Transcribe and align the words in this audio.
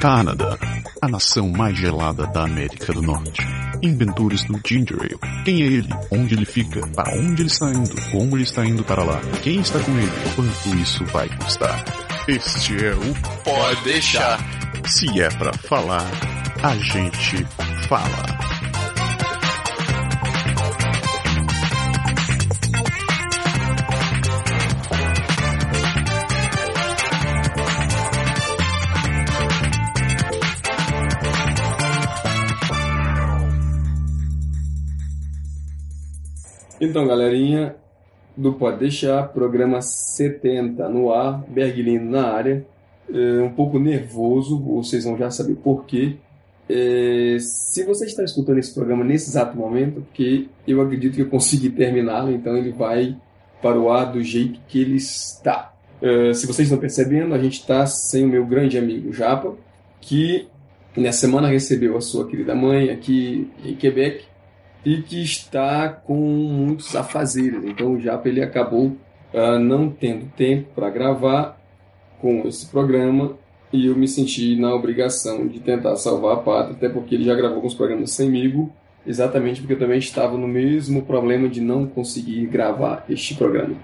Canadá, 0.00 0.56
a 1.02 1.08
nação 1.08 1.48
mais 1.48 1.76
gelada 1.76 2.24
da 2.28 2.44
América 2.44 2.92
do 2.92 3.02
Norte. 3.02 3.42
Inventores 3.82 4.44
do 4.44 4.60
Ginger 4.64 4.96
Ale. 5.00 5.44
Quem 5.44 5.62
é 5.62 5.66
ele? 5.66 5.88
Onde 6.12 6.34
ele 6.34 6.44
fica? 6.44 6.86
Para 6.94 7.18
onde 7.18 7.42
ele 7.42 7.48
está 7.48 7.68
indo? 7.70 8.10
Como 8.12 8.36
ele 8.36 8.44
está 8.44 8.64
indo 8.64 8.84
para 8.84 9.02
lá? 9.02 9.20
Quem 9.42 9.58
está 9.58 9.80
com 9.80 9.90
ele? 9.98 10.12
Quanto 10.36 10.76
isso 10.80 11.04
vai 11.06 11.28
custar? 11.38 11.84
Este 12.28 12.84
é 12.84 12.92
o 12.92 13.42
Pode 13.42 13.82
deixar. 13.82 14.38
Se 14.86 15.20
é 15.20 15.28
pra 15.30 15.52
falar, 15.52 16.08
a 16.62 16.76
gente 16.76 17.44
fala. 17.88 18.37
Então, 36.80 37.08
galerinha, 37.08 37.74
do 38.36 38.52
Pode 38.52 38.78
Deixar, 38.78 39.24
programa 39.32 39.82
70 39.82 40.88
no 40.88 41.12
ar, 41.12 41.42
Berglino 41.48 42.08
na 42.08 42.28
área, 42.28 42.64
é, 43.12 43.42
um 43.42 43.50
pouco 43.50 43.80
nervoso, 43.80 44.56
vocês 44.60 45.02
vão 45.02 45.18
já 45.18 45.28
saber 45.28 45.56
por 45.56 45.86
quê. 45.86 46.14
É, 46.70 47.36
se 47.40 47.82
você 47.84 48.04
está 48.04 48.22
escutando 48.22 48.58
esse 48.58 48.72
programa 48.72 49.02
nesse 49.02 49.30
exato 49.30 49.56
momento, 49.56 50.02
porque 50.02 50.46
eu 50.68 50.80
acredito 50.80 51.16
que 51.16 51.22
eu 51.22 51.28
consegui 51.28 51.68
terminá-lo, 51.68 52.30
então 52.30 52.56
ele 52.56 52.70
vai 52.70 53.16
para 53.60 53.76
o 53.76 53.90
ar 53.90 54.12
do 54.12 54.22
jeito 54.22 54.60
que 54.68 54.80
ele 54.80 54.96
está. 54.96 55.74
É, 56.00 56.32
se 56.32 56.46
vocês 56.46 56.68
estão 56.68 56.78
percebendo, 56.78 57.34
a 57.34 57.38
gente 57.38 57.58
está 57.58 57.84
sem 57.86 58.24
o 58.24 58.28
meu 58.28 58.46
grande 58.46 58.78
amigo 58.78 59.12
Japa, 59.12 59.56
que 60.00 60.46
nessa 60.96 61.22
semana 61.22 61.48
recebeu 61.48 61.96
a 61.96 62.00
sua 62.00 62.28
querida 62.28 62.54
mãe 62.54 62.90
aqui 62.90 63.50
em 63.64 63.74
Quebec, 63.74 64.27
e 64.84 65.02
que 65.02 65.22
está 65.22 65.88
com 65.88 66.16
muitos 66.16 66.94
afazeres. 66.94 67.64
Então 67.64 67.92
o 67.92 68.00
Japa 68.00 68.28
ele 68.28 68.42
acabou 68.42 68.96
uh, 69.32 69.58
não 69.58 69.90
tendo 69.90 70.26
tempo 70.36 70.68
para 70.74 70.90
gravar 70.90 71.58
com 72.20 72.46
esse 72.46 72.66
programa 72.66 73.36
e 73.72 73.86
eu 73.86 73.96
me 73.96 74.08
senti 74.08 74.56
na 74.56 74.74
obrigação 74.74 75.46
de 75.46 75.60
tentar 75.60 75.96
salvar 75.96 76.36
a 76.36 76.40
pátria, 76.40 76.76
até 76.76 76.88
porque 76.88 77.14
ele 77.14 77.24
já 77.24 77.34
gravou 77.34 77.56
alguns 77.56 77.74
programas 77.74 78.16
comigo, 78.16 78.72
exatamente 79.06 79.60
porque 79.60 79.74
eu 79.74 79.78
também 79.78 79.98
estava 79.98 80.36
no 80.36 80.48
mesmo 80.48 81.02
problema 81.02 81.48
de 81.48 81.60
não 81.60 81.86
conseguir 81.86 82.46
gravar 82.46 83.04
este 83.08 83.34
programa. 83.34 83.76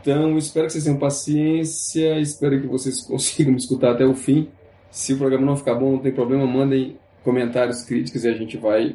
Então, 0.00 0.38
espero 0.38 0.66
que 0.66 0.72
vocês 0.72 0.84
tenham 0.84 0.98
paciência, 0.98 2.20
espero 2.20 2.60
que 2.60 2.68
vocês 2.68 3.02
consigam 3.06 3.52
me 3.52 3.58
escutar 3.58 3.92
até 3.92 4.06
o 4.06 4.14
fim. 4.14 4.48
Se 4.90 5.12
o 5.12 5.18
programa 5.18 5.44
não 5.44 5.56
ficar 5.56 5.74
bom, 5.74 5.92
não 5.92 5.98
tem 5.98 6.12
problema, 6.12 6.46
mandem 6.46 6.96
comentários, 7.24 7.82
críticas 7.82 8.22
e 8.22 8.28
a 8.28 8.32
gente 8.32 8.56
vai 8.56 8.94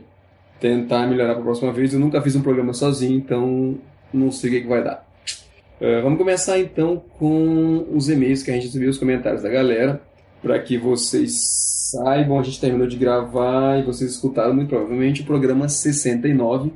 tentar 0.61 1.07
melhorar 1.07 1.33
para 1.33 1.41
a 1.41 1.45
próxima 1.45 1.73
vez. 1.73 1.93
Eu 1.93 1.99
nunca 1.99 2.21
fiz 2.21 2.35
um 2.35 2.41
programa 2.41 2.71
sozinho, 2.71 3.17
então 3.17 3.77
não 4.13 4.31
sei 4.31 4.49
o 4.49 4.53
que, 4.53 4.61
que 4.61 4.67
vai 4.67 4.83
dar. 4.83 5.05
Uh, 5.81 6.01
vamos 6.03 6.19
começar 6.19 6.59
então 6.59 7.03
com 7.17 7.87
os 7.91 8.07
e-mails 8.07 8.43
que 8.43 8.51
a 8.51 8.53
gente 8.53 8.67
recebeu, 8.67 8.91
os 8.91 8.99
comentários 8.99 9.41
da 9.41 9.49
galera, 9.49 9.99
para 10.39 10.59
que 10.59 10.77
vocês 10.77 11.89
saibam. 11.91 12.39
A 12.39 12.43
gente 12.43 12.61
terminou 12.61 12.85
de 12.85 12.95
gravar 12.95 13.79
e 13.79 13.83
vocês 13.83 14.11
escutaram 14.11 14.53
muito 14.53 14.69
provavelmente 14.69 15.23
o 15.23 15.25
programa 15.25 15.67
69, 15.67 16.71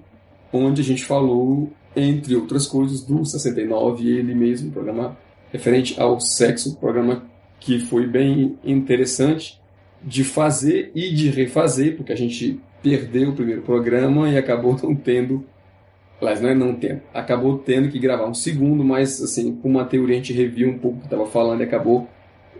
onde 0.52 0.81
a 0.81 0.83
gente 0.83 1.06
falou, 1.06 1.72
entre 1.95 2.36
outras 2.36 2.66
coisas, 2.66 3.02
do 3.02 3.23
69, 3.23 4.09
ele 4.09 4.33
mesmo, 4.33 4.72
programa 4.72 5.16
referente 5.52 6.02
ao 6.02 6.19
sexo, 6.19 6.75
programa 6.78 7.23
que 7.59 7.80
foi 7.80 8.08
bem 8.08 8.58
interessante 8.63 9.61
de 10.03 10.23
fazer 10.23 10.91
e 10.95 11.13
de 11.13 11.30
refazer, 11.30 11.95
porque 11.95 12.11
a 12.11 12.17
gente 12.17 12.59
perdeu 12.86 13.31
o 13.31 13.33
primeiro 13.33 13.64
programa 13.64 14.30
e 14.30 14.38
acabou 14.38 14.78
não 14.83 14.95
tendo. 14.95 15.44
Aliás, 16.22 16.39
não 16.39 16.50
é 16.50 16.53
não 16.53 16.75
tendo. 16.75 17.02
Acabou 17.11 17.57
tendo 17.57 17.90
que 17.90 17.97
gravar 17.97 18.28
um 18.28 18.34
segundo, 18.35 18.84
mas 18.85 19.19
assim, 19.23 19.56
com 19.56 19.68
uma 19.68 19.85
teoria 19.85 20.16
a 20.16 20.19
gente 20.19 20.31
reviu 20.31 20.69
um 20.69 20.78
pouco 20.78 20.97
o 20.97 21.00
que 21.00 21.07
estava 21.07 21.25
falando 21.25 21.62
e 21.62 21.63
acabou 21.63 22.07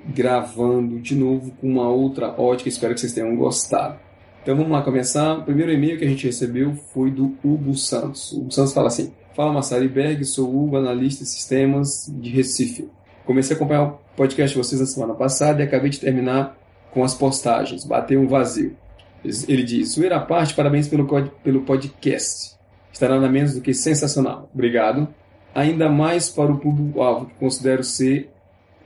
gravando 0.08 1.00
de 1.00 1.16
novo 1.16 1.52
com 1.62 1.68
uma 1.68 1.88
outra 1.90 2.30
ótica. 2.42 2.68
Espero 2.68 2.96
que 2.96 3.00
vocês 3.00 3.14
tenham 3.14 3.36
gostado. 3.36 4.00
Então 4.42 4.56
vamos 4.56 4.72
lá 4.72 4.82
começar. 4.82 5.38
O 5.38 5.44
primeiro 5.44 5.72
e-mail 5.72 6.00
que 6.00 6.06
a 6.06 6.10
gente 6.10 6.26
recebeu 6.26 6.74
foi 6.92 7.12
do 7.12 7.36
Hugo 7.44 7.76
Santos. 7.76 8.32
O 8.32 8.42
Hugo 8.42 8.52
Santos 8.52 8.74
fala 8.74 8.88
assim: 8.88 9.14
Fala 9.36 9.54
Massari 9.54 9.88
Berg, 9.88 10.26
sou 10.26 10.50
Hugo, 10.50 10.78
analista 10.78 11.24
de 11.24 11.30
sistemas 11.30 12.12
de 12.20 12.32
Recife. 12.32 12.90
Comecei 13.26 13.56
a 13.56 13.58
acompanhar 13.58 13.84
o 13.84 14.00
podcast 14.18 14.56
de 14.56 14.64
vocês 14.64 14.82
na 14.82 14.88
semana 14.88 15.14
passada 15.14 15.62
e 15.62 15.66
acabei 15.66 15.92
de 15.92 16.00
terminar 16.00 16.58
com 16.90 17.04
as 17.04 17.14
postagens. 17.14 17.86
Bateu 17.86 18.20
um 18.20 18.28
vazio. 18.28 18.76
Ele 19.48 19.64
diz: 19.64 19.94
Zoeira 19.94 20.18
à 20.18 20.20
parte, 20.20 20.54
parabéns 20.54 20.88
pelo, 20.88 21.08
pelo 21.44 21.62
podcast. 21.62 22.56
Estará 22.92 23.20
na 23.20 23.28
menos 23.28 23.54
do 23.54 23.62
que 23.62 23.74
sensacional. 23.74 24.50
Obrigado. 24.54 25.08
Ainda 25.54 25.90
mais 25.90 26.30
para 26.30 26.52
o 26.52 26.58
público-alvo, 26.58 27.28
que 27.28 27.36
considero 27.36 27.84
ser 27.84 28.30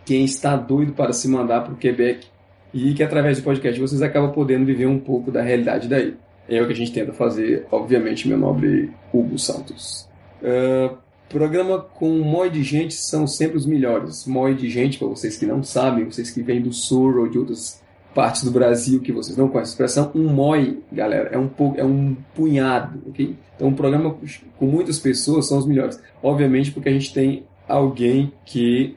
quem 0.05 0.23
está 0.23 0.55
doido 0.55 0.93
para 0.93 1.13
se 1.13 1.27
mandar 1.27 1.61
para 1.61 1.73
o 1.73 1.77
Quebec 1.77 2.27
e 2.73 2.93
que 2.93 3.03
através 3.03 3.37
do 3.37 3.43
podcast 3.43 3.79
vocês 3.79 4.01
acabam 4.01 4.31
podendo 4.31 4.65
viver 4.65 4.87
um 4.87 4.99
pouco 4.99 5.31
da 5.31 5.41
realidade 5.41 5.87
daí. 5.87 6.15
É 6.47 6.61
o 6.61 6.65
que 6.65 6.73
a 6.73 6.75
gente 6.75 6.91
tenta 6.91 7.13
fazer, 7.13 7.67
obviamente, 7.71 8.27
meu 8.27 8.37
nobre 8.37 8.91
Hugo 9.13 9.37
Santos. 9.37 10.09
Uh, 10.41 10.97
programa 11.27 11.79
com 11.79 12.09
moi 12.19 12.49
de 12.49 12.63
gente 12.63 12.95
são 12.95 13.27
sempre 13.27 13.57
os 13.57 13.67
melhores. 13.67 14.25
Moi 14.25 14.55
de 14.55 14.69
gente, 14.69 14.97
para 14.97 15.07
vocês 15.07 15.37
que 15.37 15.45
não 15.45 15.61
sabem, 15.61 16.05
vocês 16.05 16.31
que 16.31 16.41
vêm 16.41 16.61
do 16.61 16.73
Sul 16.73 17.19
ou 17.19 17.29
de 17.29 17.37
outras 17.37 17.78
partes 18.13 18.43
do 18.43 18.51
Brasil 18.51 19.01
que 19.01 19.11
vocês 19.11 19.37
não 19.37 19.47
conhecem 19.47 19.71
a 19.71 19.73
expressão, 19.73 20.11
um 20.15 20.27
MOI, 20.33 20.79
galera, 20.91 21.29
é 21.29 21.37
um, 21.37 21.49
é 21.75 21.83
um 21.83 22.15
punhado, 22.35 23.01
ok? 23.07 23.35
Então, 23.55 23.67
um 23.67 23.73
programa 23.73 24.17
com 24.57 24.65
muitas 24.65 24.99
pessoas 24.99 25.47
são 25.47 25.57
os 25.57 25.65
melhores. 25.65 26.01
Obviamente, 26.21 26.71
porque 26.71 26.89
a 26.89 26.91
gente 26.91 27.13
tem 27.13 27.43
alguém 27.67 28.33
que, 28.45 28.95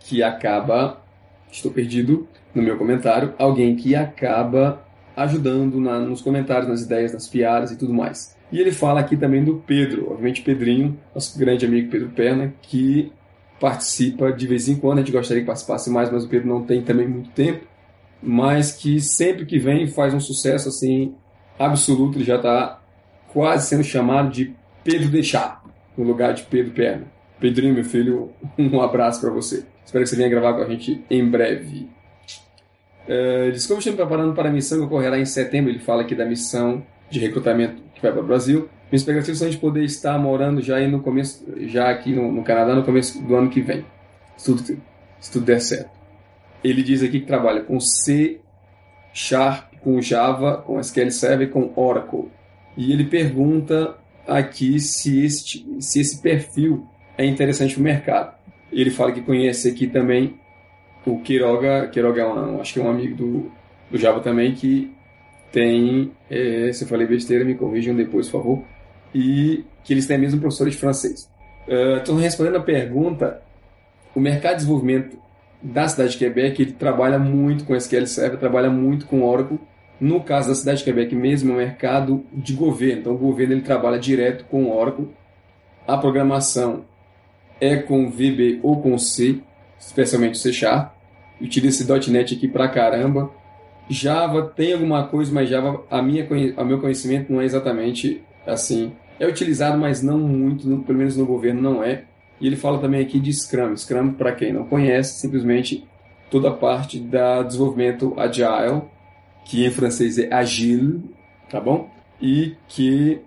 que 0.00 0.22
acaba, 0.22 1.00
estou 1.50 1.70
perdido 1.70 2.26
no 2.54 2.62
meu 2.62 2.76
comentário, 2.76 3.34
alguém 3.38 3.76
que 3.76 3.94
acaba 3.94 4.82
ajudando 5.16 5.80
na, 5.80 5.98
nos 5.98 6.20
comentários, 6.20 6.68
nas 6.68 6.82
ideias, 6.82 7.12
nas 7.12 7.28
piadas 7.28 7.70
e 7.70 7.76
tudo 7.76 7.92
mais. 7.92 8.36
E 8.50 8.58
ele 8.60 8.72
fala 8.72 9.00
aqui 9.00 9.16
também 9.16 9.44
do 9.44 9.56
Pedro, 9.66 10.10
obviamente 10.10 10.42
Pedrinho, 10.42 10.98
nosso 11.14 11.38
grande 11.38 11.66
amigo 11.66 11.90
Pedro 11.90 12.08
Perna, 12.10 12.54
que 12.62 13.12
participa 13.60 14.32
de 14.32 14.46
vez 14.46 14.68
em 14.68 14.76
quando, 14.76 14.98
a 14.98 15.00
gente 15.02 15.12
gostaria 15.12 15.42
que 15.42 15.46
participasse 15.46 15.90
mais, 15.90 16.10
mas 16.10 16.24
o 16.24 16.28
Pedro 16.28 16.48
não 16.48 16.62
tem 16.62 16.82
também 16.82 17.06
muito 17.06 17.30
tempo 17.30 17.66
mas 18.22 18.72
que 18.72 19.00
sempre 19.00 19.46
que 19.46 19.58
vem 19.58 19.86
faz 19.86 20.12
um 20.12 20.20
sucesso 20.20 20.68
assim 20.68 21.14
absoluto. 21.58 22.18
Ele 22.18 22.24
já 22.24 22.36
está 22.36 22.80
quase 23.32 23.68
sendo 23.68 23.84
chamado 23.84 24.30
de 24.30 24.54
Pedro 24.84 25.08
Deixar, 25.08 25.62
no 25.96 26.04
lugar 26.04 26.34
de 26.34 26.42
Pedro 26.44 26.72
Perna. 26.72 27.06
Pedrinho, 27.40 27.74
meu 27.74 27.84
filho, 27.84 28.32
um 28.58 28.80
abraço 28.80 29.20
para 29.20 29.30
você. 29.30 29.64
Espero 29.84 30.04
que 30.04 30.10
você 30.10 30.16
venha 30.16 30.28
gravar 30.28 30.54
com 30.54 30.62
a 30.62 30.68
gente 30.68 31.04
em 31.08 31.24
breve. 31.24 31.88
Uh, 33.04 33.50
diz 33.52 33.66
como 33.66 33.78
estou 33.78 33.92
me 33.92 33.96
preparando 33.96 34.34
para 34.34 34.48
a 34.48 34.52
missão 34.52 34.78
que 34.78 34.84
ocorrerá 34.84 35.18
em 35.18 35.24
setembro. 35.24 35.70
Ele 35.70 35.78
fala 35.78 36.02
aqui 36.02 36.14
da 36.14 36.26
missão 36.26 36.84
de 37.08 37.18
recrutamento 37.18 37.82
que 37.94 38.02
vai 38.02 38.12
para 38.12 38.20
o 38.20 38.26
Brasil. 38.26 38.68
Minha 38.90 38.98
expectativa 38.98 39.44
é 39.44 39.46
a 39.46 39.50
gente 39.50 39.60
poder 39.60 39.84
estar 39.84 40.18
morando 40.18 40.60
já 40.60 40.76
aí 40.76 40.88
no 40.88 41.00
começo, 41.00 41.44
já 41.66 41.90
aqui 41.90 42.14
no, 42.14 42.32
no 42.32 42.42
Canadá 42.42 42.74
no 42.74 42.82
começo 42.82 43.22
do 43.22 43.34
ano 43.34 43.48
que 43.48 43.60
vem. 43.60 43.84
Se 44.36 44.46
tudo, 44.46 44.80
se 45.20 45.32
tudo 45.32 45.44
der 45.44 45.60
certo. 45.60 45.97
Ele 46.62 46.82
diz 46.82 47.02
aqui 47.02 47.20
que 47.20 47.26
trabalha 47.26 47.62
com 47.62 47.78
C, 47.80 48.40
Sharp, 49.12 49.74
com 49.80 50.00
Java, 50.00 50.58
com 50.58 50.80
SQL 50.80 51.10
Server, 51.10 51.50
com 51.50 51.72
Oracle. 51.76 52.28
E 52.76 52.92
ele 52.92 53.04
pergunta 53.04 53.96
aqui 54.26 54.78
se 54.78 55.24
esse, 55.24 55.66
se 55.80 56.00
esse 56.00 56.20
perfil 56.20 56.86
é 57.16 57.24
interessante 57.24 57.74
para 57.74 57.80
o 57.80 57.84
mercado. 57.84 58.38
Ele 58.70 58.90
fala 58.90 59.12
que 59.12 59.22
conhece 59.22 59.68
aqui 59.68 59.86
também 59.86 60.38
o 61.06 61.20
Quiroga, 61.20 61.88
Quiroga 61.88 62.22
é 62.22 62.26
um, 62.26 62.60
acho 62.60 62.74
que 62.74 62.80
é 62.80 62.82
um 62.82 62.90
amigo 62.90 63.16
do, 63.16 63.52
do 63.90 63.98
Java 63.98 64.20
também, 64.20 64.54
que 64.54 64.92
tem, 65.50 66.12
é, 66.30 66.70
se 66.72 66.84
eu 66.84 66.88
falei 66.88 67.06
besteira, 67.06 67.44
me 67.44 67.54
corrijam 67.54 67.94
depois, 67.94 68.28
por 68.28 68.42
favor, 68.42 68.64
e 69.14 69.64
que 69.82 69.94
eles 69.94 70.06
têm 70.06 70.18
mesmo 70.18 70.40
professores 70.40 70.74
de 70.74 70.80
francês. 70.80 71.30
Uh, 71.66 71.98
então, 72.02 72.16
respondendo 72.16 72.56
a 72.56 72.62
pergunta, 72.62 73.42
o 74.14 74.20
mercado 74.20 74.52
de 74.52 74.56
desenvolvimento 74.58 75.18
da 75.62 75.88
cidade 75.88 76.12
de 76.12 76.18
Quebec, 76.18 76.62
ele 76.62 76.72
trabalha 76.72 77.18
muito 77.18 77.64
com 77.64 77.74
SQL 77.74 78.06
Server, 78.06 78.38
trabalha 78.38 78.70
muito 78.70 79.06
com 79.06 79.22
Oracle. 79.22 79.58
No 80.00 80.22
caso 80.22 80.48
da 80.48 80.54
cidade 80.54 80.78
de 80.78 80.84
Quebec 80.84 81.14
mesmo, 81.14 81.52
é 81.52 81.54
um 81.54 81.58
mercado 81.58 82.24
de 82.32 82.52
governo. 82.52 83.00
Então, 83.00 83.14
o 83.14 83.18
governo 83.18 83.54
ele 83.54 83.62
trabalha 83.62 83.98
direto 83.98 84.44
com 84.44 84.70
Oracle. 84.70 85.08
A 85.86 85.96
programação 85.96 86.84
é 87.60 87.76
com 87.76 88.08
VB 88.08 88.60
ou 88.62 88.80
com 88.80 88.96
C, 88.96 89.40
especialmente 89.78 90.38
C 90.38 90.52
Sharp. 90.52 90.92
Utiliza 91.40 91.82
esse 91.82 92.10
.NET 92.10 92.34
aqui 92.34 92.46
pra 92.46 92.68
caramba. 92.68 93.30
Java 93.88 94.42
tem 94.42 94.74
alguma 94.74 95.06
coisa, 95.06 95.32
mas 95.32 95.48
Java, 95.48 95.82
a 95.90 96.02
minha, 96.02 96.26
a 96.56 96.64
meu 96.64 96.80
conhecimento 96.80 97.32
não 97.32 97.40
é 97.40 97.44
exatamente 97.44 98.22
assim. 98.46 98.92
É 99.18 99.26
utilizado, 99.26 99.78
mas 99.78 100.02
não 100.02 100.18
muito, 100.18 100.64
pelo 100.84 100.98
menos 100.98 101.16
no 101.16 101.26
governo 101.26 101.60
não 101.60 101.82
é. 101.82 102.04
E 102.40 102.46
ele 102.46 102.56
fala 102.56 102.78
também 102.78 103.00
aqui 103.00 103.18
de 103.18 103.32
Scrum. 103.32 103.76
Scrum, 103.76 104.12
para 104.12 104.32
quem 104.32 104.52
não 104.52 104.64
conhece, 104.64 105.20
simplesmente 105.20 105.86
toda 106.30 106.48
a 106.48 106.52
parte 106.52 106.98
da 106.98 107.42
desenvolvimento 107.42 108.14
agile, 108.16 108.82
que 109.44 109.64
em 109.64 109.70
francês 109.70 110.18
é 110.18 110.32
agile, 110.32 111.02
tá 111.50 111.60
bom? 111.60 111.88
E 112.20 112.54
que 112.68 113.20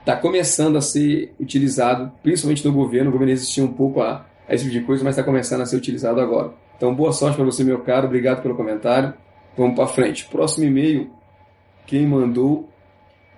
está 0.00 0.16
começando 0.16 0.76
a 0.76 0.80
ser 0.80 1.34
utilizado, 1.38 2.10
principalmente 2.22 2.66
no 2.66 2.72
governo. 2.72 3.10
O 3.10 3.12
governo 3.12 3.32
resistia 3.32 3.62
um 3.62 3.72
pouco 3.72 4.00
a, 4.00 4.26
a 4.48 4.54
esse 4.54 4.64
tipo 4.64 4.78
de 4.78 4.84
coisa, 4.84 5.04
mas 5.04 5.14
está 5.14 5.22
começando 5.22 5.60
a 5.60 5.66
ser 5.66 5.76
utilizado 5.76 6.20
agora. 6.20 6.52
Então, 6.76 6.94
boa 6.94 7.12
sorte 7.12 7.36
para 7.36 7.44
você, 7.44 7.62
meu 7.62 7.80
caro. 7.80 8.06
Obrigado 8.06 8.42
pelo 8.42 8.56
comentário. 8.56 9.12
Vamos 9.56 9.76
para 9.76 9.86
frente. 9.86 10.26
Próximo 10.26 10.64
e-mail, 10.64 11.10
quem 11.86 12.06
mandou 12.06 12.68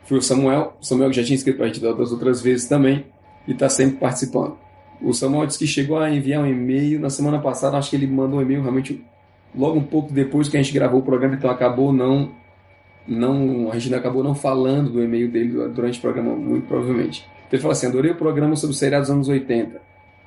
foi 0.04 0.18
o 0.18 0.22
Samuel. 0.22 0.76
O 0.80 0.84
Samuel 0.84 1.12
já 1.12 1.24
tinha 1.24 1.34
escrito 1.34 1.56
para 1.56 1.66
a 1.66 1.68
gente 1.68 1.80
das 1.80 2.12
outras 2.12 2.40
vezes 2.40 2.68
também 2.68 3.06
e 3.46 3.52
está 3.52 3.68
sempre 3.68 3.96
participando. 3.96 4.56
O 5.02 5.12
Samuel 5.12 5.46
disse 5.46 5.58
que 5.58 5.66
chegou 5.66 5.98
a 5.98 6.10
enviar 6.10 6.42
um 6.42 6.46
e-mail 6.46 7.00
na 7.00 7.10
semana 7.10 7.40
passada. 7.40 7.76
Acho 7.76 7.90
que 7.90 7.96
ele 7.96 8.06
mandou 8.06 8.38
um 8.38 8.42
e-mail 8.42 8.62
realmente 8.62 9.04
logo 9.54 9.78
um 9.78 9.82
pouco 9.82 10.12
depois 10.12 10.48
que 10.48 10.56
a 10.56 10.62
gente 10.62 10.72
gravou 10.72 11.00
o 11.00 11.02
programa, 11.02 11.34
então 11.34 11.50
acabou 11.50 11.92
não 11.92 12.30
não 13.06 13.70
a 13.72 13.78
gente 13.78 13.94
acabou 13.94 14.22
não 14.22 14.34
falando 14.34 14.90
do 14.90 15.02
e-mail 15.02 15.28
dele 15.30 15.68
durante 15.68 15.98
o 15.98 16.02
programa, 16.02 16.34
muito 16.34 16.66
provavelmente. 16.66 17.26
Ele 17.50 17.60
falou 17.60 17.72
assim: 17.72 17.86
adorei 17.86 18.12
o 18.12 18.16
programa 18.16 18.56
sobre 18.56 18.76
seriados 18.76 19.08
dos 19.08 19.14
anos 19.14 19.28
80. 19.28 19.80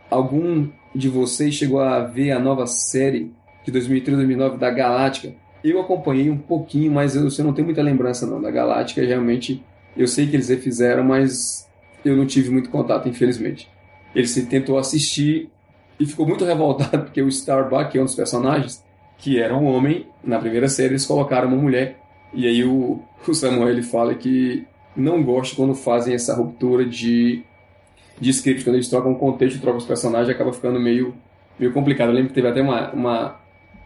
Algum 0.10 0.68
de 0.94 1.10
vocês 1.10 1.56
chegou 1.56 1.80
a 1.80 2.02
ver 2.02 2.32
a 2.32 2.40
nova 2.40 2.68
série 2.68 3.32
de 3.64 3.72
2003 3.72 4.18
2009 4.18 4.58
da 4.58 4.70
Galáctica? 4.70 5.34
Eu 5.64 5.82
acompanhei 5.82 6.30
um 6.30 6.38
pouquinho, 6.38 6.92
mas 6.92 7.16
eu, 7.16 7.28
eu 7.28 7.46
não 7.46 7.54
tenho 7.54 7.66
muita 7.66 7.82
lembrança 7.82 8.28
não 8.28 8.40
da 8.40 8.52
Galáctica. 8.52 9.02
Realmente, 9.02 9.64
eu 9.98 10.08
sei 10.08 10.28
que 10.28 10.36
eles 10.36 10.50
refizeram, 10.50 11.04
mas 11.04 11.68
eu 12.04 12.16
não 12.16 12.26
tive 12.26 12.52
muito 12.52 12.70
contato, 12.70 13.10
infelizmente. 13.10 13.68
Ele 14.16 14.28
se 14.28 14.46
tentou 14.46 14.78
assistir 14.78 15.50
e 16.00 16.06
ficou 16.06 16.26
muito 16.26 16.46
revoltado 16.46 17.04
porque 17.06 17.22
o 17.22 17.28
Starbuck, 17.28 17.92
que 17.92 17.98
é 17.98 18.02
um 18.02 18.06
dos 18.06 18.16
personagens, 18.16 18.84
que 19.18 19.40
era 19.40 19.56
um 19.56 19.66
homem, 19.66 20.08
na 20.24 20.40
primeira 20.40 20.68
série 20.68 20.90
eles 20.90 21.06
colocaram 21.06 21.50
uma 21.50 21.58
mulher 21.58 22.00
e 22.34 22.48
aí 22.48 22.64
o, 22.64 23.00
o 23.28 23.34
Samuel 23.34 23.70
ele 23.70 23.84
fala 23.84 24.16
que 24.16 24.66
não 24.96 25.24
gosta 25.24 25.56
quando 25.56 25.76
fazem 25.76 26.14
essa 26.14 26.34
ruptura 26.34 26.86
de, 26.86 27.44
de 28.20 28.30
script, 28.30 28.64
quando 28.64 28.76
eles 28.76 28.90
trocam 28.90 29.12
o 29.12 29.20
contexto, 29.20 29.60
trocam 29.60 29.78
os 29.78 29.86
personagens, 29.86 30.30
acaba 30.30 30.54
ficando 30.54 30.80
meio, 30.80 31.14
meio 31.60 31.74
complicado. 31.74 32.10
Eu 32.10 32.16
lembro 32.16 32.30
que 32.30 32.36
teve 32.36 32.48
até 32.48 32.62
uma, 32.62 32.92
uma 32.92 33.36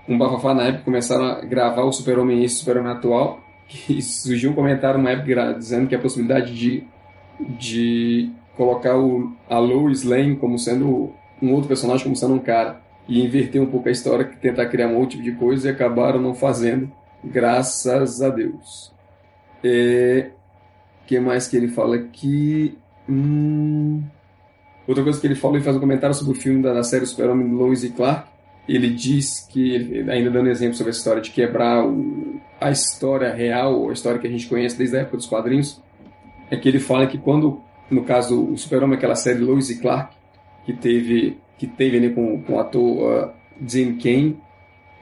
um 0.07 0.17
bafafá 0.17 0.53
na 0.53 0.63
época, 0.63 0.85
começaram 0.85 1.25
a 1.25 1.41
gravar 1.41 1.83
o 1.83 1.91
Super-Homem 1.91 2.43
esse 2.43 2.55
Super-Homem 2.55 2.91
atual, 2.91 3.39
e 3.87 4.01
surgiu 4.01 4.51
um 4.51 4.55
comentário 4.55 5.01
na 5.01 5.11
época 5.11 5.53
dizendo 5.53 5.87
que 5.87 5.95
a 5.95 5.99
possibilidade 5.99 6.53
de, 6.53 6.83
de 7.39 8.31
colocar 8.59 8.97
o, 8.97 9.31
a 9.49 9.57
Lois 9.57 10.03
Lane 10.03 10.35
como 10.35 10.59
sendo 10.59 11.13
um 11.41 11.53
outro 11.53 11.69
personagem, 11.69 12.03
como 12.03 12.15
sendo 12.17 12.33
um 12.33 12.39
cara, 12.39 12.81
e 13.07 13.23
inverter 13.23 13.61
um 13.61 13.65
pouco 13.65 13.87
a 13.87 13.91
história, 13.91 14.25
tentar 14.25 14.65
criar 14.65 14.89
um 14.89 14.97
outro 14.97 15.11
tipo 15.11 15.23
de 15.23 15.31
coisa, 15.31 15.69
e 15.69 15.71
acabaram 15.71 16.19
não 16.19 16.35
fazendo 16.35 16.91
Graças 17.23 18.21
a 18.21 18.29
Deus. 18.29 18.93
É, 19.63 20.31
que 21.05 21.19
mais 21.19 21.47
que 21.47 21.57
ele 21.57 21.67
fala 21.67 21.95
aqui? 21.95 22.77
Hum, 23.09 24.03
outra 24.87 25.03
coisa 25.03 25.19
que 25.19 25.27
ele 25.27 25.35
fala, 25.35 25.55
ele 25.55 25.63
faz 25.63 25.75
um 25.75 25.79
comentário 25.79 26.15
sobre 26.15 26.37
o 26.37 26.41
filme 26.41 26.61
da, 26.61 26.73
da 26.73 26.83
série 26.83 27.05
Super-Homem 27.05 27.51
Lois 27.51 27.83
e 27.83 27.89
Clark. 27.89 28.29
Ele 28.67 28.89
diz 28.89 29.47
que, 29.49 30.05
ainda 30.09 30.29
dando 30.29 30.49
exemplo 30.49 30.75
sobre 30.75 30.91
a 30.91 30.95
história 30.95 31.21
de 31.21 31.31
quebrar 31.31 31.85
o, 31.85 32.39
a 32.59 32.71
história 32.71 33.33
real, 33.33 33.89
a 33.89 33.93
história 33.93 34.19
que 34.19 34.27
a 34.27 34.29
gente 34.29 34.47
conhece 34.47 34.77
desde 34.77 34.97
a 34.97 35.01
época 35.01 35.17
dos 35.17 35.25
quadrinhos, 35.25 35.81
é 36.51 36.55
que 36.55 36.69
ele 36.69 36.79
fala 36.79 37.07
que 37.07 37.17
quando, 37.17 37.61
no 37.89 38.03
caso, 38.03 38.51
o 38.51 38.57
Super-Homem, 38.57 38.97
aquela 38.97 39.15
série 39.15 39.39
Lois 39.39 39.69
e 39.69 39.79
Clark, 39.79 40.15
que 40.65 40.73
teve, 40.73 41.37
que 41.57 41.65
teve 41.65 41.97
ali 41.97 42.09
com, 42.11 42.41
com 42.43 42.53
o 42.53 42.59
ator 42.59 42.83
uh, 42.83 43.31
Jim 43.65 43.97
Kane, 43.97 44.37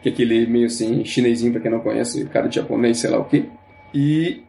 que 0.01 0.09
é 0.09 0.11
aquele 0.11 0.47
meio 0.47 0.67
assim, 0.67 1.03
chinesinho, 1.03 1.51
para 1.51 1.61
quem 1.61 1.71
não 1.71 1.79
conhece, 1.79 2.25
cara 2.25 2.47
de 2.47 2.55
japonês, 2.55 2.99
sei 2.99 3.09
lá 3.09 3.19
o 3.19 3.25
quê. 3.25 3.45
E 3.93 4.43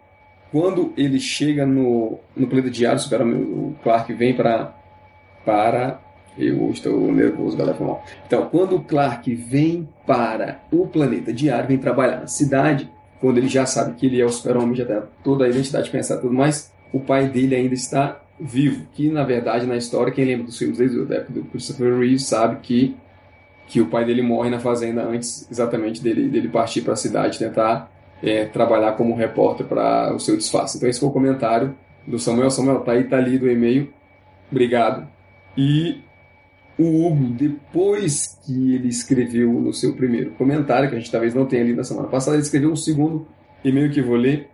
quando 0.52 0.92
ele 0.96 1.18
chega 1.18 1.66
no, 1.66 2.18
no 2.36 2.46
planeta 2.46 2.70
diário, 2.70 2.98
super, 2.98 3.22
o 3.22 3.74
Clark 3.82 4.12
vem 4.12 4.34
para. 4.34 4.74
para 5.44 6.00
eu 6.36 6.70
estou 6.70 7.12
nervoso, 7.12 7.56
galera, 7.56 7.76
foi 7.76 7.86
mal. 7.86 8.04
Então, 8.24 8.48
quando 8.48 8.76
o 8.76 8.80
Clark 8.84 9.34
vem 9.34 9.88
para 10.06 10.60
o 10.70 10.86
planeta 10.86 11.32
diário, 11.32 11.66
vem 11.66 11.78
trabalhar 11.78 12.20
na 12.20 12.26
cidade, 12.28 12.88
quando 13.20 13.38
ele 13.38 13.48
já 13.48 13.66
sabe 13.66 13.94
que 13.94 14.06
ele 14.06 14.20
é 14.20 14.24
o 14.24 14.28
super-homem, 14.28 14.76
já 14.76 14.84
tem 14.84 15.02
toda 15.24 15.44
a 15.44 15.48
identidade 15.48 15.90
pensada 15.90 16.20
e 16.20 16.22
tudo 16.22 16.34
mais, 16.34 16.72
o 16.92 17.00
pai 17.00 17.28
dele 17.28 17.56
ainda 17.56 17.74
está 17.74 18.20
vivo. 18.40 18.86
Que, 18.92 19.10
na 19.10 19.24
verdade, 19.24 19.66
na 19.66 19.76
história, 19.76 20.12
quem 20.12 20.24
lembra 20.24 20.46
dos 20.46 20.58
filmes 20.58 20.78
desde 20.78 21.00
época 21.00 21.32
do 21.32 21.44
Christopher 21.44 21.98
Reeve 21.98 22.18
sabe 22.18 22.60
que 22.62 22.96
que 23.68 23.82
o 23.82 23.86
pai 23.86 24.04
dele 24.04 24.22
morre 24.22 24.48
na 24.48 24.58
fazenda 24.58 25.02
antes 25.02 25.46
exatamente 25.50 26.02
dele, 26.02 26.28
dele 26.28 26.48
partir 26.48 26.80
para 26.80 26.94
a 26.94 26.96
cidade 26.96 27.38
tentar 27.38 27.92
é, 28.22 28.46
trabalhar 28.46 28.92
como 28.92 29.14
repórter 29.14 29.66
para 29.66 30.14
o 30.14 30.18
seu 30.18 30.36
disfarce. 30.36 30.78
Então 30.78 30.88
esse 30.88 30.98
foi 30.98 31.08
o 31.08 31.12
comentário 31.12 31.76
do 32.06 32.18
Samuel. 32.18 32.50
Samuel, 32.50 32.80
tá 32.80 32.92
aí, 32.92 33.04
tá 33.04 33.18
ali 33.18 33.38
do 33.38 33.48
e-mail. 33.48 33.92
Obrigado. 34.50 35.06
E 35.56 36.00
o 36.78 37.06
Hugo, 37.06 37.26
depois 37.34 38.38
que 38.44 38.74
ele 38.74 38.88
escreveu 38.88 39.52
no 39.52 39.72
seu 39.72 39.94
primeiro 39.94 40.30
comentário, 40.30 40.88
que 40.88 40.96
a 40.96 40.98
gente 40.98 41.10
talvez 41.10 41.34
não 41.34 41.44
tenha 41.44 41.64
lido 41.64 41.76
na 41.76 41.84
semana 41.84 42.08
passada, 42.08 42.36
ele 42.36 42.42
escreveu 42.42 42.70
um 42.70 42.76
segundo 42.76 43.26
e-mail 43.62 43.90
que 43.90 44.00
vou 44.00 44.16
ler 44.16 44.48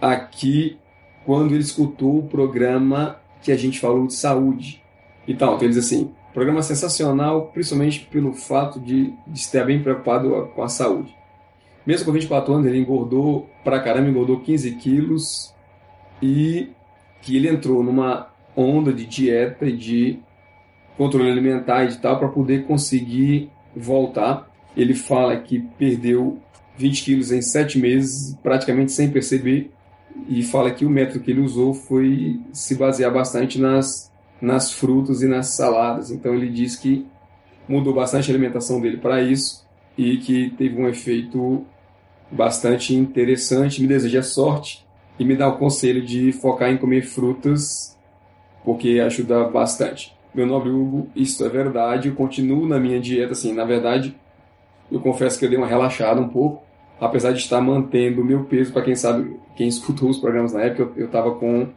aqui 0.00 0.78
quando 1.24 1.52
ele 1.52 1.62
escutou 1.62 2.18
o 2.18 2.26
programa 2.26 3.20
que 3.42 3.52
a 3.52 3.56
gente 3.56 3.78
falou 3.78 4.06
de 4.06 4.14
saúde. 4.14 4.82
Então, 5.26 5.54
então 5.54 5.62
ele 5.62 5.74
diz 5.74 5.84
assim: 5.84 6.10
Programa 6.32 6.62
sensacional, 6.62 7.46
principalmente 7.52 8.06
pelo 8.10 8.32
fato 8.32 8.78
de, 8.78 9.12
de 9.26 9.38
estar 9.38 9.64
bem 9.64 9.82
preocupado 9.82 10.50
com 10.54 10.62
a 10.62 10.68
saúde. 10.68 11.14
Mesmo 11.86 12.06
com 12.06 12.12
24 12.12 12.52
anos, 12.52 12.66
ele 12.66 12.78
engordou 12.78 13.48
pra 13.64 13.80
caramba, 13.80 14.08
engordou 14.08 14.40
15 14.40 14.72
quilos 14.76 15.54
e 16.22 16.68
que 17.22 17.36
ele 17.36 17.48
entrou 17.48 17.82
numa 17.82 18.28
onda 18.56 18.92
de 18.92 19.06
dieta 19.06 19.66
e 19.66 19.76
de 19.76 20.18
controle 20.96 21.30
alimentar 21.30 21.84
e 21.84 21.88
de 21.88 21.98
tal 21.98 22.18
para 22.18 22.28
poder 22.28 22.66
conseguir 22.66 23.50
voltar. 23.74 24.48
Ele 24.76 24.94
fala 24.94 25.36
que 25.38 25.60
perdeu 25.78 26.38
20 26.76 27.04
quilos 27.04 27.32
em 27.32 27.40
7 27.40 27.78
meses, 27.78 28.36
praticamente 28.42 28.92
sem 28.92 29.10
perceber, 29.10 29.70
e 30.26 30.42
fala 30.42 30.70
que 30.70 30.84
o 30.84 30.90
método 30.90 31.20
que 31.20 31.30
ele 31.30 31.40
usou 31.40 31.74
foi 31.74 32.40
se 32.52 32.74
basear 32.74 33.12
bastante 33.12 33.60
nas 33.60 34.08
nas 34.40 34.72
frutas 34.72 35.22
e 35.22 35.26
nas 35.26 35.48
saladas. 35.48 36.10
Então 36.10 36.34
ele 36.34 36.48
diz 36.48 36.76
que 36.76 37.06
mudou 37.68 37.92
bastante 37.92 38.30
a 38.30 38.34
alimentação 38.34 38.80
dele 38.80 38.96
para 38.96 39.20
isso 39.22 39.66
e 39.96 40.16
que 40.18 40.50
teve 40.50 40.80
um 40.80 40.88
efeito 40.88 41.64
bastante 42.30 42.94
interessante. 42.94 43.82
Me 43.82 43.88
deseja 43.88 44.22
sorte 44.22 44.86
e 45.18 45.24
me 45.24 45.36
dá 45.36 45.48
o 45.48 45.58
conselho 45.58 46.04
de 46.04 46.32
focar 46.32 46.70
em 46.70 46.76
comer 46.76 47.02
frutas 47.02 47.96
porque 48.64 49.00
ajuda 49.00 49.44
bastante. 49.44 50.16
Meu 50.34 50.46
nobre 50.46 50.70
Hugo, 50.70 51.08
isso 51.16 51.44
é 51.44 51.48
verdade. 51.48 52.08
Eu 52.08 52.14
continuo 52.14 52.66
na 52.66 52.78
minha 52.78 53.00
dieta, 53.00 53.32
assim, 53.32 53.52
na 53.52 53.64
verdade, 53.64 54.14
eu 54.90 55.00
confesso 55.00 55.38
que 55.38 55.44
eu 55.44 55.48
dei 55.48 55.58
uma 55.58 55.66
relaxada 55.66 56.20
um 56.20 56.28
pouco, 56.28 56.62
apesar 57.00 57.32
de 57.32 57.38
estar 57.38 57.60
mantendo 57.60 58.22
o 58.22 58.24
meu 58.24 58.44
peso. 58.44 58.72
Para 58.72 58.82
quem 58.82 58.94
sabe, 58.94 59.36
quem 59.56 59.66
escutou 59.68 60.08
os 60.08 60.18
programas 60.18 60.52
na 60.52 60.62
época, 60.62 60.92
eu 60.96 61.06
estava 61.06 61.34
com 61.34 61.68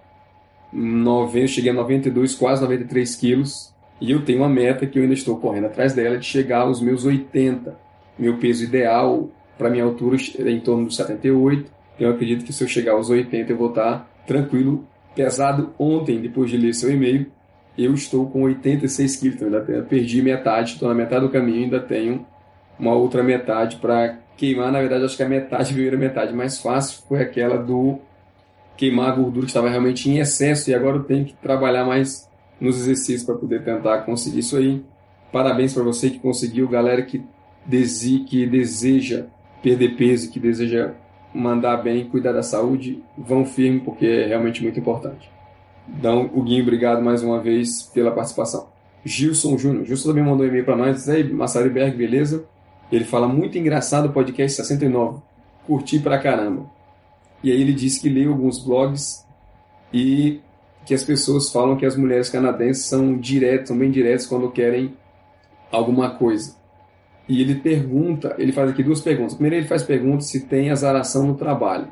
90, 0.74 1.48
cheguei 1.48 1.72
a 1.72 1.74
92, 1.74 2.36
quase 2.36 2.62
93 2.62 3.16
quilos. 3.16 3.74
E 4.00 4.12
eu 4.12 4.26
tenho 4.26 4.40
uma 4.40 4.50
meta 4.50 4.88
que 4.88 4.98
eu 4.98 5.04
ainda 5.04 5.14
estou 5.14 5.38
correndo 5.38 5.66
atrás 5.66 5.94
dela 5.94 6.18
de 6.18 6.26
chegar 6.26 6.62
aos 6.62 6.82
meus 6.82 7.06
80. 7.06 7.78
Meu 8.18 8.38
peso 8.38 8.64
ideal 8.64 9.30
para 9.58 9.70
minha 9.70 9.84
altura 9.84 10.18
é 10.40 10.50
em 10.50 10.60
torno 10.60 10.86
dos 10.86 10.96
78. 10.96 11.72
Eu 12.00 12.10
acredito 12.10 12.44
que 12.44 12.52
se 12.52 12.64
eu 12.64 12.68
chegar 12.68 12.94
aos 12.94 13.12
80 13.12 13.52
eu 13.52 13.58
vou 13.58 13.70
estar 13.70 14.10
tranquilo. 14.26 14.88
Pesado 15.14 15.74
ontem, 15.78 16.20
depois 16.20 16.50
de 16.50 16.58
ler 16.58 16.74
seu 16.74 16.90
e-mail, 16.90 17.28
eu 17.78 17.94
estou 17.94 18.28
com 18.30 18.44
86 18.44 19.16
quilos. 19.18 19.36
Então 19.36 19.48
ainda 19.48 19.84
perdi 19.84 20.22
metade, 20.22 20.74
estou 20.74 20.90
na 20.90 20.96
metade 20.96 21.26
do 21.26 21.32
caminho 21.32 21.66
ainda 21.66 21.80
tenho 21.80 22.26
uma 22.80 22.94
outra 22.94 23.24
metade 23.24 23.78
para 23.78 24.18
queimar. 24.38 24.72
Na 24.72 24.80
verdade, 24.80 25.06
acho 25.06 25.18
que 25.18 25.24
a 25.24 25.30
metade, 25.30 25.70
a 25.70 25.74
primeira 25.74 25.98
metade 25.98 26.34
mais 26.34 26.60
fácil 26.60 27.04
foi 27.08 27.22
aquela 27.22 27.58
do 27.58 28.00
queimar 28.76 29.10
a 29.10 29.16
gordura 29.16 29.46
que 29.46 29.52
estava 29.52 29.70
realmente 29.70 30.10
em 30.10 30.18
excesso 30.18 30.70
e 30.70 30.74
agora 30.74 30.98
eu 30.98 31.04
tenho 31.04 31.26
que 31.26 31.34
trabalhar 31.36 31.86
mais 31.86 32.28
nos 32.60 32.78
exercícios 32.78 33.24
para 33.24 33.36
poder 33.36 33.64
tentar 33.64 34.00
conseguir 34.00 34.40
isso 34.40 34.58
aí. 34.58 34.84
Parabéns 35.32 35.74
para 35.74 35.84
você 35.84 36.10
que 36.10 36.20
conseguiu, 36.20 36.68
galera 36.68 37.02
que, 37.02 37.24
desi, 37.66 38.20
que 38.20 38.46
deseja 38.46 39.26
perder 39.62 39.96
peso, 39.96 40.32
que 40.32 40.40
deseja 40.40 40.92
mandar 41.34 41.78
bem, 41.78 42.10
cuidar 42.10 42.34
da 42.34 42.44
saúde, 42.44 43.02
vão 43.18 43.46
firme 43.46 43.80
porque 43.80 44.06
é 44.06 44.28
realmente 44.28 44.62
muito 44.62 44.80
importante. 44.80 45.30
Então, 45.88 46.30
o 46.34 46.42
Guinho, 46.42 46.64
obrigado 46.64 47.02
mais 47.02 47.24
uma 47.24 47.40
vez 47.40 47.84
pela 47.94 48.12
participação. 48.12 48.68
Gilson 49.04 49.58
Júnior. 49.58 49.86
Gilson 49.86 50.10
também 50.10 50.24
mandou 50.24 50.46
um 50.46 50.50
e-mail 50.50 50.66
para 50.66 50.76
nós. 50.76 51.08
Aí, 51.10 51.24
Massariberg, 51.24 51.96
beleza? 51.96 52.46
Ele 52.92 53.06
fala, 53.06 53.28
muito 53.28 53.58
engraçado 53.58 54.08
o 54.08 54.12
podcast 54.12 54.58
69. 54.58 55.22
Curti 55.66 56.00
pra 56.00 56.20
caramba. 56.20 56.66
E 57.44 57.52
aí 57.52 57.62
ele 57.62 57.74
disse 57.74 58.02
que 58.02 58.10
lê 58.10 58.26
alguns 58.26 58.64
blogs 58.64 59.26
e 59.94 60.42
que 60.86 60.94
as 60.94 61.04
pessoas 61.04 61.52
falam 61.52 61.78
que 61.78 61.86
as 61.86 61.96
mulheres 61.96 62.30
canadenses 62.30 62.86
são 62.86 63.18
diretas, 63.18 63.68
são 63.70 63.78
bem 63.78 63.92
diretas 63.92 64.26
quando 64.26 64.52
querem 64.52 64.96
alguma 65.72 66.16
coisa. 66.16 66.60
e 67.30 67.40
ele 67.40 67.56
pergunta, 67.56 68.36
ele 68.38 68.52
faz 68.52 68.70
aqui 68.72 68.84
duas 68.84 69.00
perguntas. 69.00 69.36
Primeiro 69.36 69.56
ele 69.56 69.68
faz 69.68 69.84
pergunta 69.84 70.22
se 70.22 70.42
tem 70.48 70.70
azaração 70.70 71.26
no 71.26 71.36
trabalho. 71.36 71.88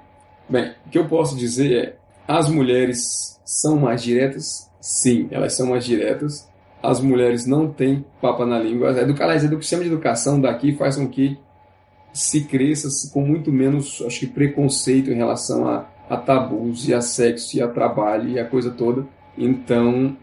Bem, 0.50 0.74
o 0.86 0.89
que 0.89 0.98
eu 0.98 1.08
posso 1.08 1.38
dizer 1.38 1.72
é, 1.72 1.96
as 2.27 2.50
mulheres 2.50 3.39
são 3.46 3.77
mais 3.77 4.03
diretas? 4.03 4.70
Sim, 4.82 5.29
elas 5.32 5.56
são 5.56 5.68
mais 5.68 5.86
diretas. 5.86 6.49
As 6.81 7.01
mulheres 7.01 7.45
não 7.45 7.71
têm 7.71 8.05
papa 8.21 8.45
na 8.45 8.57
língua. 8.57 8.89
Aliás, 8.89 9.43
o 9.43 9.62
sistema 9.62 9.83
de 9.83 9.89
educação 9.89 10.39
daqui 10.39 10.74
faz 10.74 10.95
com 10.95 11.07
que 11.07 11.38
se 12.13 12.45
cresça 12.45 12.88
com 13.12 13.21
muito 13.21 13.51
menos, 13.51 14.01
acho 14.05 14.21
que, 14.21 14.27
preconceito 14.27 15.12
em 15.12 15.15
relação 15.15 15.67
a, 15.67 15.86
a 16.09 16.17
tabus 16.17 16.88
e 16.88 16.93
a 16.93 17.01
sexo 17.01 17.57
e 17.57 17.62
a 17.62 17.67
trabalho 17.67 18.29
e 18.29 18.39
a 18.39 18.45
coisa 18.45 18.71
toda. 18.71 19.05
Então, 19.38 20.17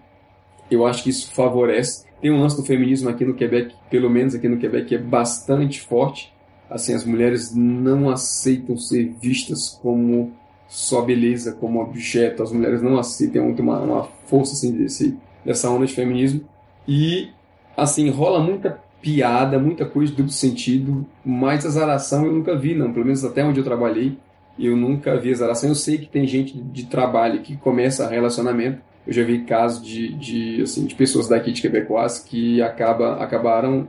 eu 0.71 0.87
acho 0.87 1.03
que 1.03 1.11
isso 1.11 1.33
favorece. 1.33 2.07
Tem 2.21 2.31
um 2.31 2.41
lance 2.41 2.57
do 2.57 2.65
feminismo 2.65 3.09
aqui 3.09 3.25
no 3.25 3.35
Quebec, 3.35 3.75
pelo 3.91 4.11
menos 4.11 4.35
aqui 4.35 4.49
no 4.49 4.59
Quebec, 4.59 4.87
que 4.87 4.95
é 4.95 4.99
bastante 4.99 5.81
forte. 5.81 6.33
Assim, 6.69 6.95
as 6.95 7.05
mulheres 7.05 7.55
não 7.55 8.11
aceitam 8.11 8.77
ser 8.77 9.15
vistas 9.21 9.79
como 9.81 10.33
só 10.67 11.03
beleza, 11.03 11.53
como 11.53 11.81
objeto. 11.81 12.43
As 12.43 12.51
mulheres 12.51 12.83
não 12.83 12.99
aceitam 12.99 13.45
muito 13.45 13.63
uma, 13.63 13.79
uma 13.79 14.05
força 14.27 14.55
assim, 14.55 14.73
desse, 14.73 15.17
dessa 15.47 15.71
onda 15.71 15.87
de 15.87 15.95
feminismo. 15.95 16.43
E, 16.87 17.31
assim, 17.77 18.11
rola 18.11 18.41
muita 18.41 18.79
piada, 19.01 19.59
muita 19.59 19.87
coisa 19.87 20.13
duplo 20.13 20.33
sentido, 20.33 21.07
mas 21.25 21.65
azaração 21.65 22.27
eu 22.27 22.33
nunca 22.33 22.57
vi, 22.57 22.75
não. 22.75 22.93
Pelo 22.93 23.05
menos 23.05 23.25
até 23.25 23.45
onde 23.45 23.61
eu 23.61 23.65
trabalhei, 23.65 24.19
eu 24.59 24.77
nunca 24.77 25.17
vi 25.17 25.33
azaração. 25.33 25.69
Eu 25.69 25.75
sei 25.75 25.99
que 25.99 26.07
tem 26.07 26.27
gente 26.27 26.59
de 26.59 26.87
trabalho 26.87 27.41
que 27.41 27.57
começa 27.57 28.09
relacionamento. 28.09 28.81
Eu 29.07 29.13
já 29.13 29.23
vi 29.23 29.45
casos 29.45 29.87
de, 29.87 30.13
de, 30.15 30.63
assim, 30.63 30.85
de 30.85 30.95
pessoas 30.95 31.29
daqui 31.29 31.53
de 31.53 31.63
Quebecois 31.63 32.19
que 32.19 32.61
acaba, 32.61 33.23
acabaram 33.23 33.89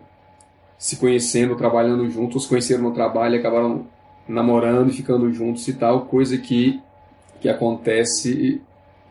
se 0.78 0.98
conhecendo, 0.98 1.56
trabalhando 1.56 2.08
juntos, 2.08 2.46
conheceram 2.46 2.84
no 2.84 2.94
trabalho 2.94 3.40
acabaram 3.40 3.88
namorando 4.28 4.90
e 4.92 4.94
ficando 4.94 5.32
juntos 5.34 5.68
e 5.68 5.74
tal, 5.74 6.06
coisa 6.06 6.38
que, 6.38 6.80
que 7.42 7.50
acontece, 7.50 8.62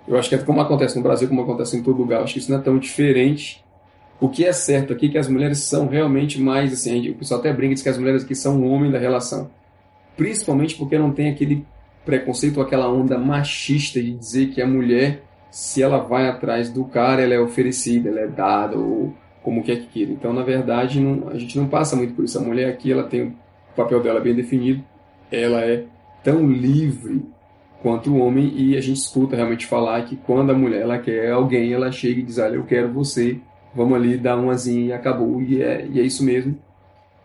eu 0.07 0.17
acho 0.17 0.29
que 0.29 0.35
é 0.35 0.39
como 0.39 0.61
acontece 0.61 0.97
no 0.97 1.03
Brasil, 1.03 1.29
como 1.29 1.43
acontece 1.43 1.77
em 1.77 1.83
todo 1.83 1.99
lugar, 1.99 2.23
acho 2.23 2.35
que 2.35 2.39
isso 2.39 2.51
não 2.51 2.59
é 2.59 2.63
tão 2.63 2.79
diferente. 2.79 3.65
O 4.21 4.29
que 4.29 4.45
é 4.45 4.53
certo 4.53 4.93
aqui 4.93 5.07
é 5.07 5.09
que 5.11 5.19
as 5.19 5.29
mulheres 5.29 5.59
são 5.59 5.89
realmente 5.89 6.41
mais, 6.41 6.73
assim, 6.73 7.11
o 7.11 7.15
pessoal 7.15 7.41
até 7.41 7.53
brinca 7.53 7.75
diz 7.75 7.83
que 7.83 7.89
as 7.89 7.99
mulheres 7.99 8.25
aqui 8.25 8.35
são 8.35 8.61
o 8.61 8.71
homem 8.71 8.91
da 8.91 8.99
relação. 8.99 9.51
Principalmente 10.17 10.75
porque 10.77 10.97
não 10.97 11.13
tem 11.13 11.29
aquele 11.31 11.67
preconceito, 12.05 12.61
aquela 12.61 12.89
onda 12.91 13.19
machista 13.19 14.01
de 14.01 14.13
dizer 14.13 14.47
que 14.49 14.63
a 14.63 14.67
mulher, 14.67 15.23
se 15.51 15.83
ela 15.83 15.99
vai 15.99 16.29
atrás 16.29 16.71
do 16.71 16.85
cara, 16.85 17.21
ela 17.21 17.35
é 17.35 17.41
oferecida, 17.41 18.09
ela 18.09 18.21
é 18.21 18.27
dada, 18.29 18.79
ou 18.79 19.13
como 19.43 19.63
quer 19.63 19.77
que 19.77 19.87
queira. 19.87 20.13
Então, 20.13 20.33
na 20.33 20.43
verdade, 20.43 21.01
não, 21.01 21.29
a 21.29 21.39
gente 21.39 21.59
não 21.59 21.69
passa 21.69 21.95
muito 21.95 22.15
por 22.15 22.25
isso. 22.25 22.39
A 22.39 22.43
mulher 22.43 22.71
aqui, 22.71 22.91
ela 22.91 23.05
tem 23.05 23.23
o 23.23 23.35
papel 23.75 24.03
dela 24.03 24.21
bem 24.21 24.35
definido, 24.35 24.83
ela 25.31 25.61
é 25.61 25.85
tão 26.23 26.49
livre 26.49 27.23
quanto 27.83 28.11
o 28.11 28.19
homem 28.19 28.53
e 28.57 28.77
a 28.77 28.81
gente 28.81 28.99
escuta 28.99 29.37
realmente 29.37 29.67
falar 29.67 30.05
que 30.05 30.17
quando 30.17 30.51
a 30.51 30.55
mulher 30.55 30.83
ela 30.83 30.99
quer 30.99 31.31
alguém, 31.31 31.73
ela 31.73 31.93
chega 31.93 32.21
e 32.21 32.23
diz, 32.23 32.39
olha, 32.39 32.57
eu 32.57 32.65
quero 32.65 32.93
você, 32.93 33.39
vamos 33.75 33.95
ali 33.97 34.17
dar 34.17 34.37
umazinha 34.37 34.87
e 34.87 34.93
acabou, 34.93 35.41
e 35.43 35.63
é, 35.63 35.87
e 35.91 36.01
é 36.01 36.03
isso 36.03 36.25
mesmo. 36.25 36.59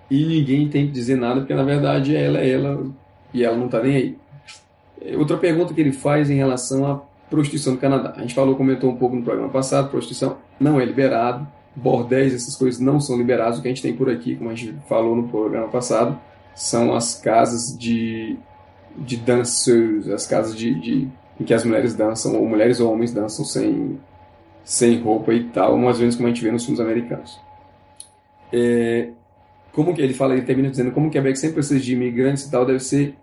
E 0.10 0.26
ninguém 0.26 0.68
tem 0.68 0.88
que 0.88 0.92
dizer 0.92 1.16
nada, 1.16 1.40
porque 1.40 1.54
na 1.54 1.64
verdade 1.64 2.16
ela 2.16 2.40
é 2.40 2.50
ela 2.50 2.86
e 3.34 3.44
ela 3.44 3.58
não 3.58 3.68
está 3.68 3.82
nem 3.82 3.96
aí. 3.96 4.18
Outra 5.18 5.38
pergunta 5.38 5.74
que 5.74 5.82
ele 5.82 5.94
faz 5.94 6.30
em 6.30 6.36
relação 6.36 6.86
à 6.86 7.02
prostituição 7.30 7.74
no 7.74 7.80
Canadá. 7.80 8.14
A 8.18 8.22
gente 8.22 8.36
falou, 8.36 8.56
comentou 8.56 8.90
um 8.90 8.98
pouco 8.98 9.16
no 9.16 9.24
programa 9.24 9.50
passado, 9.50 9.90
prostituição 9.90 10.38
não 10.60 10.80
é 10.80 10.86
liberado, 10.86 11.48
bordéis, 11.76 12.34
essas 12.36 12.56
coisas 12.56 12.80
não 12.80 13.00
são 13.00 13.18
liberados. 13.18 13.58
O 13.58 13.62
que 13.62 13.70
a 13.70 13.72
gente 13.72 13.82
tem 13.82 13.96
por 13.96 14.10
aqui, 14.10 14.36
como 14.36 14.50
a 14.50 14.56
gente 14.56 14.76
falou 14.88 15.16
no 15.16 15.30
programa 15.30 15.70
passado, 15.70 16.20
são 16.54 16.94
as 16.94 17.16
casas 17.16 17.76
de, 17.78 18.38
de 18.98 19.18
dancers, 19.18 20.08
as 20.10 20.26
casas 20.28 20.56
de, 20.56 20.74
de, 20.80 21.08
em 21.40 21.44
que 21.44 21.54
as 21.54 21.64
mulheres 21.64 21.96
dançam, 21.96 22.36
ou 22.36 22.48
mulheres 22.48 22.80
ou 22.80 22.92
homens 22.92 23.14
dançam 23.14 23.46
sem, 23.46 24.00
sem 24.64 25.00
roupa 25.02 25.34
e 25.34 25.46
tal, 25.46 25.76
umas 25.76 26.00
vezes 26.00 26.16
como 26.16 26.28
a 26.28 26.32
gente 26.32 26.44
vê 26.44 26.52
nos 26.52 26.64
filmes 26.64 26.80
americanos. 26.80 27.40
É, 28.54 29.10
como 29.72 29.94
que 29.94 30.02
ele 30.02 30.14
fala, 30.14 30.34
ele 30.34 30.42
termina 30.42 30.70
dizendo 30.70 30.92
como 30.92 31.10
que 31.10 31.18
a 31.18 31.22
Quebec 31.22 31.40
sempre 31.40 31.56
precisa 31.56 31.80
de 31.80 31.94
imigrantes 31.94 32.46
e 32.46 32.52
tal, 32.52 32.66
deve 32.66 32.80
ser 32.80 33.16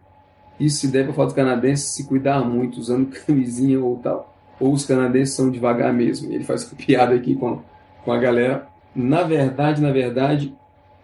isso 0.59 0.79
se 0.79 0.89
deve 0.89 1.09
ao 1.09 1.15
fato 1.15 1.27
dos 1.27 1.35
canadenses 1.35 1.95
se 1.95 2.05
cuidar 2.05 2.41
muito, 2.41 2.81
usando 2.81 3.15
camisinha 3.27 3.81
ou 3.81 3.97
tal. 3.99 4.35
Ou 4.59 4.73
os 4.73 4.85
canadenses 4.85 5.35
são 5.35 5.51
devagar 5.51 5.93
mesmo. 5.93 6.33
Ele 6.33 6.45
faz 6.45 6.65
piada 6.75 7.15
aqui 7.15 7.35
com, 7.35 7.61
com 8.05 8.13
a 8.13 8.19
galera. 8.19 8.67
Na 8.95 9.23
verdade, 9.23 9.81
na 9.81 9.93
verdade, 9.93 10.55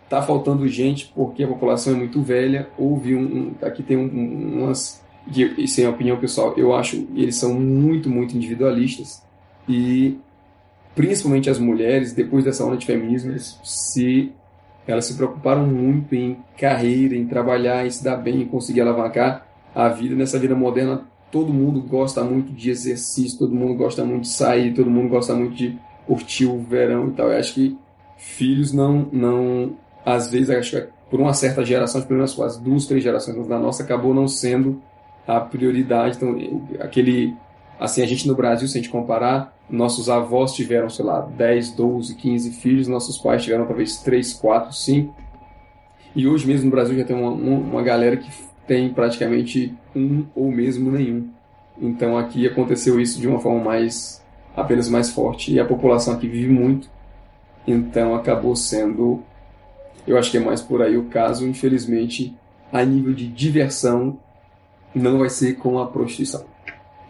tá 0.08 0.22
faltando 0.22 0.66
gente 0.68 1.10
porque 1.14 1.42
a 1.42 1.48
população 1.48 1.94
é 1.94 1.96
muito 1.96 2.22
velha. 2.22 2.68
Houve 2.78 3.14
um, 3.14 3.20
um 3.20 3.54
aqui 3.66 3.82
tem 3.82 3.96
um, 3.96 4.62
umas 4.62 5.02
isso 5.56 5.80
é 5.80 5.86
a 5.86 5.90
opinião 5.90 6.18
pessoal. 6.18 6.54
Eu 6.56 6.74
acho 6.74 6.96
eles 7.14 7.36
são 7.36 7.54
muito 7.54 8.10
muito 8.10 8.36
individualistas 8.36 9.22
e 9.68 10.18
principalmente 10.94 11.48
as 11.48 11.58
mulheres 11.58 12.12
depois 12.12 12.44
dessa 12.44 12.64
onda 12.64 12.76
de 12.76 12.86
feminismo 12.86 13.32
eles 13.32 13.58
se 13.62 14.32
elas 14.86 15.06
se 15.06 15.14
preocuparam 15.14 15.66
muito 15.66 16.14
em 16.14 16.36
carreira, 16.58 17.16
em 17.16 17.26
trabalhar, 17.26 17.86
em 17.86 17.90
se 17.90 18.04
dar 18.04 18.16
bem, 18.16 18.42
em 18.42 18.46
conseguir 18.46 18.82
alavancar 18.82 19.46
a 19.74 19.88
vida 19.88 20.14
nessa 20.14 20.38
vida 20.38 20.54
moderna. 20.54 21.02
Todo 21.30 21.52
mundo 21.52 21.80
gosta 21.80 22.22
muito 22.22 22.52
de 22.52 22.70
exercício, 22.70 23.38
todo 23.38 23.54
mundo 23.54 23.74
gosta 23.74 24.04
muito 24.04 24.22
de 24.22 24.28
sair, 24.28 24.74
todo 24.74 24.90
mundo 24.90 25.08
gosta 25.08 25.34
muito 25.34 25.54
de 25.54 25.78
curtir 26.06 26.44
o 26.44 26.60
verão 26.60 27.08
e 27.08 27.12
tal. 27.12 27.32
Eu 27.32 27.38
acho 27.38 27.54
que 27.54 27.76
filhos 28.18 28.72
não 28.72 29.08
não 29.10 29.76
às 30.04 30.30
vezes, 30.30 30.50
acho 30.50 30.80
que 30.80 30.88
por 31.10 31.20
uma 31.20 31.32
certa 31.32 31.64
geração, 31.64 32.02
pelo 32.02 32.18
menos 32.18 32.34
quase 32.34 32.62
duas, 32.62 32.86
três 32.86 33.02
gerações 33.02 33.46
da 33.46 33.58
nossa, 33.58 33.82
acabou 33.82 34.12
não 34.12 34.28
sendo 34.28 34.82
a 35.26 35.40
prioridade. 35.40 36.16
Então, 36.16 36.36
aquele. 36.80 37.34
Assim, 37.78 38.02
a 38.02 38.06
gente 38.06 38.28
no 38.28 38.36
Brasil, 38.36 38.68
se 38.68 38.78
a 38.78 38.80
gente 38.80 38.90
comparar, 38.90 39.54
nossos 39.68 40.08
avós 40.08 40.54
tiveram, 40.54 40.88
sei 40.88 41.04
lá, 41.04 41.20
10, 41.20 41.72
12, 41.72 42.14
15 42.14 42.50
filhos, 42.52 42.88
nossos 42.88 43.18
pais 43.18 43.42
tiveram 43.42 43.66
talvez 43.66 43.96
3, 43.96 44.32
4, 44.34 44.72
5. 44.72 45.14
E 46.14 46.28
hoje 46.28 46.46
mesmo 46.46 46.66
no 46.66 46.70
Brasil 46.70 46.96
já 46.96 47.04
tem 47.04 47.16
uma, 47.16 47.30
uma 47.30 47.82
galera 47.82 48.16
que 48.16 48.30
tem 48.66 48.92
praticamente 48.92 49.74
um 49.94 50.24
ou 50.34 50.50
mesmo 50.50 50.90
nenhum. 50.90 51.28
Então 51.80 52.16
aqui 52.16 52.46
aconteceu 52.46 53.00
isso 53.00 53.20
de 53.20 53.26
uma 53.26 53.40
forma 53.40 53.62
mais 53.62 54.22
apenas 54.56 54.88
mais 54.88 55.10
forte 55.10 55.52
e 55.52 55.58
a 55.58 55.64
população 55.64 56.14
aqui 56.14 56.28
vive 56.28 56.52
muito. 56.52 56.88
Então 57.66 58.14
acabou 58.14 58.54
sendo 58.54 59.22
eu 60.06 60.18
acho 60.18 60.30
que 60.30 60.36
é 60.36 60.40
mais 60.40 60.60
por 60.60 60.82
aí 60.82 60.96
o 60.96 61.04
caso. 61.04 61.46
Infelizmente, 61.46 62.34
a 62.72 62.84
nível 62.84 63.14
de 63.14 63.26
diversão, 63.26 64.18
não 64.94 65.18
vai 65.18 65.30
ser 65.30 65.54
com 65.54 65.78
a 65.78 65.86
prostituição. 65.86 66.44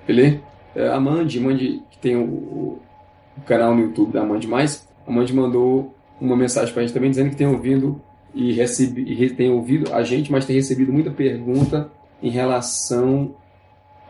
Beleza? 0.07 0.41
É, 0.75 0.89
a 0.89 0.99
Mandy, 0.99 1.39
Mandy 1.41 1.83
que 1.91 1.99
tem 1.99 2.17
o, 2.17 2.25
o, 2.25 2.81
canal 3.47 3.75
no 3.75 3.83
YouTube 3.83 4.13
da 4.13 4.25
Mandy 4.25 4.47
Mais, 4.47 4.89
a 5.07 5.11
Mandy 5.11 5.35
mandou 5.35 5.95
uma 6.21 6.37
mensagem 6.37 6.73
para 6.73 6.83
a 6.83 6.87
gente 6.87 6.95
também 6.95 7.11
dizendo 7.11 7.31
que 7.31 7.37
tem 7.37 7.47
ouvido 7.47 8.01
e, 8.35 8.53
recebe, 8.53 9.31
tem 9.31 9.51
ouvido 9.51 9.93
a 9.93 10.03
gente, 10.03 10.33
mas 10.33 10.45
tem 10.45 10.57
recebido 10.57 10.93
muita 10.93 11.11
pergunta 11.11 11.91
em 12.23 12.31
relação 12.31 13.35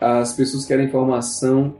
às 0.01 0.33
pessoas 0.33 0.63
que 0.63 0.69
querem 0.69 0.87
informação 0.87 1.75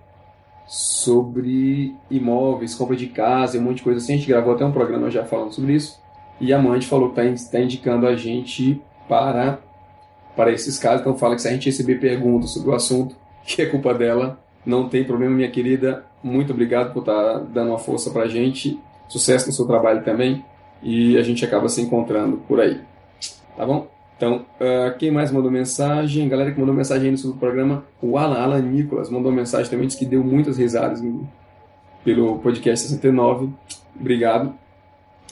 sobre 0.67 1.95
imóveis, 2.11 2.75
compra 2.75 2.97
de 2.97 3.07
casa 3.07 3.59
um 3.59 3.63
monte 3.63 3.79
de 3.79 3.83
coisa 3.83 3.99
assim. 3.99 4.15
A 4.15 4.17
gente 4.17 4.29
gravou 4.29 4.55
até 4.55 4.65
um 4.65 4.73
programa 4.73 5.11
já 5.11 5.25
falando 5.25 5.53
sobre 5.53 5.75
isso. 5.75 6.03
E 6.41 6.53
a 6.53 6.59
Mandy 6.59 6.87
falou 6.87 7.11
que 7.11 7.21
está 7.21 7.59
tá 7.59 7.65
indicando 7.65 8.07
a 8.07 8.17
gente 8.17 8.81
para, 9.09 9.59
para 10.37 10.53
esses 10.53 10.79
casos. 10.79 11.01
Então 11.01 11.17
fala 11.17 11.35
que 11.35 11.43
se 11.43 11.49
a 11.49 11.53
gente 11.53 11.67
receber 11.67 11.97
perguntas 11.97 12.51
sobre 12.51 12.71
o 12.71 12.75
assunto, 12.75 13.17
que 13.47 13.63
é 13.63 13.67
culpa 13.67 13.95
dela, 13.95 14.39
não 14.65 14.89
tem 14.89 15.05
problema, 15.05 15.35
minha 15.35 15.51
querida. 15.51 16.05
Muito 16.23 16.53
obrigado 16.53 16.93
por 16.93 17.01
estar 17.01 17.35
tá 17.35 17.39
dando 17.39 17.69
uma 17.69 17.79
força 17.79 18.11
para 18.11 18.23
a 18.23 18.29
gente. 18.29 18.81
Sucesso 19.09 19.47
no 19.47 19.53
seu 19.53 19.67
trabalho 19.67 20.03
também. 20.03 20.45
E 20.83 21.17
a 21.17 21.23
gente 21.23 21.45
acaba 21.45 21.69
se 21.69 21.81
encontrando 21.81 22.39
por 22.49 22.61
aí. 22.61 22.81
Tá 23.57 23.65
bom? 23.65 23.89
Então, 24.17 24.45
uh, 24.61 24.97
quem 24.99 25.11
mais 25.11 25.31
mandou 25.31 25.51
mensagem? 25.51 26.29
Galera 26.29 26.53
que 26.53 26.59
mandou 26.59 26.75
mensagem 26.75 27.07
aí 27.07 27.11
no 27.11 27.19
seu 27.19 27.35
programa, 27.35 27.85
o 28.01 28.17
Alan, 28.17 28.39
Alan 28.39 28.63
Nicolas, 28.63 29.11
mandou 29.11 29.33
mensagem 29.33 29.71
também, 29.71 29.87
disse 29.87 29.99
que 29.99 30.07
deu 30.07 30.23
muitas 30.23 30.57
risadas 30.57 31.03
pelo 32.05 32.39
podcast 32.39 32.87
69. 32.87 33.51
Obrigado. 33.99 34.55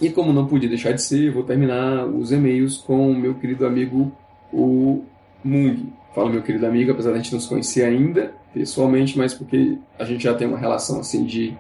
E 0.03 0.11
como 0.11 0.33
não 0.33 0.49
podia 0.49 0.69
deixar 0.69 0.91
de 0.91 1.01
ser, 1.01 1.31
vou 1.31 1.45
terminar 1.45 2.05
os 2.07 2.33
e-mails 2.33 2.77
com 2.77 3.09
o 3.09 3.15
meu 3.15 3.37
querido 3.37 3.65
amigo, 3.65 4.11
o 4.53 5.05
Mung. 5.45 5.93
Fala, 6.13 6.29
meu 6.29 6.43
querido 6.43 6.67
amigo, 6.67 6.91
apesar 6.91 7.13
de 7.13 7.19
a 7.19 7.23
gente 7.23 7.33
não 7.33 7.39
se 7.39 7.49
conhecer 7.49 7.85
ainda 7.85 8.35
pessoalmente, 8.53 9.17
mas 9.17 9.33
porque 9.33 9.79
a 9.97 10.05
gente 10.05 10.25
já 10.25 10.35
tem 10.35 10.49
uma 10.49 10.59
relação 10.59 10.99
assim 10.99 11.25
de, 11.25 11.57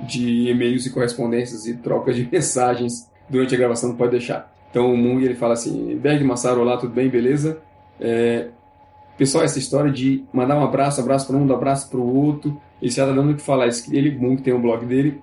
de 0.00 0.50
e-mails 0.50 0.84
e 0.86 0.90
correspondências 0.90 1.68
e 1.68 1.74
trocas 1.74 2.16
de 2.16 2.26
mensagens 2.30 3.08
durante 3.30 3.54
a 3.54 3.58
gravação, 3.58 3.90
não 3.90 3.96
pode 3.96 4.10
deixar. 4.10 4.52
Então 4.72 4.92
o 4.92 4.96
Mung 4.96 5.22
ele 5.22 5.36
fala 5.36 5.52
assim: 5.54 5.96
Berg 5.96 6.24
Massaro, 6.24 6.62
olá, 6.62 6.76
tudo 6.76 6.92
bem, 6.92 7.08
beleza? 7.08 7.62
É, 8.00 8.48
pessoal, 9.16 9.44
essa 9.44 9.60
história 9.60 9.92
de 9.92 10.24
mandar 10.32 10.58
um 10.58 10.64
abraço, 10.64 11.00
abraço 11.00 11.28
para 11.28 11.36
um, 11.36 11.52
abraço 11.52 11.88
para 11.88 12.00
o 12.00 12.16
outro, 12.26 12.60
ele 12.82 12.90
já 12.90 13.04
está 13.04 13.14
dando 13.14 13.30
o 13.30 13.36
que 13.36 13.42
falar. 13.42 13.68
Ele, 13.92 14.10
Mung, 14.10 14.36
tem 14.42 14.52
um 14.52 14.60
blog 14.60 14.84
dele 14.84 15.22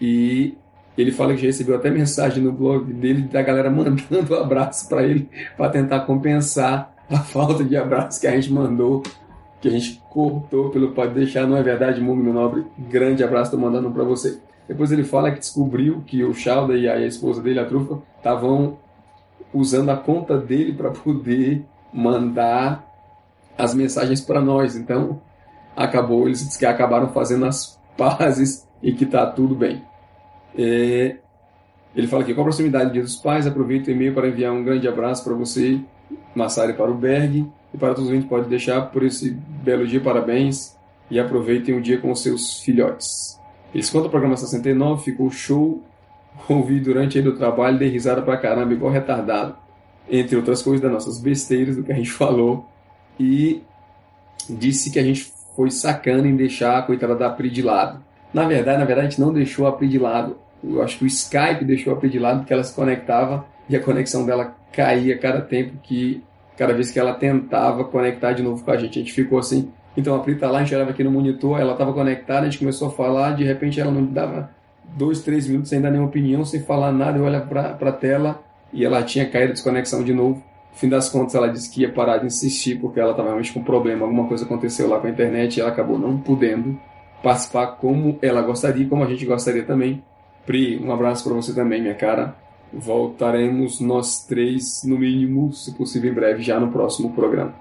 e 0.00 0.56
Ele 0.98 1.12
fala 1.12 1.32
que 1.32 1.42
já 1.42 1.46
recebeu 1.46 1.76
até 1.76 1.90
mensagem 1.90 2.42
no 2.42 2.50
blog 2.50 2.92
dele 2.92 3.22
da 3.22 3.40
galera 3.40 3.70
mandando 3.70 4.02
abraço 4.34 4.88
para 4.88 5.04
ele 5.04 5.30
para 5.56 5.70
tentar 5.70 6.00
compensar 6.00 6.92
a 7.08 7.20
falta 7.20 7.62
de 7.62 7.76
abraço 7.76 8.20
que 8.20 8.26
a 8.26 8.32
gente 8.32 8.52
mandou, 8.52 9.04
que 9.60 9.68
a 9.68 9.70
gente 9.70 10.02
cortou 10.10 10.70
pelo 10.70 10.90
Pode 10.90 11.14
Deixar. 11.14 11.46
Não 11.46 11.56
é 11.56 11.62
verdade, 11.62 12.00
Múmio 12.00 12.32
Nobre? 12.32 12.66
Grande 12.76 13.22
abraço, 13.22 13.52
tô 13.52 13.56
mandando 13.56 13.90
para 13.92 14.02
você. 14.02 14.40
Depois 14.66 14.90
ele 14.90 15.04
fala 15.04 15.30
que 15.30 15.38
descobriu 15.38 16.02
que 16.04 16.22
o 16.24 16.34
Chalda 16.34 16.74
e 16.74 16.88
a 16.88 16.98
esposa 17.06 17.40
dele, 17.40 17.60
a 17.60 17.64
Trufa, 17.64 18.02
estavam 18.18 18.76
usando 19.54 19.90
a 19.90 19.96
conta 19.96 20.36
dele 20.36 20.72
para 20.72 20.90
poder 20.90 21.64
mandar 21.92 22.84
as 23.56 23.72
mensagens 23.72 24.20
para 24.20 24.40
nós. 24.40 24.76
Então, 24.76 25.22
acabou, 25.76 26.26
eles 26.26 26.56
que 26.56 26.66
acabaram 26.66 27.08
fazendo 27.08 27.46
as 27.46 27.80
pazes 27.96 28.68
e 28.82 28.92
que 28.92 29.06
tá 29.06 29.24
tudo 29.26 29.54
bem. 29.54 29.82
É, 30.58 31.16
ele 31.94 32.08
fala 32.08 32.22
aqui, 32.22 32.34
com 32.34 32.40
a 32.40 32.44
proximidade 32.44 32.86
do 32.86 32.92
Dia 32.92 33.02
dos 33.02 33.16
Pais, 33.16 33.46
aproveito 33.46 33.86
o 33.86 33.90
e-mail 33.92 34.12
para 34.12 34.28
enviar 34.28 34.52
um 34.52 34.64
grande 34.64 34.88
abraço 34.88 35.22
para 35.22 35.34
você, 35.34 35.80
Massari, 36.34 36.72
para 36.72 36.90
o 36.90 36.94
Berg 36.94 37.46
e 37.72 37.78
para 37.78 37.94
todos 37.94 38.10
os 38.10 38.22
que 38.22 38.28
pode 38.28 38.48
deixar 38.48 38.82
por 38.90 39.04
esse 39.04 39.30
belo 39.30 39.86
dia, 39.86 40.00
parabéns 40.00 40.76
e 41.10 41.18
aproveitem 41.18 41.76
o 41.76 41.80
dia 41.80 41.98
com 41.98 42.14
seus 42.14 42.60
filhotes. 42.60 43.38
Eles 43.72 43.88
contam 43.88 44.08
o 44.08 44.10
programa 44.10 44.36
69, 44.36 45.04
ficou 45.04 45.30
show, 45.30 45.82
ouvi 46.48 46.80
durante 46.80 47.18
aí 47.18 47.26
o 47.26 47.36
trabalho, 47.36 47.78
dei 47.78 47.88
risada 47.88 48.20
pra 48.22 48.36
caramba, 48.36 48.72
igual 48.72 48.92
retardado, 48.92 49.56
entre 50.10 50.36
outras 50.36 50.62
coisas 50.62 50.80
das 50.80 50.92
nossas 50.92 51.20
besteiras 51.20 51.76
do 51.76 51.84
que 51.84 51.92
a 51.92 51.94
gente 51.94 52.10
falou, 52.12 52.66
e 53.18 53.62
disse 54.48 54.90
que 54.90 54.98
a 54.98 55.02
gente 55.02 55.32
foi 55.54 55.70
sacando 55.70 56.26
em 56.26 56.36
deixar 56.36 56.78
a 56.78 56.82
coitada 56.82 57.14
da 57.14 57.30
Pri 57.30 57.50
de 57.50 57.62
lado. 57.62 58.02
Na 58.32 58.46
verdade, 58.46 58.78
na 58.78 58.84
verdade, 58.84 59.06
a 59.06 59.10
gente 59.10 59.20
não 59.20 59.32
deixou 59.32 59.66
a 59.66 59.72
Pri 59.72 59.88
de 59.88 59.98
lado. 59.98 60.36
Eu 60.62 60.82
acho 60.82 60.98
que 60.98 61.04
o 61.04 61.06
Skype 61.06 61.64
deixou 61.64 61.92
a 61.92 61.96
Pri 61.96 62.08
de 62.08 62.18
lado 62.18 62.40
porque 62.40 62.52
ela 62.52 62.64
se 62.64 62.74
conectava 62.74 63.46
e 63.68 63.76
a 63.76 63.80
conexão 63.80 64.24
dela 64.24 64.56
caía 64.72 65.16
cada 65.18 65.40
tempo 65.40 65.76
que, 65.82 66.22
cada 66.56 66.72
vez 66.72 66.90
que 66.90 66.98
ela 66.98 67.14
tentava 67.14 67.84
conectar 67.84 68.32
de 68.32 68.42
novo 68.42 68.64
com 68.64 68.70
a 68.70 68.76
gente. 68.76 68.98
A 68.98 69.02
gente 69.02 69.12
ficou 69.12 69.38
assim. 69.38 69.70
Então 69.96 70.14
a 70.14 70.20
Pri 70.20 70.36
tá 70.36 70.50
lá, 70.50 70.58
a 70.58 70.62
gente 70.62 70.74
olhava 70.74 70.90
aqui 70.90 71.02
no 71.02 71.10
monitor, 71.10 71.60
ela 71.60 71.72
estava 71.72 71.92
conectada, 71.92 72.42
a 72.42 72.44
gente 72.44 72.58
começou 72.58 72.88
a 72.88 72.90
falar, 72.90 73.32
de 73.32 73.44
repente 73.44 73.80
ela 73.80 73.90
não 73.90 74.04
dava 74.04 74.50
dois, 74.96 75.20
três 75.20 75.46
minutos 75.46 75.68
sem 75.68 75.80
dar 75.80 75.90
nenhuma 75.90 76.08
opinião, 76.08 76.44
sem 76.44 76.60
falar 76.60 76.92
nada, 76.92 77.18
eu 77.18 77.24
olhava 77.24 77.46
para 77.46 77.90
a 77.90 77.92
tela 77.92 78.40
e 78.72 78.84
ela 78.84 79.02
tinha 79.02 79.28
caído 79.28 79.50
a 79.50 79.52
desconexão 79.54 80.02
de 80.02 80.12
novo. 80.12 80.42
No 80.70 80.76
fim 80.76 80.88
das 80.88 81.08
contas, 81.08 81.34
ela 81.34 81.48
disse 81.48 81.70
que 81.70 81.82
ia 81.82 81.92
parar 81.92 82.18
de 82.18 82.26
insistir 82.26 82.78
porque 82.78 83.00
ela 83.00 83.10
estava 83.10 83.28
realmente 83.28 83.52
com 83.52 83.62
problema, 83.62 84.04
alguma 84.04 84.28
coisa 84.28 84.44
aconteceu 84.44 84.88
lá 84.88 85.00
com 85.00 85.06
a 85.06 85.10
internet 85.10 85.56
e 85.56 85.60
ela 85.60 85.70
acabou 85.70 85.98
não 85.98 86.18
podendo 86.18 86.78
participar 87.22 87.66
como 87.78 88.18
ela 88.22 88.42
gostaria, 88.42 88.86
como 88.86 89.02
a 89.02 89.06
gente 89.06 89.26
gostaria 89.26 89.64
também. 89.64 90.02
Pri, 90.48 90.80
um 90.82 90.90
abraço 90.90 91.22
para 91.24 91.34
você 91.34 91.52
também, 91.52 91.82
minha 91.82 91.94
cara. 91.94 92.34
Voltaremos 92.72 93.82
nós 93.82 94.24
três, 94.24 94.82
no 94.82 94.98
mínimo, 94.98 95.52
se 95.52 95.74
possível, 95.74 96.10
em 96.10 96.14
breve, 96.14 96.42
já 96.42 96.58
no 96.58 96.72
próximo 96.72 97.12
programa. 97.12 97.54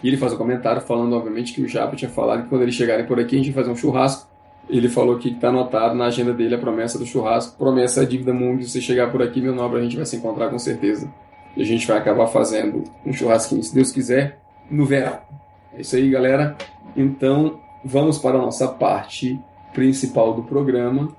E 0.00 0.06
ele 0.06 0.16
faz 0.16 0.32
um 0.32 0.36
comentário 0.36 0.80
falando, 0.80 1.16
obviamente, 1.16 1.52
que 1.52 1.60
o 1.60 1.66
Japa 1.66 1.96
tinha 1.96 2.08
falado 2.08 2.44
que 2.44 2.48
quando 2.50 2.62
eles 2.62 2.76
chegarem 2.76 3.04
por 3.04 3.18
aqui 3.18 3.34
a 3.34 3.38
gente 3.38 3.50
vai 3.50 3.64
fazer 3.64 3.72
um 3.72 3.76
churrasco. 3.76 4.28
Ele 4.70 4.88
falou 4.88 5.18
que 5.18 5.30
está 5.30 5.48
anotado 5.48 5.96
na 5.96 6.04
agenda 6.04 6.32
dele 6.32 6.54
a 6.54 6.58
promessa 6.58 7.00
do 7.00 7.04
churrasco. 7.04 7.58
Promessa 7.58 8.04
é 8.04 8.06
dívida 8.06 8.32
mundo. 8.32 8.62
Se 8.62 8.80
chegar 8.80 9.10
por 9.10 9.20
aqui, 9.20 9.40
meu 9.40 9.52
nobre, 9.52 9.80
a 9.80 9.82
gente 9.82 9.96
vai 9.96 10.06
se 10.06 10.14
encontrar 10.14 10.50
com 10.50 10.58
certeza. 10.58 11.12
E 11.56 11.62
a 11.62 11.64
gente 11.64 11.84
vai 11.84 11.98
acabar 11.98 12.28
fazendo 12.28 12.84
um 13.04 13.12
churrasquinho, 13.12 13.64
se 13.64 13.74
Deus 13.74 13.90
quiser, 13.90 14.38
no 14.70 14.86
verão. 14.86 15.18
É 15.74 15.80
isso 15.80 15.96
aí, 15.96 16.08
galera. 16.08 16.56
Então, 16.96 17.58
vamos 17.84 18.20
para 18.20 18.38
a 18.38 18.42
nossa 18.42 18.68
parte 18.68 19.36
principal 19.74 20.32
do 20.34 20.44
programa, 20.44 21.16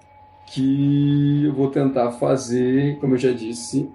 que 0.51 1.45
eu 1.45 1.53
vou 1.53 1.69
tentar 1.69 2.11
fazer, 2.11 2.97
como 2.99 3.13
eu 3.13 3.17
já 3.19 3.31
disse, 3.31 3.89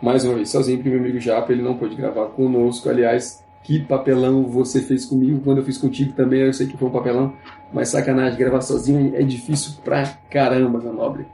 mais 0.00 0.24
uma 0.24 0.34
vez 0.34 0.50
sozinho, 0.50 0.78
porque 0.78 0.90
meu 0.90 0.98
amigo 0.98 1.20
Japa 1.20 1.52
ele 1.52 1.62
não 1.62 1.76
pôde 1.76 1.94
gravar 1.94 2.26
conosco. 2.30 2.88
Aliás, 2.88 3.44
que 3.62 3.78
papelão 3.78 4.44
você 4.44 4.80
fez 4.80 5.04
comigo 5.04 5.40
quando 5.44 5.58
eu 5.58 5.64
fiz 5.64 5.76
contigo 5.76 6.12
também. 6.14 6.40
Eu 6.40 6.52
sei 6.52 6.66
que 6.66 6.76
foi 6.76 6.88
um 6.88 6.92
papelão, 6.92 7.34
mas 7.72 7.90
sacanagem, 7.90 8.38
gravar 8.38 8.62
sozinho 8.62 9.14
é 9.14 9.22
difícil 9.22 9.74
pra 9.84 10.06
caramba, 10.30 10.78
meu 10.78 10.94
nobre. 10.94 11.26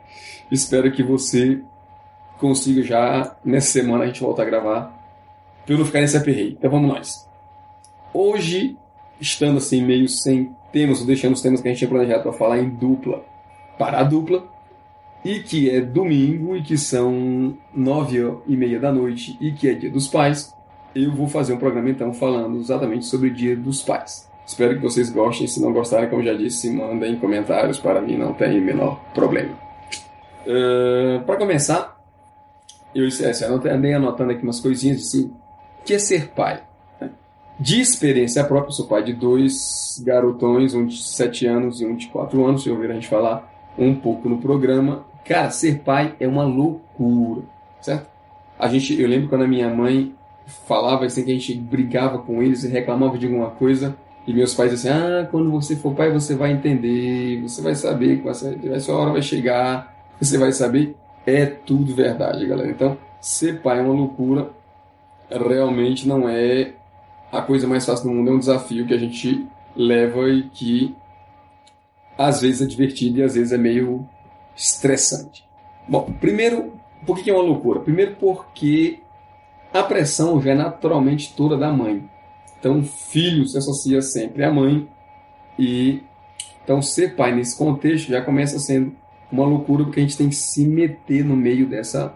Espero 0.50 0.90
que 0.90 1.02
você 1.02 1.62
consiga 2.38 2.82
já 2.82 3.36
nessa 3.44 3.68
semana 3.68 4.04
a 4.04 4.06
gente 4.08 4.20
voltar 4.20 4.42
a 4.42 4.46
gravar, 4.46 4.92
pra 5.64 5.74
eu 5.74 5.78
não 5.78 5.84
ficar 5.86 6.00
nesse 6.00 6.16
aperreio. 6.16 6.56
Então 6.58 6.70
vamos 6.70 6.88
nós. 6.88 7.28
Hoje, 8.12 8.76
estando 9.20 9.58
assim 9.58 9.84
meio 9.84 10.08
sem 10.08 10.54
temas, 10.72 11.04
deixando 11.04 11.34
os 11.34 11.42
temas 11.42 11.60
que 11.60 11.68
a 11.68 11.70
gente 11.70 11.78
tinha 11.78 11.88
planejado 11.88 12.24
para 12.24 12.32
falar 12.32 12.58
em 12.58 12.68
dupla 12.68 13.24
para 13.78 14.00
a 14.00 14.02
dupla, 14.02 14.44
e 15.24 15.40
que 15.40 15.70
é 15.70 15.80
domingo 15.80 16.56
e 16.56 16.62
que 16.62 16.76
são 16.76 17.56
nove 17.74 18.18
e 18.46 18.56
meia 18.56 18.78
da 18.78 18.92
noite 18.92 19.36
e 19.40 19.52
que 19.52 19.68
é 19.68 19.74
dia 19.74 19.90
dos 19.90 20.08
pais, 20.08 20.54
eu 20.94 21.12
vou 21.12 21.28
fazer 21.28 21.52
um 21.52 21.58
programa 21.58 21.90
então 21.90 22.12
falando 22.12 22.58
exatamente 22.58 23.06
sobre 23.06 23.28
o 23.28 23.34
dia 23.34 23.56
dos 23.56 23.82
pais. 23.82 24.28
Espero 24.46 24.76
que 24.76 24.80
vocês 24.80 25.10
gostem. 25.10 25.46
Se 25.46 25.60
não 25.60 25.72
gostarem, 25.72 26.08
como 26.08 26.22
já 26.22 26.32
disse, 26.32 26.70
mandem 26.70 27.16
comentários 27.16 27.78
para 27.78 28.00
mim, 28.00 28.16
não 28.16 28.32
tem 28.32 28.60
menor 28.60 28.98
problema. 29.12 29.54
Uh, 30.46 31.22
para 31.24 31.36
começar, 31.36 32.00
eu, 32.94 33.06
é, 33.06 33.70
andei 33.70 33.92
anotando 33.92 34.32
aqui 34.32 34.42
umas 34.42 34.60
coisinhas 34.60 35.02
assim. 35.02 35.30
O 35.80 35.84
que 35.84 35.94
é 35.94 35.98
ser 35.98 36.28
pai? 36.28 36.62
De 37.60 37.80
experiência 37.80 38.42
própria, 38.44 38.70
sou 38.70 38.86
pai 38.86 39.02
de 39.02 39.12
dois 39.12 40.00
garotões, 40.06 40.74
um 40.74 40.86
de 40.86 41.02
7 41.02 41.46
anos 41.46 41.80
e 41.80 41.86
um 41.86 41.96
de 41.96 42.06
4 42.06 42.46
anos, 42.46 42.62
se 42.62 42.70
ouvir 42.70 42.90
a 42.90 42.94
gente 42.94 43.08
falar 43.08 43.57
um 43.78 43.94
pouco 43.94 44.28
no 44.28 44.38
programa. 44.38 45.04
Cara, 45.24 45.50
ser 45.50 45.80
pai 45.80 46.14
é 46.18 46.26
uma 46.26 46.44
loucura, 46.44 47.42
certo? 47.80 48.08
A 48.58 48.68
gente, 48.68 49.00
eu 49.00 49.08
lembro 49.08 49.28
quando 49.28 49.44
a 49.44 49.48
minha 49.48 49.68
mãe 49.72 50.14
falava 50.66 51.04
assim 51.04 51.24
que 51.24 51.30
a 51.30 51.34
gente 51.34 51.54
brigava 51.54 52.18
com 52.18 52.42
eles 52.42 52.64
e 52.64 52.68
reclamava 52.68 53.18
de 53.18 53.26
alguma 53.26 53.50
coisa, 53.50 53.96
e 54.26 54.32
meus 54.32 54.54
pais 54.54 54.72
assim, 54.72 54.88
ah, 54.88 55.26
quando 55.30 55.50
você 55.50 55.76
for 55.76 55.94
pai 55.94 56.10
você 56.10 56.34
vai 56.34 56.52
entender, 56.52 57.40
você 57.42 57.62
vai 57.62 57.74
saber 57.74 58.20
que 58.20 58.28
a 58.28 58.80
sua 58.80 58.96
hora 58.96 59.12
vai 59.12 59.22
chegar, 59.22 59.94
você 60.20 60.36
vai 60.36 60.52
saber. 60.52 60.96
É 61.26 61.44
tudo 61.44 61.94
verdade, 61.94 62.46
galera. 62.46 62.70
Então, 62.70 62.96
ser 63.20 63.60
pai 63.60 63.78
é 63.78 63.82
uma 63.82 63.92
loucura, 63.94 64.50
realmente 65.30 66.08
não 66.08 66.26
é 66.28 66.72
a 67.30 67.42
coisa 67.42 67.66
mais 67.66 67.84
fácil 67.84 68.08
do 68.08 68.14
mundo 68.14 68.30
é 68.30 68.34
um 68.34 68.38
desafio 68.38 68.86
que 68.86 68.94
a 68.94 68.98
gente 68.98 69.46
leva 69.76 70.28
e 70.28 70.42
que 70.44 70.94
às 72.18 72.40
vezes 72.40 72.60
é 72.60 72.66
divertido 72.66 73.20
e 73.20 73.22
às 73.22 73.36
vezes 73.36 73.52
é 73.52 73.58
meio 73.58 74.06
estressante. 74.56 75.48
Bom, 75.88 76.12
primeiro, 76.20 76.72
por 77.06 77.18
que 77.18 77.30
é 77.30 77.32
uma 77.32 77.42
loucura? 77.42 77.80
Primeiro 77.80 78.16
porque 78.16 78.98
a 79.72 79.82
pressão 79.84 80.42
já 80.42 80.50
é 80.50 80.54
naturalmente 80.54 81.32
toda 81.34 81.56
da 81.56 81.72
mãe. 81.72 82.10
Então, 82.58 82.82
filho 82.82 83.46
se 83.46 83.56
associa 83.56 84.02
sempre 84.02 84.44
à 84.44 84.52
mãe 84.52 84.88
e 85.56 86.02
então 86.64 86.82
ser 86.82 87.14
pai 87.14 87.34
nesse 87.34 87.56
contexto 87.56 88.08
já 88.08 88.20
começa 88.20 88.58
sendo 88.58 88.94
uma 89.30 89.46
loucura 89.46 89.84
porque 89.84 90.00
a 90.00 90.02
gente 90.02 90.18
tem 90.18 90.28
que 90.28 90.34
se 90.34 90.66
meter 90.66 91.24
no 91.24 91.36
meio 91.36 91.66
dessa 91.66 92.14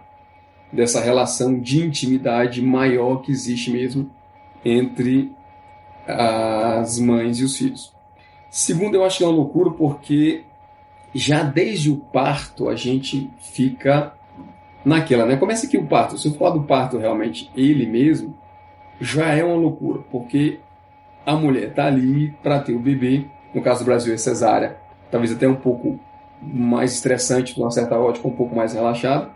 dessa 0.72 1.00
relação 1.00 1.58
de 1.60 1.84
intimidade 1.84 2.62
maior 2.62 3.22
que 3.22 3.30
existe 3.30 3.70
mesmo 3.70 4.10
entre 4.64 5.30
as 6.06 6.98
mães 6.98 7.38
e 7.38 7.44
os 7.44 7.56
filhos. 7.56 7.92
Segundo, 8.52 8.96
eu 8.96 9.02
acho 9.02 9.16
que 9.16 9.24
é 9.24 9.26
uma 9.26 9.34
loucura 9.34 9.70
porque 9.70 10.44
já 11.14 11.42
desde 11.42 11.90
o 11.90 11.96
parto 11.96 12.68
a 12.68 12.76
gente 12.76 13.30
fica 13.40 14.12
naquela, 14.84 15.24
né? 15.24 15.36
Começa 15.36 15.66
aqui 15.66 15.78
o 15.78 15.86
parto. 15.86 16.18
Se 16.18 16.28
eu 16.28 16.34
falar 16.34 16.50
do 16.50 16.64
parto 16.64 16.98
realmente 16.98 17.50
ele 17.56 17.86
mesmo, 17.86 18.36
já 19.00 19.28
é 19.28 19.42
uma 19.42 19.56
loucura, 19.56 20.02
porque 20.10 20.60
a 21.24 21.34
mulher 21.34 21.70
está 21.70 21.86
ali 21.86 22.34
para 22.42 22.60
ter 22.60 22.74
o 22.74 22.78
bebê. 22.78 23.24
No 23.54 23.62
caso 23.62 23.84
do 23.84 23.86
Brasil 23.86 24.12
é 24.12 24.18
cesárea, 24.18 24.76
talvez 25.10 25.32
até 25.32 25.48
um 25.48 25.56
pouco 25.56 25.98
mais 26.42 26.92
estressante, 26.92 27.54
de 27.54 27.60
uma 27.62 27.70
certa 27.70 27.98
ótica, 27.98 28.28
um 28.28 28.36
pouco 28.36 28.54
mais 28.54 28.74
relaxado, 28.74 29.30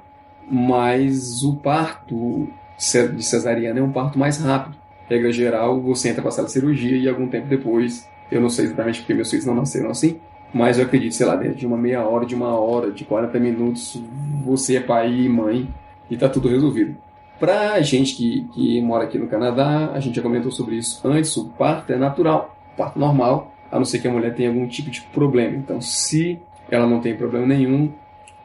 mas 0.46 1.42
o 1.42 1.56
parto 1.56 2.50
de 2.76 3.22
cesariana 3.24 3.80
é 3.80 3.82
um 3.82 3.92
parto 3.92 4.18
mais 4.18 4.38
rápido 4.38 4.76
regra 5.08 5.32
geral, 5.32 5.80
você 5.80 6.10
entra 6.10 6.20
para 6.20 6.28
a 6.28 6.32
sala 6.32 6.46
de 6.46 6.52
cirurgia 6.52 6.96
e 6.96 7.08
algum 7.08 7.28
tempo 7.28 7.46
depois, 7.46 8.08
eu 8.30 8.40
não 8.40 8.48
sei 8.48 8.66
exatamente 8.66 9.00
porque 9.00 9.14
meus 9.14 9.30
filhos 9.30 9.46
não 9.46 9.54
nasceram 9.54 9.90
assim, 9.90 10.20
mas 10.52 10.78
eu 10.78 10.84
acredito, 10.84 11.14
sei 11.14 11.26
lá, 11.26 11.36
dentro 11.36 11.56
de 11.56 11.66
uma 11.66 11.76
meia 11.76 12.02
hora, 12.06 12.24
de 12.24 12.34
uma 12.34 12.58
hora, 12.58 12.90
de 12.90 13.04
40 13.04 13.38
minutos, 13.38 14.00
você 14.44 14.76
é 14.76 14.80
pai 14.80 15.12
e 15.12 15.28
mãe 15.28 15.68
e 16.10 16.16
tá 16.16 16.28
tudo 16.28 16.48
resolvido. 16.48 16.96
Pra 17.38 17.80
gente 17.82 18.14
que, 18.14 18.48
que 18.54 18.80
mora 18.80 19.04
aqui 19.04 19.18
no 19.18 19.26
Canadá, 19.26 19.90
a 19.92 20.00
gente 20.00 20.16
já 20.16 20.22
comentou 20.22 20.50
sobre 20.50 20.76
isso 20.76 21.06
antes, 21.06 21.36
o 21.36 21.48
parto 21.50 21.92
é 21.92 21.96
natural, 21.96 22.56
parto 22.76 22.98
normal, 22.98 23.52
a 23.70 23.76
não 23.76 23.84
ser 23.84 23.98
que 23.98 24.08
a 24.08 24.10
mulher 24.10 24.34
tenha 24.34 24.48
algum 24.48 24.66
tipo 24.66 24.90
de 24.90 25.02
problema. 25.12 25.56
Então, 25.56 25.80
se 25.80 26.38
ela 26.70 26.86
não 26.86 27.00
tem 27.00 27.16
problema 27.16 27.46
nenhum, 27.46 27.92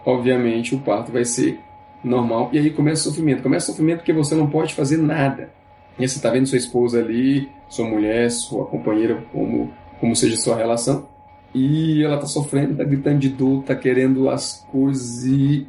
obviamente 0.05 0.75
o 0.75 0.79
parto 0.79 1.11
vai 1.11 1.23
ser 1.23 1.59
normal. 2.03 2.49
E 2.51 2.57
aí 2.57 2.69
começa 2.71 3.01
o 3.01 3.11
sofrimento. 3.11 3.43
Começa 3.43 3.67
o 3.67 3.71
sofrimento 3.71 3.99
porque 3.99 4.13
você 4.13 4.35
não 4.35 4.47
pode 4.47 4.73
fazer 4.73 4.97
nada. 4.97 5.51
E 5.97 6.07
você 6.07 6.17
está 6.17 6.29
vendo 6.29 6.47
sua 6.47 6.57
esposa 6.57 6.99
ali, 6.99 7.49
sua 7.71 7.87
mulher, 7.87 8.29
sua 8.29 8.65
companheira, 8.65 9.23
como, 9.31 9.71
como 9.99 10.15
seja 10.15 10.35
sua 10.35 10.57
relação, 10.57 11.07
e 11.55 12.03
ela 12.03 12.17
tá 12.17 12.25
sofrendo, 12.25 12.75
tá 12.75 12.83
gritando 12.83 13.19
de 13.19 13.29
dor, 13.29 13.63
tá 13.63 13.73
querendo 13.75 14.29
as 14.29 14.67
coisas 14.71 15.23
e 15.23 15.67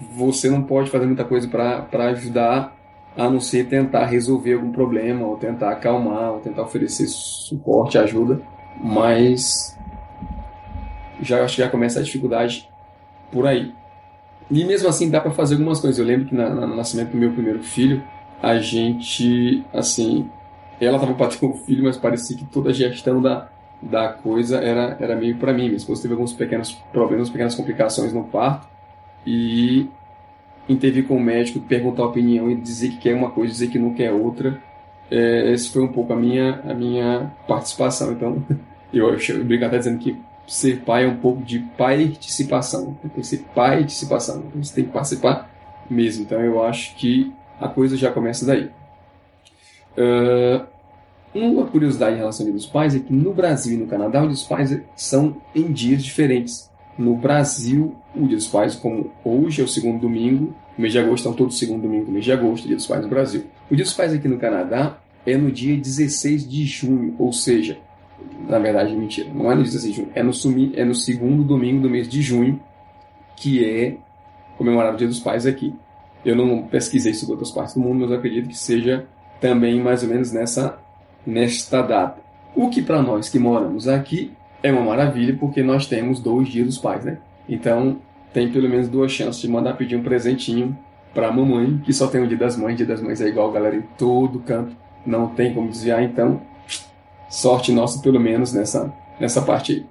você 0.00 0.48
não 0.48 0.62
pode 0.62 0.90
fazer 0.90 1.06
muita 1.06 1.24
coisa 1.24 1.46
para 1.46 2.04
ajudar 2.06 2.76
a 3.16 3.28
não 3.28 3.40
ser 3.40 3.68
tentar 3.68 4.06
resolver 4.06 4.54
algum 4.54 4.72
problema, 4.72 5.26
ou 5.26 5.36
tentar 5.36 5.72
acalmar, 5.72 6.32
ou 6.32 6.40
tentar 6.40 6.62
oferecer 6.62 7.06
suporte, 7.08 7.98
ajuda, 7.98 8.40
mas 8.80 9.76
já 11.20 11.42
acho 11.44 11.56
que 11.56 11.62
já 11.62 11.68
começa 11.68 11.98
a 11.98 12.02
dificuldade 12.02 12.68
por 13.30 13.46
aí. 13.46 13.74
E 14.50 14.64
mesmo 14.64 14.88
assim 14.88 15.10
dá 15.10 15.20
para 15.20 15.32
fazer 15.32 15.56
algumas 15.56 15.80
coisas. 15.80 15.98
Eu 15.98 16.06
lembro 16.06 16.26
que 16.26 16.34
na, 16.34 16.48
no 16.48 16.76
nascimento 16.76 17.10
do 17.10 17.18
meu 17.18 17.32
primeiro 17.32 17.62
filho, 17.62 18.02
a 18.42 18.58
gente, 18.58 19.64
assim, 19.74 20.30
ela 20.80 20.98
tava 20.98 21.14
para 21.14 21.28
ter 21.28 21.44
um 21.44 21.54
filho, 21.54 21.84
mas 21.84 21.96
parecia 21.96 22.36
que 22.36 22.44
toda 22.44 22.70
a 22.70 22.72
gestão 22.72 23.20
da, 23.20 23.48
da 23.82 24.08
coisa 24.08 24.58
era, 24.58 24.96
era 25.00 25.16
meio 25.16 25.36
para 25.36 25.52
mim. 25.52 25.64
Minha 25.64 25.76
esposa 25.76 26.02
teve 26.02 26.14
alguns 26.14 26.32
pequenos 26.32 26.72
problemas, 26.92 27.30
pequenas 27.30 27.54
complicações 27.54 28.12
no 28.12 28.24
parto 28.24 28.68
e 29.26 29.88
intervir 30.68 31.06
com 31.06 31.16
o 31.16 31.20
médico, 31.20 31.60
perguntar 31.60 32.02
a 32.02 32.06
opinião 32.06 32.50
e 32.50 32.54
dizer 32.54 32.90
que 32.90 32.98
quer 32.98 33.14
uma 33.14 33.30
coisa, 33.30 33.52
dizer 33.52 33.68
que 33.68 33.78
não 33.78 33.94
quer 33.94 34.12
outra. 34.12 34.62
É, 35.10 35.52
esse 35.52 35.70
foi 35.70 35.82
um 35.82 35.88
pouco 35.88 36.12
a 36.12 36.16
minha, 36.16 36.60
a 36.64 36.74
minha 36.74 37.32
participação. 37.46 38.12
Então, 38.12 38.44
eu, 38.92 39.08
eu 39.14 39.44
brinco 39.44 39.64
até 39.64 39.78
dizendo 39.78 39.98
que 39.98 40.16
ser 40.46 40.80
pai 40.80 41.04
é 41.04 41.08
um 41.08 41.16
pouco 41.16 41.42
de 41.42 41.58
participação. 41.58 42.96
Tem 43.02 43.10
que 43.10 43.26
ser 43.26 43.44
participação. 43.54 44.44
Você 44.56 44.74
tem 44.74 44.84
que 44.84 44.92
participar 44.92 45.50
mesmo. 45.88 46.24
Então, 46.24 46.40
eu 46.40 46.62
acho 46.62 46.94
que 46.96 47.32
a 47.60 47.68
coisa 47.68 47.96
já 47.96 48.12
começa 48.12 48.46
daí. 48.46 48.70
Uh, 49.98 50.64
uma 51.34 51.66
curiosidade 51.66 52.14
em 52.14 52.18
relação 52.18 52.46
ao 52.46 52.52
Dia 52.52 52.56
dos 52.56 52.66
Pais 52.66 52.94
é 52.94 53.00
que 53.00 53.12
no 53.12 53.34
Brasil 53.34 53.76
e 53.76 53.80
no 53.80 53.86
Canadá, 53.86 54.24
os 54.24 54.44
pais 54.44 54.80
são 54.94 55.36
em 55.54 55.72
dias 55.72 56.04
diferentes. 56.04 56.70
No 56.96 57.16
Brasil, 57.16 57.94
o 58.14 58.26
Dia 58.26 58.36
dos 58.36 58.46
Pais, 58.46 58.74
como 58.74 59.10
hoje 59.24 59.60
é 59.60 59.64
o 59.64 59.68
segundo 59.68 60.00
domingo, 60.00 60.54
no 60.76 60.82
mês 60.82 60.92
de 60.92 60.98
agosto, 60.98 61.16
estão 61.16 61.32
todos 61.32 61.58
segundo 61.58 61.82
domingo 61.82 62.06
do 62.06 62.12
mês 62.12 62.24
de 62.24 62.32
agosto, 62.32 62.66
Dia 62.66 62.76
dos 62.76 62.86
Pais 62.86 63.02
no 63.02 63.08
Brasil. 63.08 63.44
O 63.70 63.76
Dia 63.76 63.84
dos 63.84 63.94
Pais 63.94 64.12
aqui 64.12 64.28
no 64.28 64.38
Canadá 64.38 64.98
é 65.26 65.36
no 65.36 65.50
dia 65.50 65.76
16 65.76 66.48
de 66.48 66.64
junho, 66.64 67.14
ou 67.18 67.32
seja, 67.32 67.78
na 68.48 68.58
verdade, 68.58 68.94
mentira, 68.96 69.28
não 69.32 69.50
é 69.52 69.54
no 69.54 69.62
16 69.62 69.92
de 69.92 70.00
junho, 70.00 70.12
é 70.14 70.22
no, 70.22 70.32
sumi, 70.32 70.72
é 70.74 70.84
no 70.84 70.94
segundo 70.94 71.44
domingo 71.44 71.82
do 71.82 71.90
mês 71.90 72.08
de 72.08 72.22
junho, 72.22 72.60
que 73.36 73.64
é 73.64 73.96
comemorado 74.56 74.94
o 74.94 74.98
Dia 74.98 75.08
dos 75.08 75.20
Pais 75.20 75.46
aqui. 75.46 75.74
Eu 76.24 76.34
não 76.34 76.62
pesquisei 76.62 77.14
sobre 77.14 77.34
outras 77.34 77.52
partes 77.52 77.74
do 77.74 77.80
mundo, 77.80 78.00
mas 78.00 78.10
eu 78.10 78.16
acredito 78.16 78.48
que 78.48 78.58
seja 78.58 79.06
também 79.40 79.80
mais 79.80 80.02
ou 80.02 80.08
menos 80.08 80.32
nessa 80.32 80.78
nesta 81.26 81.82
data. 81.82 82.20
O 82.54 82.70
que 82.70 82.82
para 82.82 83.02
nós 83.02 83.28
que 83.28 83.38
moramos 83.38 83.86
aqui 83.86 84.32
é 84.62 84.72
uma 84.72 84.82
maravilha, 84.82 85.36
porque 85.38 85.62
nós 85.62 85.86
temos 85.86 86.20
dois 86.20 86.48
dias 86.48 86.66
dos 86.66 86.78
pais, 86.78 87.04
né? 87.04 87.18
Então, 87.48 87.98
tem 88.32 88.50
pelo 88.50 88.68
menos 88.68 88.88
duas 88.88 89.12
chances 89.12 89.40
de 89.40 89.48
mandar 89.48 89.74
pedir 89.74 89.96
um 89.96 90.02
presentinho 90.02 90.76
para 91.14 91.28
a 91.28 91.32
mamãe, 91.32 91.80
que 91.84 91.92
só 91.92 92.06
tem 92.06 92.22
o 92.22 92.26
dia 92.26 92.36
das 92.36 92.56
mães. 92.56 92.76
Dia 92.76 92.86
das 92.86 93.00
mães 93.00 93.20
é 93.20 93.28
igual 93.28 93.52
galera 93.52 93.76
em 93.76 93.82
todo 93.96 94.40
canto, 94.40 94.76
não 95.06 95.28
tem 95.28 95.54
como 95.54 95.68
desviar, 95.68 96.02
então, 96.02 96.40
sorte 97.28 97.72
nossa 97.72 98.00
pelo 98.00 98.18
menos 98.18 98.52
nessa, 98.52 98.92
nessa 99.20 99.42
parte 99.42 99.72
aí. 99.72 99.86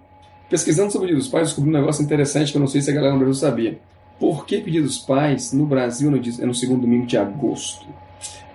Pesquisando 0.49 0.91
sobre 0.91 1.07
o 1.07 1.09
dia 1.09 1.17
dos 1.17 1.27
pais, 1.27 1.47
descobri 1.49 1.69
um 1.69 1.73
negócio 1.73 2.03
interessante 2.03 2.51
que 2.51 2.57
eu 2.57 2.61
não 2.61 2.67
sei 2.67 2.81
se 2.81 2.89
a 2.89 2.93
galera 2.93 3.13
no 3.13 3.19
Brasil 3.19 3.35
sabia. 3.35 3.79
Por 4.19 4.45
que 4.45 4.59
pedir 4.59 4.81
dos 4.81 4.97
pais 4.97 5.51
no 5.51 5.65
Brasil 5.65 6.09
é 6.09 6.45
no 6.45 6.53
segundo 6.53 6.81
domingo 6.81 7.05
de 7.05 7.17
agosto? 7.17 7.85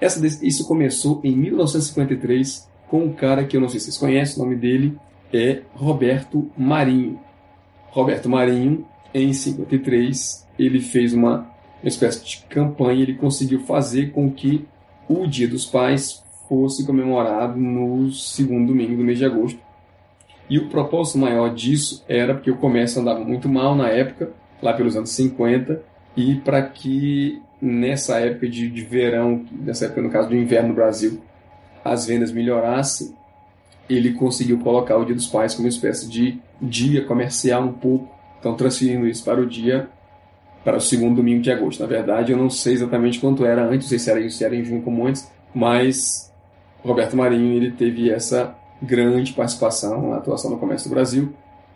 Essa, 0.01 0.25
isso 0.44 0.66
começou 0.66 1.20
em 1.22 1.37
1953 1.37 2.68
com 2.88 3.05
um 3.05 3.12
cara 3.12 3.44
que 3.44 3.57
eu 3.57 3.61
não 3.61 3.68
sei 3.68 3.81
se 3.81 3.87
vocês 3.87 3.98
conhecem, 3.98 4.42
o 4.42 4.44
nome 4.44 4.57
dele 4.57 4.98
é 5.33 5.62
Roberto 5.75 6.51
Marinho. 6.57 7.18
Roberto 7.90 8.29
Marinho, 8.29 8.87
em 9.14 9.33
53, 9.33 10.46
ele 10.59 10.81
fez 10.81 11.12
uma 11.12 11.51
espécie 11.85 12.25
de 12.25 12.44
campanha, 12.48 13.03
ele 13.03 13.14
conseguiu 13.14 13.61
fazer 13.61 14.12
com 14.12 14.31
que 14.31 14.64
o 15.09 15.27
Dia 15.27 15.48
dos 15.48 15.66
Pais 15.66 16.22
fosse 16.48 16.85
comemorado 16.85 17.59
no 17.59 18.11
segundo 18.12 18.68
domingo 18.68 18.96
do 18.96 19.05
mês 19.05 19.18
de 19.18 19.25
agosto. 19.25 19.59
E 20.48 20.59
o 20.59 20.68
propósito 20.68 21.18
maior 21.18 21.55
disso 21.55 22.05
era 22.09 22.35
porque 22.35 22.51
o 22.51 22.57
comércio 22.57 23.01
andava 23.01 23.25
muito 23.25 23.48
mal 23.48 23.75
na 23.75 23.88
época, 23.88 24.33
lá 24.61 24.72
pelos 24.72 24.96
anos 24.96 25.11
50, 25.11 25.83
e 26.16 26.35
para 26.37 26.62
que 26.62 27.40
nessa 27.62 28.18
época 28.18 28.48
de, 28.48 28.68
de 28.68 28.83
verão, 28.83 29.46
nessa 29.53 29.85
época 29.85 30.03
no 30.03 30.11
caso 30.11 30.29
do 30.29 30.37
inverno 30.37 30.70
no 30.70 30.75
Brasil, 30.75 31.22
as 31.85 32.07
vendas 32.07 32.33
melhorassem, 32.33 33.14
ele 33.88 34.12
conseguiu 34.14 34.59
colocar 34.59 34.96
o 34.96 35.05
Dia 35.05 35.14
dos 35.14 35.29
Pais 35.29 35.55
como 35.55 35.66
uma 35.66 35.70
espécie 35.70 36.09
de 36.09 36.40
dia 36.61 37.05
comercial 37.05 37.62
um 37.62 37.72
pouco, 37.72 38.12
então 38.40 38.57
transferindo 38.57 39.07
isso 39.07 39.25
para 39.25 39.40
o 39.40 39.46
dia 39.46 39.88
para 40.64 40.77
o 40.77 40.81
segundo 40.81 41.16
domingo 41.16 41.42
de 41.42 41.51
agosto. 41.51 41.81
Na 41.81 41.87
verdade, 41.87 42.33
eu 42.33 42.38
não 42.38 42.48
sei 42.48 42.75
exatamente 42.75 43.18
quanto 43.18 43.44
era 43.44 43.64
antes, 43.64 43.87
não 43.87 43.88
sei 43.88 43.98
se 43.98 44.11
era 44.11 44.31
se 44.31 44.44
era 44.44 44.55
em 44.55 44.64
junho 44.64 44.83
como 44.83 45.07
antes, 45.07 45.29
mas 45.55 46.33
Roberto 46.85 47.16
Marinho 47.16 47.57
ele 47.57 47.72
teve 47.72 48.11
essa 48.11 48.57
grande 48.81 49.33
participação 49.33 50.11
na 50.11 50.16
atuação 50.16 50.51
no 50.51 50.59
comércio 50.59 50.88
do 50.88 50.94
Brasil. 50.94 51.33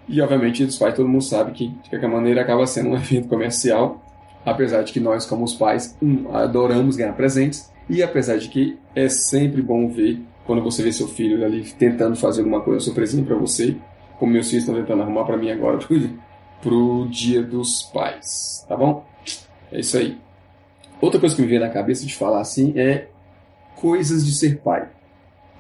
E 0.08 0.20
obviamente 0.20 0.64
dos 0.64 0.78
pais 0.78 0.94
todo 0.94 1.08
mundo 1.08 1.24
sabe 1.24 1.50
que 1.50 1.68
de 1.68 1.90
qualquer 1.90 2.08
maneira 2.08 2.42
acaba 2.42 2.64
sendo 2.66 2.90
um 2.90 2.94
evento 2.96 3.28
comercial, 3.28 4.00
apesar 4.46 4.82
de 4.82 4.92
que 4.92 5.00
nós 5.00 5.26
como 5.26 5.44
os 5.44 5.54
pais 5.54 5.96
um, 6.00 6.34
adoramos 6.34 6.94
ganhar 6.96 7.12
presentes 7.14 7.70
e 7.90 8.02
apesar 8.02 8.38
de 8.38 8.48
que 8.48 8.78
é 8.94 9.08
sempre 9.08 9.60
bom 9.60 9.88
ver 9.88 10.20
quando 10.46 10.62
você 10.62 10.84
vê 10.84 10.92
seu 10.92 11.08
filho 11.08 11.44
ali 11.44 11.64
tentando 11.72 12.14
fazer 12.14 12.42
alguma 12.42 12.60
coisa 12.60 12.78
surpresinha 12.80 13.24
para 13.24 13.34
você, 13.34 13.76
como 14.18 14.32
meus 14.32 14.48
filhos 14.48 14.62
estão 14.62 14.80
tentando 14.80 15.02
arrumar 15.02 15.24
para 15.24 15.36
mim 15.36 15.50
agora 15.50 15.78
pro, 15.78 16.10
pro 16.62 17.08
Dia 17.10 17.42
dos 17.42 17.82
Pais, 17.92 18.64
tá 18.68 18.76
bom? 18.76 19.04
É 19.72 19.80
isso 19.80 19.98
aí. 19.98 20.16
Outra 21.00 21.18
coisa 21.18 21.34
que 21.34 21.42
me 21.42 21.48
veio 21.48 21.60
na 21.60 21.68
cabeça 21.68 22.06
de 22.06 22.14
falar 22.14 22.40
assim 22.40 22.72
é 22.78 23.08
coisas 23.74 24.24
de 24.24 24.32
ser 24.32 24.60
pai. 24.60 24.88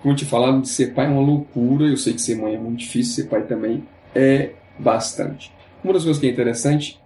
Como 0.02 0.14
te 0.14 0.24
falava, 0.24 0.60
de 0.60 0.68
ser 0.68 0.94
pai 0.94 1.06
é 1.06 1.08
uma 1.08 1.20
loucura. 1.20 1.84
Eu 1.86 1.96
sei 1.96 2.14
que 2.14 2.20
ser 2.20 2.36
mãe 2.36 2.54
é 2.54 2.58
muito 2.58 2.78
difícil, 2.78 3.24
ser 3.24 3.28
pai 3.28 3.42
também 3.42 3.84
é 4.14 4.52
bastante. 4.78 5.52
Uma 5.82 5.92
das 5.92 6.04
coisas 6.04 6.20
que 6.20 6.26
é 6.26 6.30
interessante, 6.30 7.00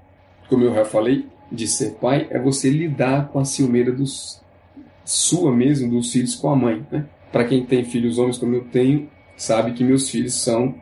como 0.48 0.64
eu 0.64 0.74
já 0.74 0.84
falei, 0.84 1.26
de 1.50 1.66
ser 1.66 1.92
pai 1.94 2.28
é 2.30 2.38
você 2.38 2.70
lidar 2.70 3.28
com 3.28 3.38
a 3.38 3.44
ciumeira 3.44 3.90
dos 3.92 4.40
sua 5.04 5.54
mesmo 5.54 5.90
dos 5.90 6.12
filhos 6.12 6.34
com 6.36 6.50
a 6.50 6.56
mãe, 6.56 6.86
né? 6.90 7.06
Para 7.32 7.44
quem 7.44 7.64
tem 7.64 7.84
filhos 7.84 8.18
homens 8.18 8.38
como 8.38 8.54
eu 8.54 8.64
tenho, 8.64 9.08
sabe 9.36 9.72
que 9.72 9.82
meus 9.82 10.08
filhos 10.08 10.34
são 10.34 10.74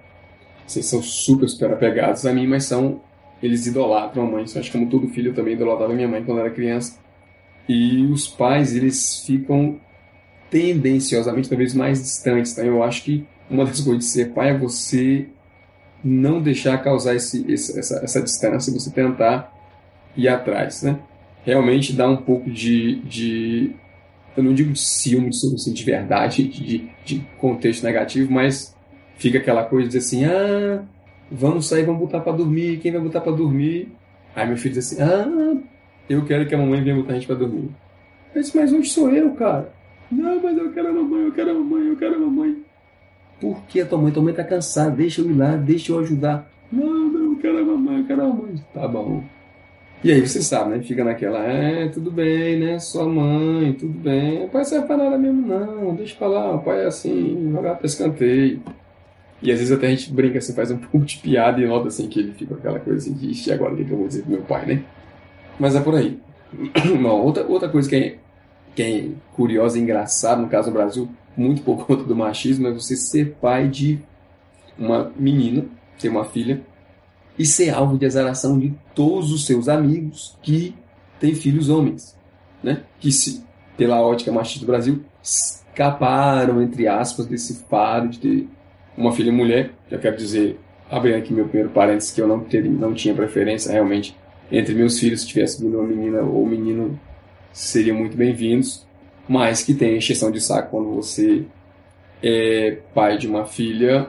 assim, 0.66 0.82
são 0.82 1.02
super 1.02 1.48
super 1.48 1.72
apegados 1.72 2.26
a 2.26 2.32
mim, 2.32 2.46
mas 2.46 2.64
são 2.64 3.00
eles 3.42 3.66
idolatram 3.66 4.24
a 4.24 4.26
mãe. 4.26 4.44
Eu 4.52 4.60
acho 4.60 4.70
que 4.70 4.78
como 4.78 4.90
todo 4.90 5.08
filho 5.08 5.30
eu 5.30 5.34
também 5.34 5.54
idolatrava 5.54 5.94
minha 5.94 6.08
mãe 6.08 6.22
quando 6.24 6.40
era 6.40 6.50
criança. 6.50 6.98
E 7.68 8.04
os 8.06 8.26
pais, 8.26 8.74
eles 8.74 9.22
ficam 9.24 9.78
tendenciosamente 10.50 11.48
talvez 11.48 11.74
mais 11.74 12.02
distantes. 12.02 12.52
Então 12.52 12.64
eu 12.64 12.82
acho 12.82 13.04
que 13.04 13.26
uma 13.50 13.64
das 13.64 13.80
coisas 13.80 14.04
de 14.04 14.10
ser 14.10 14.32
pai 14.32 14.50
é 14.50 14.58
você 14.58 15.28
não 16.02 16.40
deixar 16.40 16.78
causar 16.78 17.14
esse, 17.14 17.50
essa, 17.52 18.00
essa 18.02 18.22
distância, 18.22 18.72
você 18.72 18.90
tentar 18.90 19.52
ir 20.18 20.28
atrás, 20.28 20.82
né? 20.82 20.98
Realmente 21.44 21.94
dá 21.94 22.08
um 22.08 22.16
pouco 22.16 22.50
de, 22.50 22.96
de 23.02 23.70
eu 24.36 24.42
não 24.42 24.52
digo 24.52 24.72
de 24.72 24.78
ciúme, 24.78 25.30
de, 25.30 25.36
assim, 25.54 25.72
de 25.72 25.84
verdade, 25.84 26.46
de, 26.46 26.90
de 27.04 27.26
contexto 27.38 27.84
negativo, 27.84 28.32
mas 28.32 28.76
fica 29.16 29.38
aquela 29.38 29.64
coisa 29.64 29.88
de 29.88 29.96
dizer 29.96 30.06
assim, 30.06 30.24
ah, 30.24 30.84
vamos 31.30 31.66
sair, 31.66 31.84
vamos 31.84 32.00
botar 32.00 32.20
para 32.20 32.32
dormir, 32.32 32.78
quem 32.78 32.92
vai 32.92 33.00
botar 33.00 33.20
para 33.20 33.32
dormir? 33.32 33.90
Aí 34.34 34.46
meu 34.46 34.56
filho 34.56 34.74
diz 34.74 34.92
assim, 34.92 35.02
ah, 35.02 35.56
eu 36.08 36.24
quero 36.24 36.46
que 36.46 36.54
a 36.54 36.58
mamãe 36.58 36.82
venha 36.82 36.96
botar 36.96 37.12
a 37.12 37.14
gente 37.14 37.26
para 37.26 37.36
dormir. 37.36 37.70
Eu 38.34 38.42
disse, 38.42 38.56
mas 38.56 38.72
onde 38.72 38.88
sou 38.88 39.10
eu, 39.10 39.30
cara? 39.32 39.72
Não, 40.10 40.40
mas 40.42 40.56
eu 40.56 40.72
quero 40.72 40.88
a 40.88 40.92
mamãe, 40.92 41.24
eu 41.24 41.32
quero 41.32 41.50
a 41.50 41.54
mamãe, 41.54 41.86
eu 41.88 41.96
quero 41.96 42.14
a 42.14 42.18
mamãe. 42.18 42.62
Por 43.40 43.62
que 43.64 43.80
a 43.80 43.86
tua 43.86 43.98
mãe? 43.98 44.12
Tua 44.12 44.22
mãe 44.22 44.34
tá 44.34 44.44
cansada, 44.44 44.90
deixa 44.90 45.20
eu 45.20 45.30
ir 45.30 45.34
lá, 45.34 45.56
deixa 45.56 45.92
eu 45.92 45.98
ajudar. 46.00 46.50
Não, 46.70 46.86
não, 46.86 47.32
eu 47.32 47.38
quero 47.38 47.58
a 47.58 47.64
mamãe, 47.64 47.98
eu 47.98 48.06
quero 48.06 48.22
a 48.22 48.28
mamãe. 48.28 48.54
Tá 48.74 48.88
bom. 48.88 49.22
E 50.02 50.12
aí 50.12 50.20
você 50.20 50.40
sabe, 50.40 50.76
né? 50.76 50.82
Fica 50.82 51.02
naquela, 51.02 51.44
é, 51.44 51.88
tudo 51.88 52.10
bem, 52.10 52.58
né? 52.58 52.78
Sua 52.78 53.04
mãe, 53.04 53.72
tudo 53.72 53.98
bem. 53.98 54.44
O 54.44 54.48
pai 54.48 54.64
serve 54.64 54.86
pra 54.86 54.96
nada 54.96 55.18
mesmo, 55.18 55.44
não. 55.44 55.94
Deixa 55.94 56.14
pra 56.14 56.28
lá, 56.28 56.54
o 56.54 56.60
pai 56.60 56.84
é 56.84 56.86
assim, 56.86 57.50
jogar 57.50 57.74
pra 57.74 57.86
escanteio. 57.86 58.62
E 59.42 59.52
às 59.52 59.58
vezes 59.58 59.72
até 59.72 59.88
a 59.88 59.90
gente 59.90 60.12
brinca 60.12 60.38
assim, 60.38 60.54
faz 60.54 60.70
um 60.70 60.78
pouco 60.78 61.00
de 61.00 61.18
piada 61.18 61.60
e 61.60 61.66
nota 61.66 61.88
assim 61.88 62.08
que 62.08 62.18
ele 62.20 62.32
fica 62.32 62.54
aquela 62.54 62.78
coisa 62.80 62.98
assim, 62.98 63.16
e 63.20 63.52
agora 63.52 63.72
o 63.72 63.76
que, 63.76 63.82
eu 63.82 63.96
vou 63.96 64.08
dizer 64.08 64.22
pro 64.22 64.32
meu 64.32 64.42
pai, 64.42 64.66
né? 64.66 64.84
Mas 65.58 65.74
é 65.74 65.80
por 65.80 65.94
aí. 65.94 66.18
Bom, 67.02 67.22
outra, 67.22 67.46
outra 67.46 67.68
coisa 67.68 67.88
que 67.88 67.96
é, 67.96 68.18
que 68.74 68.82
é 68.82 69.08
curiosa 69.34 69.78
e 69.78 69.82
engraçada, 69.82 70.40
no 70.40 70.48
caso 70.48 70.70
do 70.70 70.74
Brasil, 70.74 71.08
muito 71.36 71.62
por 71.62 71.86
conta 71.86 72.02
do 72.04 72.16
machismo, 72.16 72.68
é 72.68 72.72
você 72.72 72.96
ser 72.96 73.36
pai 73.40 73.68
de 73.68 73.98
uma 74.76 75.12
menina, 75.16 75.66
ter 76.00 76.08
uma 76.08 76.24
filha, 76.24 76.60
e 77.38 77.46
ser 77.46 77.70
alvo 77.70 77.96
de 77.96 78.04
exaração 78.04 78.58
de 78.58 78.74
todos 78.94 79.32
os 79.32 79.46
seus 79.46 79.68
amigos 79.68 80.36
que 80.42 80.74
têm 81.20 81.34
filhos 81.34 81.68
homens, 81.68 82.16
né? 82.62 82.82
Que 82.98 83.12
se, 83.12 83.44
pela 83.76 84.00
ótica 84.00 84.32
machista 84.32 84.60
do 84.60 84.66
Brasil, 84.66 85.04
escaparam, 85.22 86.60
entre 86.60 86.88
aspas, 86.88 87.26
desse 87.26 87.64
faro 87.68 88.08
de 88.08 88.18
ter 88.18 88.48
uma 88.96 89.12
filha 89.12 89.32
mulher, 89.32 89.70
já 89.88 89.98
quero 89.98 90.16
dizer, 90.16 90.58
abrindo 90.90 91.18
aqui 91.18 91.32
meu 91.32 91.44
primeiro 91.44 91.70
parênteses, 91.70 92.10
que 92.10 92.20
eu 92.20 92.26
não, 92.26 92.40
ter, 92.40 92.64
não 92.64 92.92
tinha 92.92 93.14
preferência 93.14 93.70
realmente 93.70 94.16
entre 94.50 94.74
meus 94.74 94.98
filhos, 94.98 95.20
se 95.20 95.28
tivesse 95.28 95.62
vindo 95.62 95.78
uma 95.78 95.86
menina 95.86 96.22
ou 96.22 96.44
um 96.44 96.46
menino, 96.46 96.98
seriam 97.52 97.96
muito 97.96 98.16
bem-vindos, 98.16 98.86
mas 99.28 99.62
que 99.62 99.74
tem 99.74 99.96
exceção 99.96 100.30
de 100.30 100.40
saco 100.40 100.70
quando 100.70 100.94
você 100.94 101.44
é 102.22 102.78
pai 102.94 103.18
de 103.18 103.28
uma 103.28 103.44
filha, 103.44 104.08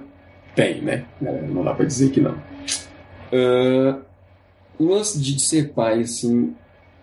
tem, 0.55 0.81
né? 0.81 1.05
Não 1.21 1.63
dá 1.63 1.73
pra 1.73 1.85
dizer 1.85 2.09
que 2.09 2.19
não. 2.19 2.35
Uh, 3.31 4.01
o 4.77 4.85
lance 4.85 5.19
de 5.19 5.39
ser 5.39 5.73
pai, 5.73 6.01
assim, 6.01 6.55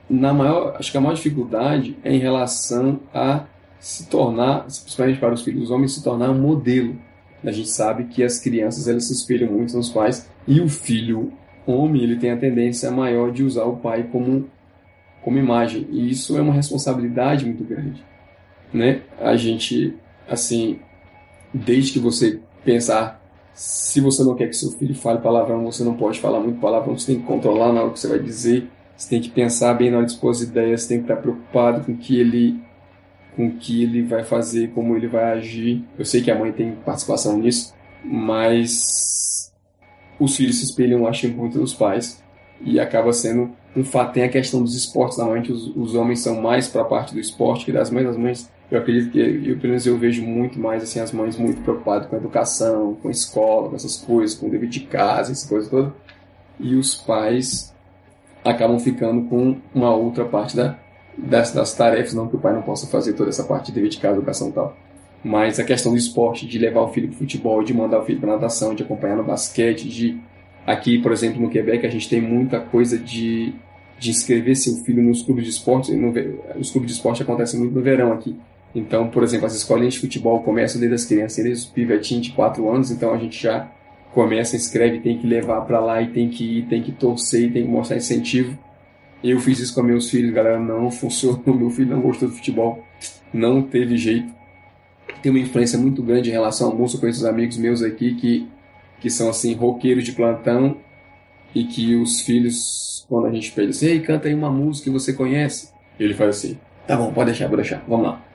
na 0.08 0.32
maior, 0.32 0.76
acho 0.78 0.90
que 0.90 0.96
a 0.96 1.00
maior 1.00 1.14
dificuldade 1.14 1.96
é 2.02 2.12
em 2.12 2.18
relação 2.18 3.00
a 3.12 3.44
se 3.78 4.08
tornar, 4.08 4.62
principalmente 4.62 5.20
para 5.20 5.34
os 5.34 5.42
filhos 5.42 5.70
homens, 5.70 5.94
se 5.94 6.02
tornar 6.02 6.30
um 6.30 6.40
modelo. 6.40 6.96
A 7.44 7.52
gente 7.52 7.68
sabe 7.68 8.04
que 8.04 8.24
as 8.24 8.38
crianças 8.38 8.88
elas 8.88 9.06
se 9.06 9.12
espelham 9.12 9.52
muito 9.52 9.76
nos 9.76 9.90
pais 9.90 10.28
e 10.48 10.60
o 10.60 10.68
filho 10.68 11.32
homem 11.66 12.02
ele 12.02 12.16
tem 12.16 12.30
a 12.30 12.36
tendência 12.36 12.90
maior 12.90 13.30
de 13.30 13.42
usar 13.42 13.64
o 13.64 13.76
pai 13.76 14.04
como 14.10 14.48
como 15.22 15.38
imagem 15.38 15.88
e 15.90 16.10
isso 16.10 16.38
é 16.38 16.40
uma 16.40 16.52
responsabilidade 16.52 17.44
muito 17.44 17.64
grande, 17.64 18.04
né? 18.72 19.02
A 19.20 19.36
gente 19.36 19.94
assim, 20.28 20.78
desde 21.52 21.92
que 21.92 21.98
você 21.98 22.40
pensar 22.64 23.20
se 23.56 24.02
você 24.02 24.22
não 24.22 24.34
quer 24.34 24.48
que 24.48 24.54
seu 24.54 24.70
filho 24.72 24.94
fale 24.94 25.20
palavrão, 25.20 25.64
você 25.64 25.82
não 25.82 25.96
pode 25.96 26.20
falar 26.20 26.40
muito 26.40 26.60
palavrão, 26.60 26.96
você 26.96 27.12
tem 27.12 27.20
que 27.22 27.26
controlar 27.26 27.72
na 27.72 27.82
hora 27.82 27.90
que 27.90 27.98
você 27.98 28.06
vai 28.06 28.18
dizer, 28.18 28.68
você 28.94 29.08
tem 29.08 29.20
que 29.20 29.30
pensar 29.30 29.72
bem 29.72 29.90
na 29.90 29.96
hora 29.96 30.06
de 30.06 30.12
expor 30.12 30.30
as 30.30 30.42
ideias, 30.42 30.82
você 30.82 30.88
tem 30.88 30.98
que 30.98 31.04
estar 31.04 31.16
preocupado 31.16 31.84
com 31.84 31.96
que 31.96 32.20
ele 32.20 32.60
com 33.34 33.50
que 33.50 33.82
ele 33.82 34.02
vai 34.02 34.24
fazer, 34.24 34.70
como 34.70 34.96
ele 34.96 35.06
vai 35.06 35.24
agir. 35.24 35.84
Eu 35.98 36.06
sei 36.06 36.22
que 36.22 36.30
a 36.30 36.38
mãe 36.38 36.52
tem 36.52 36.72
participação 36.72 37.36
nisso, 37.38 37.74
mas 38.02 39.52
os 40.18 40.36
filhos 40.36 40.56
se 40.56 40.64
espelham, 40.64 41.06
acho, 41.06 41.28
muito 41.28 41.58
nos 41.58 41.74
pais 41.74 42.22
e 42.62 42.80
acaba 42.80 43.12
sendo 43.12 43.52
um 43.76 43.84
fato. 43.84 44.14
Tem 44.14 44.24
a 44.24 44.28
questão 44.28 44.62
dos 44.62 44.74
esportes, 44.74 45.18
normalmente 45.18 45.52
os, 45.52 45.66
os 45.76 45.94
homens 45.94 46.20
são 46.20 46.40
mais 46.40 46.68
para 46.68 46.82
a 46.82 46.86
parte 46.86 47.12
do 47.12 47.20
esporte 47.20 47.66
que 47.66 47.72
das 47.72 47.90
mães. 47.90 48.06
As 48.06 48.16
mães, 48.16 48.50
eu 48.70 48.78
acredito 48.78 49.12
que, 49.12 49.18
eu, 49.18 49.56
pelo 49.56 49.68
menos 49.68 49.86
eu 49.86 49.96
vejo 49.96 50.22
muito 50.24 50.58
mais 50.58 50.82
assim 50.82 50.98
as 50.98 51.12
mães 51.12 51.36
muito 51.36 51.62
preocupadas 51.62 52.08
com 52.08 52.16
a 52.16 52.18
educação, 52.18 52.96
com 53.00 53.08
a 53.08 53.10
escola, 53.10 53.68
com 53.68 53.76
essas 53.76 53.96
coisas, 53.98 54.36
com 54.36 54.46
o 54.46 54.50
dever 54.50 54.68
de 54.68 54.80
casa, 54.80 55.32
essas 55.32 55.48
coisas 55.48 55.70
todas. 55.70 55.92
E 56.58 56.74
os 56.74 56.94
pais 56.94 57.74
acabam 58.44 58.78
ficando 58.78 59.28
com 59.28 59.56
uma 59.74 59.94
outra 59.94 60.24
parte 60.24 60.56
da, 60.56 60.78
das, 61.16 61.52
das 61.52 61.74
tarefas, 61.74 62.14
não 62.14 62.28
que 62.28 62.36
o 62.36 62.40
pai 62.40 62.52
não 62.52 62.62
possa 62.62 62.86
fazer 62.86 63.12
toda 63.12 63.30
essa 63.30 63.44
parte 63.44 63.66
de 63.66 63.72
dever 63.72 63.90
de 63.90 63.98
casa, 63.98 64.16
educação 64.16 64.48
e 64.48 64.52
tal. 64.52 64.76
Mas 65.22 65.58
a 65.58 65.64
questão 65.64 65.92
do 65.92 65.98
esporte, 65.98 66.46
de 66.46 66.58
levar 66.58 66.80
o 66.80 66.88
filho 66.88 67.08
para 67.08 67.18
futebol, 67.18 67.62
de 67.62 67.72
mandar 67.72 68.00
o 68.00 68.04
filho 68.04 68.20
para 68.20 68.32
natação, 68.32 68.74
de 68.74 68.82
acompanhar 68.82 69.16
no 69.16 69.24
basquete, 69.24 69.88
de 69.88 70.20
aqui, 70.66 70.98
por 70.98 71.12
exemplo, 71.12 71.40
no 71.40 71.48
Quebec, 71.48 71.86
a 71.86 71.90
gente 71.90 72.08
tem 72.08 72.20
muita 72.20 72.60
coisa 72.60 72.98
de, 72.98 73.54
de 73.98 74.10
inscrever 74.10 74.56
seu 74.56 74.74
filho 74.84 75.02
nos 75.02 75.22
clubes 75.22 75.44
de 75.44 75.50
esporte. 75.50 75.94
No, 75.94 76.12
os 76.58 76.70
clubes 76.70 76.90
de 76.90 76.96
esporte 76.96 77.22
acontecem 77.22 77.58
muito 77.58 77.74
no 77.74 77.82
verão 77.82 78.12
aqui. 78.12 78.36
Então, 78.76 79.08
por 79.08 79.22
exemplo, 79.22 79.46
as 79.46 79.54
escolinhas 79.54 79.94
de 79.94 80.00
futebol 80.00 80.42
começam 80.42 80.78
desde 80.78 80.94
as 80.94 81.06
crianças, 81.06 81.42
desde 81.42 81.64
os 81.64 81.72
pivetinhos 81.72 82.26
de 82.26 82.32
4 82.32 82.68
anos, 82.68 82.90
então 82.90 83.10
a 83.10 83.16
gente 83.16 83.42
já 83.42 83.72
começa, 84.12 84.54
inscreve, 84.54 85.00
tem 85.00 85.16
que 85.18 85.26
levar 85.26 85.62
para 85.62 85.80
lá 85.80 86.02
e 86.02 86.08
tem 86.08 86.28
que 86.28 86.58
ir, 86.58 86.66
tem 86.66 86.82
que 86.82 86.92
torcer 86.92 87.44
e 87.44 87.50
tem 87.50 87.62
que 87.62 87.70
mostrar 87.70 87.96
incentivo. 87.96 88.58
Eu 89.24 89.40
fiz 89.40 89.60
isso 89.60 89.74
com 89.74 89.82
meus 89.82 90.10
filhos, 90.10 90.30
galera, 90.30 90.58
não 90.58 90.90
funcionou. 90.92 91.54
Meu 91.54 91.70
filho 91.70 91.88
não 91.88 92.02
gostou 92.02 92.28
do 92.28 92.34
futebol, 92.34 92.84
não 93.32 93.62
teve 93.62 93.96
jeito. 93.96 94.30
Tem 95.22 95.30
uma 95.30 95.40
influência 95.40 95.78
muito 95.78 96.02
grande 96.02 96.28
em 96.28 96.32
relação 96.32 96.68
ao 96.68 96.76
música. 96.76 96.98
Eu 96.98 97.00
conheço 97.00 97.26
amigos 97.26 97.56
meus 97.56 97.82
aqui 97.82 98.14
que, 98.14 98.46
que 99.00 99.08
são 99.08 99.30
assim, 99.30 99.54
roqueiros 99.54 100.04
de 100.04 100.12
plantão 100.12 100.76
e 101.54 101.64
que 101.64 101.96
os 101.96 102.20
filhos, 102.20 103.06
quando 103.08 103.26
a 103.26 103.32
gente 103.32 103.50
pede 103.52 103.70
assim, 103.70 103.86
ei, 103.86 104.00
canta 104.00 104.28
aí 104.28 104.34
uma 104.34 104.50
música 104.50 104.84
que 104.84 104.90
você 104.90 105.14
conhece, 105.14 105.70
ele 105.98 106.12
faz 106.12 106.36
assim, 106.36 106.58
tá 106.86 106.94
bom, 106.94 107.10
pode 107.10 107.30
deixar, 107.30 107.46
vou 107.46 107.56
deixar, 107.56 107.82
vamos 107.88 108.04
lá. 108.04 108.25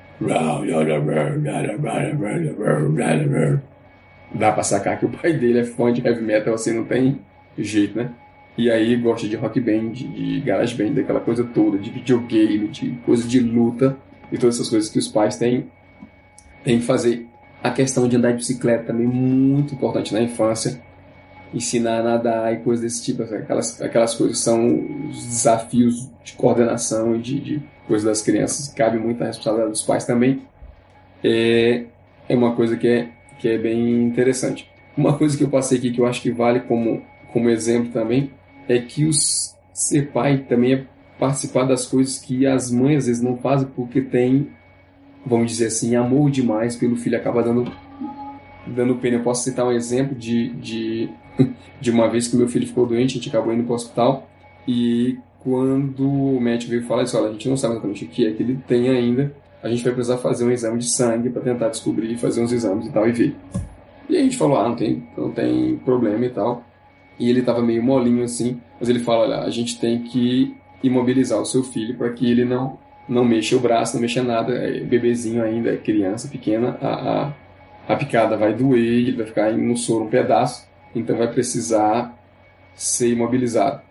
Dá 4.34 4.52
pra 4.52 4.64
sacar 4.64 5.00
que 5.00 5.06
o 5.06 5.10
pai 5.10 5.34
dele 5.34 5.60
é 5.60 5.64
fã 5.64 5.92
de 5.92 6.06
heavy 6.06 6.22
metal, 6.22 6.54
assim, 6.54 6.74
não 6.74 6.86
tem 6.86 7.20
jeito, 7.58 7.98
né? 7.98 8.12
E 8.58 8.70
aí 8.70 8.96
gosta 8.98 9.28
de 9.28 9.36
rock 9.36 9.60
band, 9.60 9.92
de 9.92 10.42
garage 10.42 10.76
band, 10.76 10.94
daquela 10.94 11.20
coisa 11.20 11.44
toda, 11.44 11.78
de 11.78 11.90
videogame, 11.90 12.68
de 12.68 12.92
coisa 13.06 13.28
de 13.28 13.40
luta 13.40 13.98
e 14.32 14.38
todas 14.38 14.56
essas 14.56 14.70
coisas 14.70 14.90
que 14.90 15.00
os 15.00 15.08
pais 15.08 15.38
têm, 15.38 15.68
têm 16.64 16.80
que 16.80 16.86
fazer. 16.86 17.28
A 17.64 17.72
questão 17.72 18.08
de 18.08 18.16
andar 18.16 18.32
de 18.32 18.38
bicicleta 18.38 18.86
também 18.86 19.08
muito 19.08 19.74
importante 19.74 20.14
na 20.14 20.22
infância. 20.22 20.82
Ensinar 21.54 22.00
a 22.00 22.04
nadar 22.04 22.54
e 22.54 22.58
coisas 22.58 22.84
desse 22.84 23.04
tipo, 23.04 23.24
aquelas, 23.24 23.82
aquelas 23.82 24.16
coisas 24.16 24.40
são 24.40 25.08
os 25.10 25.26
desafios 25.26 26.10
de 26.24 26.34
coordenação 26.34 27.16
e 27.16 27.20
de, 27.20 27.40
de 27.40 27.64
coisas 27.92 28.06
das 28.06 28.22
crianças. 28.22 28.70
Cabe 28.70 28.98
muito 28.98 29.22
responsabilidade 29.22 29.72
dos 29.72 29.82
pais 29.82 30.06
também. 30.06 30.42
É, 31.22 31.84
é 32.30 32.36
uma 32.36 32.56
coisa 32.56 32.78
que 32.78 32.88
é, 32.88 33.10
que 33.38 33.50
é 33.50 33.58
bem 33.58 34.04
interessante. 34.04 34.72
Uma 34.96 35.18
coisa 35.18 35.38
que 35.38 35.44
eu 35.44 35.50
passei 35.50 35.78
aqui 35.78 35.92
que 35.92 36.00
eu 36.00 36.06
acho 36.06 36.22
que 36.22 36.32
vale 36.32 36.62
como, 36.62 37.02
como 37.34 37.50
exemplo 37.50 37.92
também 37.92 38.32
é 38.70 38.80
que 38.80 39.04
os, 39.04 39.58
ser 39.74 40.10
pai 40.14 40.46
também 40.48 40.74
é 40.74 40.86
participar 41.20 41.66
das 41.66 41.86
coisas 41.86 42.18
que 42.18 42.48
as 42.48 42.72
mães 42.72 43.00
às 43.00 43.08
vezes 43.08 43.22
não 43.22 43.38
fazem 43.38 43.68
porque 43.76 44.00
tem, 44.02 44.48
vamos 45.26 45.52
dizer 45.52 45.66
assim, 45.66 45.94
amor 45.94 46.32
demais 46.32 46.78
pelo 46.78 46.96
filho, 46.96 47.18
acaba 47.18 47.44
dando, 47.44 47.70
dando 48.68 48.96
pena. 48.96 49.18
Eu 49.18 49.24
posso 49.24 49.44
citar 49.44 49.66
um 49.66 49.72
exemplo 49.74 50.16
de, 50.16 50.50
de, 50.54 51.10
de 51.82 51.92
uma 51.92 52.10
vez 52.10 52.30
que 52.30 52.38
meu 52.38 52.48
filho 52.48 52.66
ficou 52.68 52.86
doente, 52.86 53.12
a 53.12 53.14
gente 53.16 53.28
acabou 53.28 53.54
indo 53.54 53.64
para 53.64 53.74
o 53.74 53.76
hospital 53.76 54.30
e 54.66 55.20
quando 55.44 56.08
o 56.08 56.40
médico 56.40 56.72
veio 56.72 56.84
falar 56.84 57.04
isso, 57.04 57.18
olha, 57.18 57.30
a 57.30 57.32
gente 57.34 57.50
não 57.50 57.58
sabe 57.58 57.74
exatamente 57.74 58.06
o 58.06 58.08
que 58.08 58.26
é 58.26 58.32
que 58.32 58.44
ele 58.44 58.60
tem 58.68 58.90
ainda, 58.90 59.34
a 59.62 59.70
gente 59.70 59.84
vai 59.84 59.94
precisar 59.94 60.18
fazer 60.18 60.46
um 60.46 60.52
exame 60.52 60.80
de 60.80 60.90
sangue 60.90 61.30
para 61.30 61.42
tentar 61.42 61.70
descobrir, 61.70 62.18
fazer 62.18 62.42
uns 62.42 62.52
exames 62.52 62.88
e 62.88 62.92
tal 62.92 63.08
e 63.08 63.12
ver. 63.12 63.36
E 64.10 64.18
a 64.18 64.22
gente 64.22 64.38
falou, 64.38 64.58
ah, 64.58 64.68
não 64.68 64.76
tem, 64.76 65.04
não 65.18 65.32
tem 65.32 65.78
problema 65.78 66.26
e 66.26 66.30
tal 66.30 66.64
e 67.22 67.30
ele 67.30 67.42
estava 67.42 67.62
meio 67.62 67.84
molinho 67.84 68.24
assim, 68.24 68.60
mas 68.80 68.90
ele 68.90 68.98
fala, 68.98 69.26
olha, 69.26 69.40
a 69.42 69.50
gente 69.52 69.80
tem 69.80 70.02
que 70.02 70.58
imobilizar 70.84 71.40
o 71.40 71.46
seu 71.46 71.64
filho 71.64 71.96
para 71.96 72.10
que 72.10 72.30
ele 72.30 72.44
não 72.44 72.80
não 73.08 73.24
mexa 73.24 73.56
o 73.56 73.60
braço, 73.60 73.96
não 73.96 74.02
mexa 74.02 74.24
nada, 74.24 74.54
é 74.54 74.80
bebezinho 74.80 75.44
ainda, 75.44 75.72
é 75.72 75.78
criança 75.78 76.28
pequena, 76.30 76.78
a, 76.82 76.88
a, 76.88 77.94
a 77.94 77.96
picada 77.96 78.38
vai 78.38 78.54
doer, 78.54 78.80
ele 78.80 79.18
vai 79.18 79.26
ficar 79.26 79.52
no 79.52 79.76
soro 79.78 80.06
um 80.06 80.10
pedaço, 80.10 80.68
então 80.96 81.18
vai 81.18 81.28
precisar 81.28 82.18
ser 82.74 83.10
imobilizado. 83.10 83.82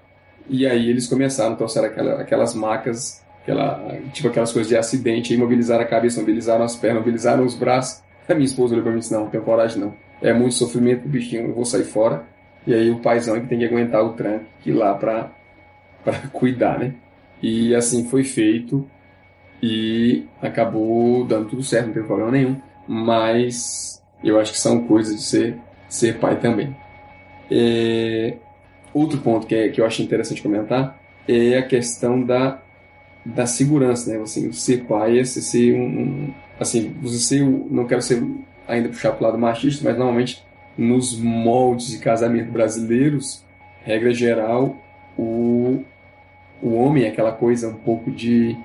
E 0.52 0.66
aí 0.66 0.90
eles 0.90 1.06
começaram, 1.06 1.54
trouxeram 1.54 1.86
aquela, 1.86 2.20
aquelas 2.20 2.54
macas, 2.54 3.24
aquela, 3.40 3.96
tipo 4.12 4.26
aquelas 4.26 4.52
coisas 4.52 4.68
de 4.68 4.76
acidente, 4.76 5.32
imobilizaram 5.32 5.84
a 5.84 5.86
cabeça, 5.86 6.18
imobilizaram 6.18 6.64
as 6.64 6.74
pernas, 6.74 6.96
imobilizaram 6.96 7.44
os 7.44 7.54
braços. 7.54 8.02
A 8.28 8.34
minha 8.34 8.44
esposa 8.44 8.74
olhou 8.74 8.82
para 8.82 8.92
mim 8.92 8.98
e 8.98 9.00
disse, 9.00 9.12
não, 9.12 9.22
não 9.22 9.30
tenho 9.30 9.44
coragem 9.44 9.80
não. 9.80 9.94
É 10.20 10.32
muito 10.32 10.54
sofrimento 10.54 11.02
pro 11.02 11.08
bichinho, 11.08 11.46
eu 11.46 11.54
vou 11.54 11.64
sair 11.64 11.84
fora. 11.84 12.24
E 12.66 12.74
aí 12.74 12.90
o 12.90 12.98
paizão 12.98 13.36
é 13.36 13.40
que 13.40 13.46
tem 13.46 13.60
que 13.60 13.64
aguentar 13.64 14.04
o 14.04 14.12
tranque 14.12 14.44
ir 14.66 14.72
lá 14.72 14.94
para 14.94 15.30
cuidar, 16.32 16.80
né? 16.80 16.94
E 17.40 17.72
assim 17.74 18.04
foi 18.08 18.24
feito 18.24 18.88
e 19.62 20.26
acabou 20.42 21.24
dando 21.24 21.48
tudo 21.48 21.62
certo, 21.62 21.86
não 21.86 21.94
teve 21.94 22.06
problema 22.06 22.32
nenhum. 22.32 22.60
Mas 22.88 24.02
eu 24.22 24.38
acho 24.40 24.52
que 24.52 24.58
são 24.58 24.84
coisas 24.86 25.14
de 25.14 25.22
ser, 25.22 25.56
ser 25.88 26.18
pai 26.18 26.40
também. 26.40 26.76
É, 27.50 28.36
outro 28.92 29.18
ponto 29.18 29.46
que, 29.46 29.54
é, 29.54 29.68
que 29.68 29.80
eu 29.80 29.86
acho 29.86 30.02
interessante 30.02 30.42
comentar 30.42 31.00
é 31.28 31.58
a 31.58 31.62
questão 31.62 32.22
da, 32.22 32.60
da 33.24 33.46
segurança, 33.46 34.12
né? 34.12 34.22
Assim, 34.22 34.50
ser 34.52 34.84
pai 34.84 35.18
é 35.18 35.24
ser 35.24 35.74
um, 35.74 35.84
um 35.84 36.34
assim, 36.58 36.94
você 37.00 37.18
ser, 37.18 37.44
não 37.44 37.86
quero 37.86 38.02
ser 38.02 38.22
ainda 38.68 38.88
puxar 38.88 39.12
para 39.12 39.20
o 39.20 39.26
lado 39.26 39.38
machista, 39.38 39.84
mas 39.84 39.96
normalmente 39.96 40.44
nos 40.76 41.18
moldes 41.18 41.88
de 41.88 41.98
casamento 41.98 42.50
brasileiros, 42.50 43.44
regra 43.82 44.12
geral, 44.12 44.76
o, 45.18 45.82
o 46.62 46.74
homem 46.74 47.04
é 47.04 47.08
aquela 47.08 47.32
coisa 47.32 47.68
um 47.68 47.74
pouco 47.74 48.10
de, 48.10 48.56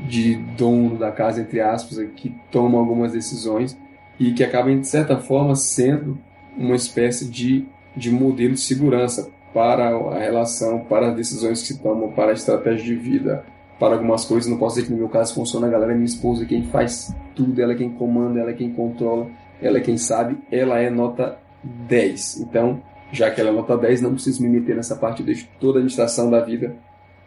de 0.00 0.36
dono 0.36 0.96
da 0.96 1.10
casa, 1.10 1.40
entre 1.40 1.60
aspas, 1.60 1.98
que 2.16 2.34
toma 2.50 2.78
algumas 2.78 3.12
decisões 3.12 3.76
e 4.18 4.32
que 4.32 4.44
acaba, 4.44 4.74
de 4.74 4.86
certa 4.86 5.18
forma, 5.18 5.56
sendo 5.56 6.18
uma 6.56 6.76
espécie 6.76 7.28
de, 7.28 7.66
de 7.96 8.10
modelo 8.10 8.54
de 8.54 8.60
segurança 8.60 9.30
para 9.52 9.88
a 9.88 10.18
relação, 10.18 10.80
para 10.80 11.08
as 11.08 11.16
decisões 11.16 11.66
que 11.66 11.74
tomam, 11.74 12.12
para 12.12 12.30
a 12.30 12.34
estratégia 12.34 12.84
de 12.84 12.94
vida, 12.94 13.44
para 13.78 13.94
algumas 13.94 14.24
coisas. 14.24 14.50
Não 14.50 14.58
posso 14.58 14.76
dizer 14.76 14.86
que 14.86 14.92
no 14.92 14.98
meu 14.98 15.08
caso 15.08 15.34
funciona, 15.34 15.66
a 15.66 15.70
galera 15.70 15.92
é 15.92 15.94
minha 15.94 16.06
esposa 16.06 16.46
quem 16.46 16.64
faz 16.64 17.14
tudo, 17.34 17.60
ela 17.60 17.72
é 17.72 17.76
quem 17.76 17.90
comanda, 17.90 18.40
ela 18.40 18.50
é 18.50 18.54
quem 18.54 18.72
controla, 18.72 19.28
ela 19.60 19.78
é 19.78 19.80
quem 19.80 19.96
sabe, 19.96 20.38
ela 20.50 20.78
é 20.78 20.88
nota 20.88 21.38
10. 21.62 22.40
Então, 22.40 22.82
já 23.12 23.30
que 23.30 23.40
ela 23.40 23.50
é 23.50 23.52
nota 23.52 23.76
10, 23.76 24.00
não 24.00 24.14
preciso 24.14 24.42
me 24.42 24.48
meter 24.48 24.74
nessa 24.74 24.96
parte, 24.96 25.20
eu 25.20 25.26
deixo 25.26 25.46
toda 25.60 25.74
a 25.74 25.78
administração 25.78 26.30
da 26.30 26.40
vida 26.40 26.74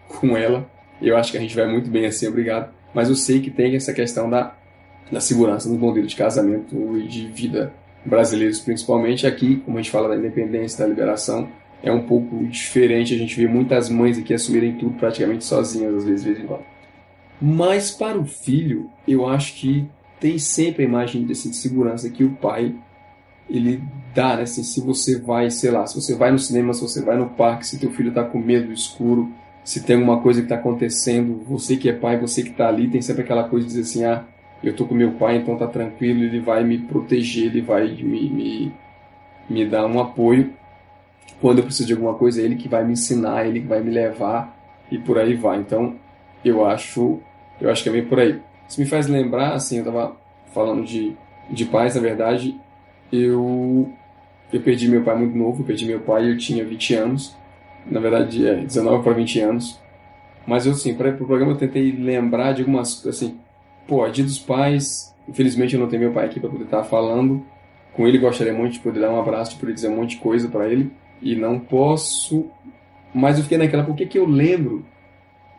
com 0.07 0.35
ela. 0.35 0.67
Eu 1.01 1.17
acho 1.17 1.31
que 1.31 1.37
a 1.37 1.41
gente 1.41 1.55
vai 1.55 1.67
muito 1.67 1.89
bem 1.89 2.05
assim, 2.05 2.27
obrigado. 2.27 2.73
Mas 2.93 3.09
eu 3.09 3.15
sei 3.15 3.41
que 3.41 3.51
tem 3.51 3.75
essa 3.75 3.93
questão 3.93 4.29
da, 4.29 4.55
da 5.11 5.19
segurança 5.19 5.69
no 5.69 5.77
modelo 5.77 6.07
de 6.07 6.15
casamento 6.15 6.97
e 6.97 7.07
de 7.07 7.27
vida 7.27 7.73
brasileiros 8.05 8.59
principalmente. 8.59 9.27
Aqui, 9.27 9.57
como 9.57 9.77
a 9.77 9.81
gente 9.81 9.91
fala 9.91 10.07
da 10.07 10.15
independência, 10.15 10.79
da 10.79 10.87
liberação, 10.87 11.49
é 11.83 11.91
um 11.91 12.03
pouco 12.03 12.45
diferente. 12.45 13.13
A 13.13 13.17
gente 13.17 13.35
vê 13.35 13.47
muitas 13.47 13.89
mães 13.89 14.17
aqui 14.17 14.33
assumirem 14.33 14.77
tudo 14.77 14.95
praticamente 14.95 15.43
sozinhas, 15.43 15.95
às 15.95 16.05
vezes, 16.05 16.23
de 16.23 16.31
vez 16.31 16.43
em 16.43 16.47
quando. 16.47 16.63
Mas 17.41 17.91
para 17.91 18.17
o 18.17 18.25
filho, 18.25 18.89
eu 19.07 19.27
acho 19.27 19.55
que 19.55 19.85
tem 20.19 20.37
sempre 20.37 20.83
a 20.83 20.87
imagem 20.87 21.23
desse, 21.25 21.49
de 21.49 21.55
segurança 21.55 22.09
que 22.09 22.23
o 22.23 22.31
pai 22.31 22.73
ele 23.49 23.83
dá, 24.13 24.37
né? 24.37 24.43
Assim, 24.43 24.63
se 24.63 24.81
você 24.81 25.19
vai, 25.19 25.51
sei 25.51 25.71
lá, 25.71 25.85
se 25.85 25.99
você 25.99 26.15
vai 26.15 26.31
no 26.31 26.39
cinema, 26.39 26.73
se 26.73 26.81
você 26.81 27.03
vai 27.03 27.17
no 27.17 27.29
parque, 27.29 27.67
se 27.67 27.79
teu 27.79 27.91
filho 27.91 28.09
está 28.09 28.23
com 28.23 28.39
medo 28.39 28.67
do 28.67 28.73
escuro, 28.73 29.31
se 29.63 29.83
tem 29.83 29.95
alguma 29.95 30.21
coisa 30.21 30.41
que 30.41 30.45
está 30.45 30.55
acontecendo, 30.55 31.43
você 31.45 31.75
que 31.75 31.89
é 31.89 31.93
pai, 31.93 32.19
você 32.19 32.41
que 32.41 32.49
está 32.49 32.67
ali, 32.67 32.87
tem 32.87 33.01
sempre 33.01 33.23
aquela 33.23 33.47
coisa 33.47 33.67
de 33.67 33.73
dizer 33.73 33.81
assim, 33.81 34.05
ah, 34.05 34.23
eu 34.63 34.75
tô 34.75 34.85
com 34.85 34.95
meu 34.95 35.11
pai, 35.13 35.37
então 35.37 35.57
tá 35.57 35.67
tranquilo, 35.67 36.23
ele 36.23 36.39
vai 36.39 36.63
me 36.63 36.77
proteger, 36.77 37.45
ele 37.45 37.61
vai 37.61 37.87
me, 37.87 38.29
me, 38.29 38.73
me 39.49 39.65
dar 39.65 39.85
um 39.85 39.99
apoio. 39.99 40.53
Quando 41.41 41.59
eu 41.59 41.65
preciso 41.65 41.87
de 41.87 41.93
alguma 41.93 42.13
coisa, 42.15 42.41
é 42.41 42.45
ele 42.45 42.55
que 42.55 42.67
vai 42.67 42.83
me 42.83 42.93
ensinar, 42.93 43.45
ele 43.45 43.61
que 43.61 43.67
vai 43.67 43.81
me 43.81 43.91
levar 43.91 44.55
e 44.91 44.97
por 44.97 45.17
aí 45.17 45.35
vai. 45.35 45.59
Então, 45.59 45.95
eu 46.43 46.65
acho, 46.65 47.19
eu 47.59 47.69
acho 47.69 47.83
que 47.83 47.89
é 47.89 47.91
meio 47.91 48.07
por 48.07 48.19
aí. 48.19 48.39
Isso 48.67 48.79
me 48.79 48.85
faz 48.85 49.07
lembrar, 49.07 49.53
assim, 49.53 49.79
eu 49.79 49.85
tava 49.85 50.15
falando 50.53 50.83
de, 50.83 51.15
de 51.49 51.65
pais, 51.65 51.95
na 51.95 52.01
verdade, 52.01 52.59
eu, 53.11 53.91
eu 54.51 54.61
perdi 54.61 54.87
meu 54.87 55.03
pai 55.03 55.15
muito 55.17 55.37
novo, 55.37 55.61
eu 55.61 55.65
perdi 55.65 55.85
meu 55.85 55.99
pai 55.99 56.31
eu 56.31 56.37
tinha 56.37 56.63
20 56.65 56.95
anos, 56.95 57.35
na 57.85 57.99
verdade, 57.99 58.47
é, 58.47 58.55
19 58.55 59.03
para 59.03 59.13
20 59.13 59.39
anos. 59.41 59.79
Mas 60.47 60.65
eu, 60.65 60.71
assim, 60.71 60.93
para 60.95 61.09
o 61.09 61.17
pro 61.17 61.25
programa 61.25 61.53
eu 61.53 61.57
tentei 61.57 61.91
lembrar 61.91 62.53
de 62.53 62.61
algumas, 62.61 63.05
assim, 63.05 63.39
pô, 63.87 64.07
dia 64.09 64.23
dos 64.23 64.39
pais, 64.39 65.13
infelizmente 65.27 65.73
eu 65.73 65.79
não 65.79 65.87
tenho 65.87 66.03
meu 66.03 66.11
pai 66.11 66.25
aqui 66.25 66.39
para 66.39 66.49
poder 66.49 66.65
estar 66.65 66.79
tá 66.79 66.83
falando. 66.83 67.43
Com 67.93 68.07
ele 68.07 68.17
gostaria 68.17 68.53
muito 68.53 68.73
de 68.73 68.79
poder 68.79 68.99
dar 68.99 69.11
um 69.11 69.19
abraço, 69.19 69.51
de 69.51 69.59
poder 69.59 69.73
dizer 69.73 69.87
um 69.87 69.95
monte 69.95 70.11
de 70.11 70.17
coisa 70.17 70.49
para 70.49 70.67
ele. 70.67 70.91
E 71.21 71.35
não 71.35 71.59
posso. 71.59 72.49
Mas 73.13 73.37
eu 73.37 73.43
fiquei 73.43 73.57
naquela, 73.57 73.83
por 73.83 73.95
que, 73.95 74.05
que 74.05 74.17
eu 74.17 74.25
lembro 74.25 74.85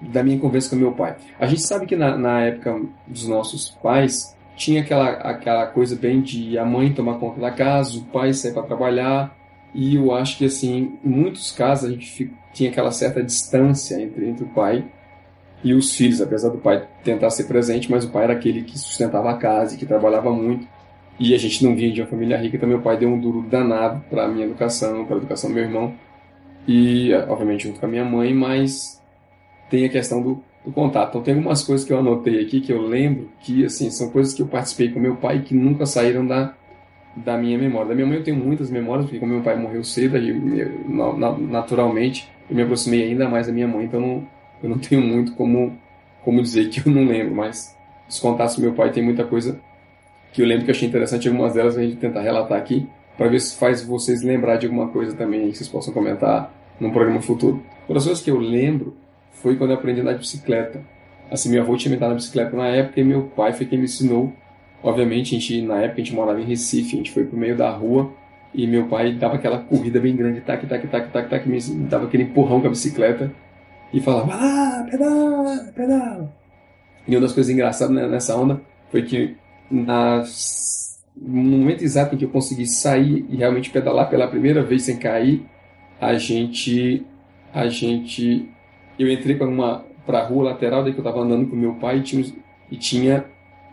da 0.01 0.23
minha 0.23 0.39
conversa 0.39 0.71
com 0.71 0.77
meu 0.77 0.93
pai? 0.93 1.17
A 1.39 1.47
gente 1.47 1.63
sabe 1.63 1.87
que 1.87 1.97
na, 1.97 2.17
na 2.17 2.43
época 2.43 2.83
dos 3.07 3.27
nossos 3.27 3.71
pais, 3.83 4.37
tinha 4.57 4.81
aquela, 4.81 5.11
aquela 5.11 5.67
coisa 5.67 5.95
bem 5.95 6.21
de 6.21 6.59
a 6.59 6.65
mãe 6.65 6.93
tomar 6.93 7.19
conta 7.19 7.41
da 7.41 7.51
casa, 7.51 7.99
o 7.99 8.05
pai 8.05 8.33
sair 8.33 8.53
para 8.53 8.63
trabalhar. 8.63 9.37
E 9.75 9.97
eu 9.97 10.15
acho 10.15 10.39
que, 10.39 10.47
assim, 10.47 10.99
em 11.05 11.09
muitos 11.09 11.51
casos 11.53 11.91
a 11.91 11.93
gente 11.93 12.33
tinha 12.53 12.71
aquela 12.71 12.91
certa 12.91 13.23
distância 13.23 14.01
entre, 14.01 14.29
entre 14.29 14.45
o 14.45 14.49
pai 14.49 14.85
e 15.63 15.75
os 15.75 15.95
filhos, 15.95 16.23
apesar 16.23 16.49
do 16.49 16.59
pai 16.59 16.87
tentar 17.05 17.29
ser 17.31 17.45
presente, 17.45 17.91
mas 17.91 18.05
o 18.05 18.11
pai 18.11 18.25
era 18.25 18.33
aquele 18.33 18.63
que 18.63 18.79
sustentava 18.79 19.31
a 19.31 19.37
casa 19.37 19.75
e 19.75 19.79
que 19.79 19.85
trabalhava 19.85 20.33
muito. 20.33 20.67
E 21.19 21.35
a 21.35 21.39
gente 21.39 21.65
não 21.65 21.75
vinha 21.75 21.93
de 21.93 22.01
uma 22.01 22.07
família 22.07 22.37
rica, 22.37 22.57
então 22.57 22.69
meu 22.69 22.81
pai 22.81 22.99
deu 22.99 23.09
um 23.09 23.19
duro 23.19 23.43
danado 23.43 24.05
para 24.11 24.29
minha 24.29 24.45
educação, 24.45 25.05
para 25.07 25.17
a 25.17 25.19
educação 25.19 25.49
do 25.49 25.55
meu 25.55 25.65
irmão. 25.65 25.95
E, 26.69 27.13
obviamente, 27.29 27.65
junto 27.65 27.81
com 27.81 27.87
a 27.87 27.89
minha 27.89 28.05
mãe, 28.05 28.35
mas 28.35 29.03
tem 29.71 29.85
a 29.85 29.89
questão 29.89 30.21
do, 30.21 30.43
do, 30.65 30.73
contato. 30.73 31.11
Então, 31.11 31.23
tem 31.23 31.35
algumas 31.35 31.63
coisas 31.63 31.87
que 31.87 31.93
eu 31.93 31.99
anotei 31.99 32.43
aqui 32.43 32.61
que 32.61 32.73
eu 32.73 32.83
lembro 32.83 33.31
que, 33.41 33.65
assim, 33.65 33.91
são 33.91 34.11
coisas 34.11 34.35
que 34.35 34.43
eu 34.43 34.47
participei 34.47 34.91
com 34.91 35.01
meu 35.01 35.17
pai 35.17 35.43
que 35.43 35.55
nunca 35.55 35.87
saíram 35.87 36.27
da, 36.27 36.55
da 37.17 37.39
minha 37.39 37.57
memória. 37.57 37.89
Da 37.89 37.95
minha 37.95 38.07
mãe 38.07 38.19
eu 38.19 38.25
tenho 38.25 38.37
muitas 38.37 38.71
memórias, 38.71 39.07
porque 39.07 39.19
como 39.19 39.33
meu 39.33 39.43
pai 39.43 39.57
morreu 39.57 39.83
cedo, 39.85 40.17
eu, 40.17 40.77
naturalmente 41.39 42.29
eu 42.51 42.57
me 42.57 42.63
aproximei 42.63 43.05
ainda 43.05 43.29
mais 43.29 43.47
da 43.47 43.53
minha 43.53 43.67
mãe, 43.67 43.87
então 43.87 44.01
não, 44.01 44.29
eu 44.63 44.69
não 44.69 44.79
tenho 44.79 45.01
muito 45.01 45.33
como, 45.35 45.79
como 46.25 46.43
dizer 46.43 46.69
que 46.69 46.87
eu 46.87 46.93
não 46.93 47.07
lembro, 47.07 47.35
mas 47.35 47.77
os 48.09 48.19
contatos 48.19 48.57
do 48.57 48.63
meu 48.63 48.73
pai 48.73 48.93
tem 48.93 49.03
muita 49.03 49.25
coisa 49.25 49.61
que 50.37 50.43
eu 50.43 50.47
lembro 50.47 50.67
que 50.67 50.71
achei 50.71 50.87
interessante, 50.87 51.29
algumas 51.29 51.55
delas 51.55 51.79
a 51.79 51.83
gente 51.83 51.97
tentar 51.97 52.21
relatar 52.21 52.59
aqui, 52.59 52.87
para 53.17 53.27
ver 53.27 53.41
se 53.41 53.57
faz 53.59 53.83
vocês 53.83 54.23
lembrar 54.23 54.57
de 54.57 54.67
alguma 54.67 54.89
coisa 54.89 55.17
também 55.17 55.51
que 55.51 55.57
vocês 55.57 55.67
possam 55.67 55.95
comentar 55.95 56.53
num 56.79 56.91
programa 56.91 57.23
futuro. 57.23 57.63
Uma 57.89 57.95
das 57.95 58.05
coisas 58.05 58.23
que 58.23 58.31
eu 58.31 58.39
lembro 58.39 58.95
foi 59.33 59.57
quando 59.57 59.71
eu 59.71 59.79
aprendi 59.79 60.01
a 60.01 60.03
andar 60.03 60.13
de 60.13 60.19
bicicleta. 60.19 60.83
Assim, 61.31 61.49
meu 61.49 61.63
avô 61.63 61.75
tinha 61.79 61.91
me 61.91 61.99
dado 61.99 62.11
na 62.11 62.17
bicicleta 62.17 62.55
na 62.55 62.67
época 62.69 63.01
e 63.01 63.05
meu 63.05 63.23
pai 63.35 63.55
foi 63.55 63.65
quem 63.65 63.79
me 63.79 63.87
ensinou. 63.87 64.31
Obviamente, 64.83 65.35
a 65.35 65.39
gente, 65.39 65.63
na 65.63 65.81
época 65.81 66.03
a 66.03 66.05
gente 66.05 66.15
morava 66.15 66.39
em 66.39 66.45
Recife, 66.45 66.97
a 66.97 66.99
gente 66.99 67.13
foi 67.13 67.25
pro 67.25 67.39
meio 67.39 67.57
da 67.57 67.71
rua 67.71 68.13
e 68.53 68.67
meu 68.67 68.89
pai 68.89 69.15
dava 69.15 69.37
aquela 69.37 69.61
corrida 69.61 69.99
bem 69.99 70.15
grande, 70.15 70.43
tac, 70.43 70.67
tac, 70.67 70.87
tac, 70.87 71.11
tac, 71.11 71.31
tac, 71.31 71.49
me 71.49 71.59
dava 71.89 72.05
aquele 72.05 72.25
empurrão 72.25 72.61
com 72.61 72.67
a 72.67 72.71
bicicleta 72.71 73.33
e 73.91 74.03
falava, 74.03 74.35
ah, 74.35 74.87
pedala, 74.91 75.73
pedala. 75.75 76.37
E 77.09 77.17
uma 77.17 77.23
das 77.23 77.33
coisas 77.33 77.51
engraçadas 77.51 78.11
nessa 78.11 78.37
onda 78.37 78.61
foi 78.91 79.03
que 79.03 79.35
no 79.71 81.43
momento 81.43 81.83
exato 81.83 82.15
em 82.15 82.19
que 82.19 82.25
eu 82.25 82.31
consegui 82.31 82.67
sair 82.67 83.27
e 83.29 83.37
realmente 83.37 83.71
pedalar 83.71 84.09
pela 84.09 84.29
primeira 84.29 84.63
vez 84.63 84.83
sem 84.83 84.97
cair, 84.97 85.45
a 86.01 86.15
gente, 86.15 87.05
a 87.53 87.67
gente, 87.69 88.49
eu 88.99 89.11
entrei 89.11 89.37
para 89.37 89.49
uma 89.49 89.85
para 90.05 90.25
rua 90.25 90.45
lateral 90.45 90.85
daí 90.85 90.93
que 90.93 91.01
eu 91.01 91.03
estava 91.03 91.21
andando 91.21 91.49
com 91.49 91.57
meu 91.57 91.75
pai 91.75 91.99
e 91.99 92.03
tinha, 92.03 92.25
e 92.71 92.77
tinha 92.77 93.25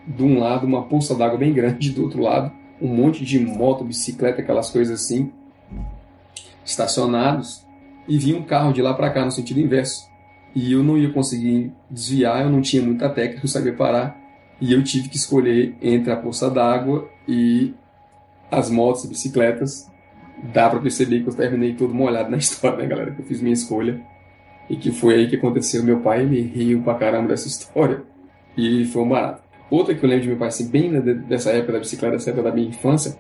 de 0.08 0.24
um 0.24 0.40
lado 0.40 0.66
uma 0.66 0.82
poça 0.82 1.14
d'água 1.14 1.38
bem 1.38 1.54
grande, 1.54 1.92
do 1.92 2.02
outro 2.02 2.24
lado 2.24 2.52
um 2.84 2.88
monte 2.88 3.24
de 3.24 3.40
moto, 3.40 3.86
bicicleta, 3.86 4.42
aquelas 4.42 4.70
coisas 4.70 5.02
assim, 5.02 5.32
estacionados 6.66 7.66
e 8.08 8.18
vinha 8.18 8.38
um 8.38 8.44
carro 8.44 8.74
de 8.74 8.82
lá 8.82 8.94
para 8.94 9.10
cá 9.10 9.24
no 9.24 9.32
sentido 9.32 9.62
inverso. 9.62 10.12
E 10.54 10.74
eu 10.74 10.84
não 10.84 10.98
ia 10.98 11.12
conseguir 11.12 11.72
desviar, 11.90 12.42
eu 12.42 12.50
não 12.50 12.62
tinha 12.62 12.84
muita 12.84 13.10
técnica, 13.10 13.42
não 13.42 13.50
sabia 13.50 13.74
parar. 13.74 14.20
E 14.62 14.74
eu 14.74 14.84
tive 14.84 15.10
que 15.10 15.18
escolher 15.18 15.76
entre 15.82 16.12
a 16.12 16.16
poça 16.16 16.50
d'água 16.50 17.10
e 17.28 17.74
as 18.50 18.70
motos 18.70 19.04
e 19.04 19.08
bicicletas. 19.08 19.92
Dá 20.54 20.70
para 20.70 20.80
perceber 20.80 21.22
que 21.22 21.30
eu 21.30 21.34
terminei 21.34 21.74
todo 21.74 21.94
molhado 21.94 22.30
na 22.30 22.38
história, 22.38 22.78
né, 22.78 22.88
galera? 22.88 23.12
Que 23.12 23.22
eu 23.22 23.26
fiz 23.26 23.42
minha 23.42 23.54
escolha. 23.54 24.02
E 24.70 24.76
que 24.76 24.92
foi 24.92 25.16
aí 25.16 25.30
que 25.30 25.36
aconteceu. 25.36 25.84
Meu 25.84 26.00
pai 26.00 26.26
me 26.26 26.42
riu 26.42 26.82
pra 26.82 26.96
caramba 26.96 27.30
dessa 27.30 27.48
história. 27.48 28.04
E 28.58 28.86
foi 28.86 29.02
um 29.02 29.10
barato. 29.10 29.44
Outra 29.70 29.96
que 29.96 30.04
eu 30.04 30.10
lembro 30.10 30.24
de 30.24 30.30
meu 30.30 30.38
pai, 30.38 30.50
assim, 30.50 30.70
bem 30.70 30.92
dessa 31.28 31.52
época 31.52 31.74
da 31.74 31.80
bicicleta, 31.80 32.16
dessa 32.16 32.30
época 32.30 32.50
da 32.50 32.56
minha 32.56 32.70
infância, 32.70 33.18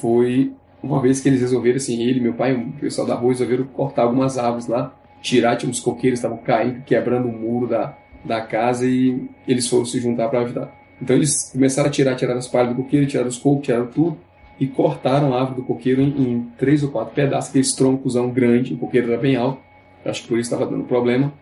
foi 0.00 0.52
uma 0.82 1.00
vez 1.00 1.20
que 1.20 1.28
eles 1.28 1.40
resolveram, 1.40 1.76
assim, 1.76 2.02
ele, 2.02 2.20
meu 2.20 2.34
pai, 2.34 2.54
o 2.54 2.72
pessoal 2.72 3.06
da 3.06 3.14
rua, 3.14 3.30
resolveram 3.30 3.64
cortar 3.64 4.02
algumas 4.02 4.36
árvores 4.36 4.66
lá, 4.66 4.94
tirar, 5.22 5.56
tinha 5.56 5.70
uns 5.70 5.80
coqueiros 5.80 6.18
estavam 6.18 6.36
caindo, 6.36 6.82
quebrando 6.82 7.28
o 7.28 7.32
muro 7.32 7.66
da, 7.66 7.96
da 8.24 8.40
casa 8.40 8.86
e 8.86 9.28
eles 9.46 9.68
foram 9.68 9.84
se 9.84 10.00
juntar 10.00 10.28
para 10.28 10.40
ajudar. 10.40 10.72
Então 11.00 11.14
eles 11.14 11.50
começaram 11.52 11.88
a 11.88 11.92
tirar, 11.92 12.14
tiraram 12.14 12.38
as 12.38 12.48
palhas 12.48 12.74
do 12.74 12.82
coqueiro, 12.82 13.06
tiraram 13.06 13.28
os 13.28 13.38
cocos, 13.38 13.64
tiraram 13.64 13.86
tudo 13.86 14.16
e 14.58 14.66
cortaram 14.66 15.34
a 15.34 15.40
árvore 15.40 15.60
do 15.60 15.66
coqueiro 15.66 16.00
em, 16.00 16.08
em 16.08 16.42
três 16.56 16.82
ou 16.82 16.90
quatro 16.90 17.14
pedaços, 17.14 17.50
aqueles 17.50 17.72
troncos 17.72 18.14
grandes, 18.32 18.72
o 18.72 18.76
coqueiro 18.76 19.12
era 19.12 19.20
bem 19.20 19.36
alto, 19.36 19.60
acho 20.04 20.22
que 20.22 20.28
por 20.28 20.38
isso 20.38 20.52
estava 20.52 20.70
dando 20.70 20.84
problema. 20.84 21.32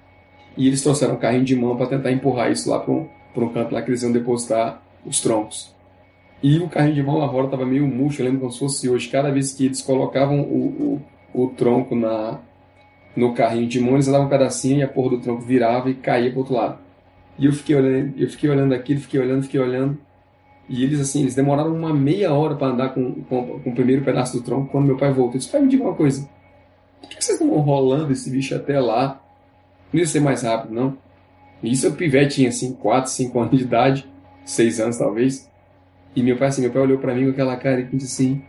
E 0.57 0.66
eles 0.66 0.83
trouxeram 0.83 1.14
um 1.14 1.18
carrinho 1.18 1.45
de 1.45 1.57
mão 1.57 1.77
para 1.77 1.87
tentar 1.87 2.12
empurrar 2.12 2.51
isso 2.51 2.68
lá 2.68 2.79
para 2.79 2.92
um, 2.92 3.09
um 3.37 3.49
canto 3.49 3.73
lá 3.73 3.81
que 3.81 3.90
eles 3.90 4.03
iam 4.03 4.12
depositar 4.12 4.83
os 5.05 5.21
troncos. 5.21 5.75
E 6.42 6.59
o 6.59 6.68
carrinho 6.68 6.95
de 6.95 7.03
mão 7.03 7.18
lá 7.18 7.29
fora 7.29 7.47
estava 7.47 7.64
meio 7.64 7.87
murcho, 7.87 8.21
eu 8.21 8.27
lembro 8.27 8.40
como 8.40 8.53
se 8.53 8.59
fosse 8.59 8.88
hoje. 8.88 9.09
Cada 9.09 9.31
vez 9.31 9.53
que 9.53 9.66
eles 9.66 9.81
colocavam 9.81 10.40
o, 10.40 11.01
o, 11.35 11.42
o 11.45 11.49
tronco 11.51 11.95
na, 11.95 12.40
no 13.14 13.35
carrinho 13.35 13.68
de 13.68 13.81
mão, 13.81 13.94
eles 13.94 14.07
davam 14.07 14.27
um 14.27 14.31
pedacinho 14.31 14.79
e 14.79 14.83
a 14.83 14.88
porra 14.88 15.11
do 15.11 15.20
tronco 15.20 15.42
virava 15.42 15.90
e 15.90 15.94
caía 15.94 16.31
pro 16.31 16.40
outro 16.40 16.55
lado. 16.55 16.79
E 17.38 17.46
eu 17.46 17.53
fiquei 17.53 17.77
olhando, 17.77 18.14
eu 18.16 18.29
fiquei 18.29 18.51
olhando 18.51 18.75
aquilo, 18.75 19.01
fiquei 19.01 19.20
olhando, 19.20 19.42
fiquei 19.42 19.61
olhando. 19.61 19.98
E 20.68 20.85
eles, 20.85 21.01
assim, 21.01 21.22
eles 21.22 21.35
demoraram 21.35 21.75
uma 21.75 21.92
meia 21.92 22.33
hora 22.33 22.55
para 22.55 22.68
andar 22.68 22.90
com, 22.90 23.22
com, 23.25 23.61
com, 23.61 23.70
o 23.70 23.75
primeiro 23.75 24.03
pedaço 24.03 24.37
do 24.37 24.42
tronco. 24.42 24.70
Quando 24.70 24.87
meu 24.87 24.96
pai 24.96 25.12
voltou, 25.12 25.35
eu 25.35 25.38
disse: 25.38 25.51
Pai, 25.51 25.61
me 25.61 25.68
diga 25.68 25.83
uma 25.83 25.94
coisa. 25.94 26.29
Por 27.01 27.11
que 27.11 27.22
vocês 27.22 27.40
estão 27.40 27.55
rolando 27.59 28.12
esse 28.12 28.31
bicho 28.31 28.55
até 28.55 28.79
lá? 28.79 29.20
Não 29.92 30.01
ia 30.01 30.07
ser 30.07 30.20
mais 30.20 30.42
rápido, 30.42 30.72
não? 30.72 30.96
E 31.62 31.72
isso 31.72 31.88
o 31.88 31.92
pivete 31.92 32.37
tinha, 32.37 32.48
assim, 32.48 32.72
4, 32.75 33.11
5 33.11 33.38
anos 33.40 33.59
de 33.59 33.64
idade, 33.64 34.09
6 34.44 34.81
anos 34.81 34.98
talvez. 34.98 35.51
E 36.14 36.22
meu 36.22 36.37
pai, 36.37 36.48
assim, 36.48 36.62
meu 36.62 36.70
pai 36.70 36.83
olhou 36.83 36.98
para 36.98 37.14
mim 37.14 37.25
com 37.25 37.31
aquela 37.31 37.57
cara 37.57 37.81
e 37.81 37.85
disse 37.96 38.22
assim: 38.22 38.42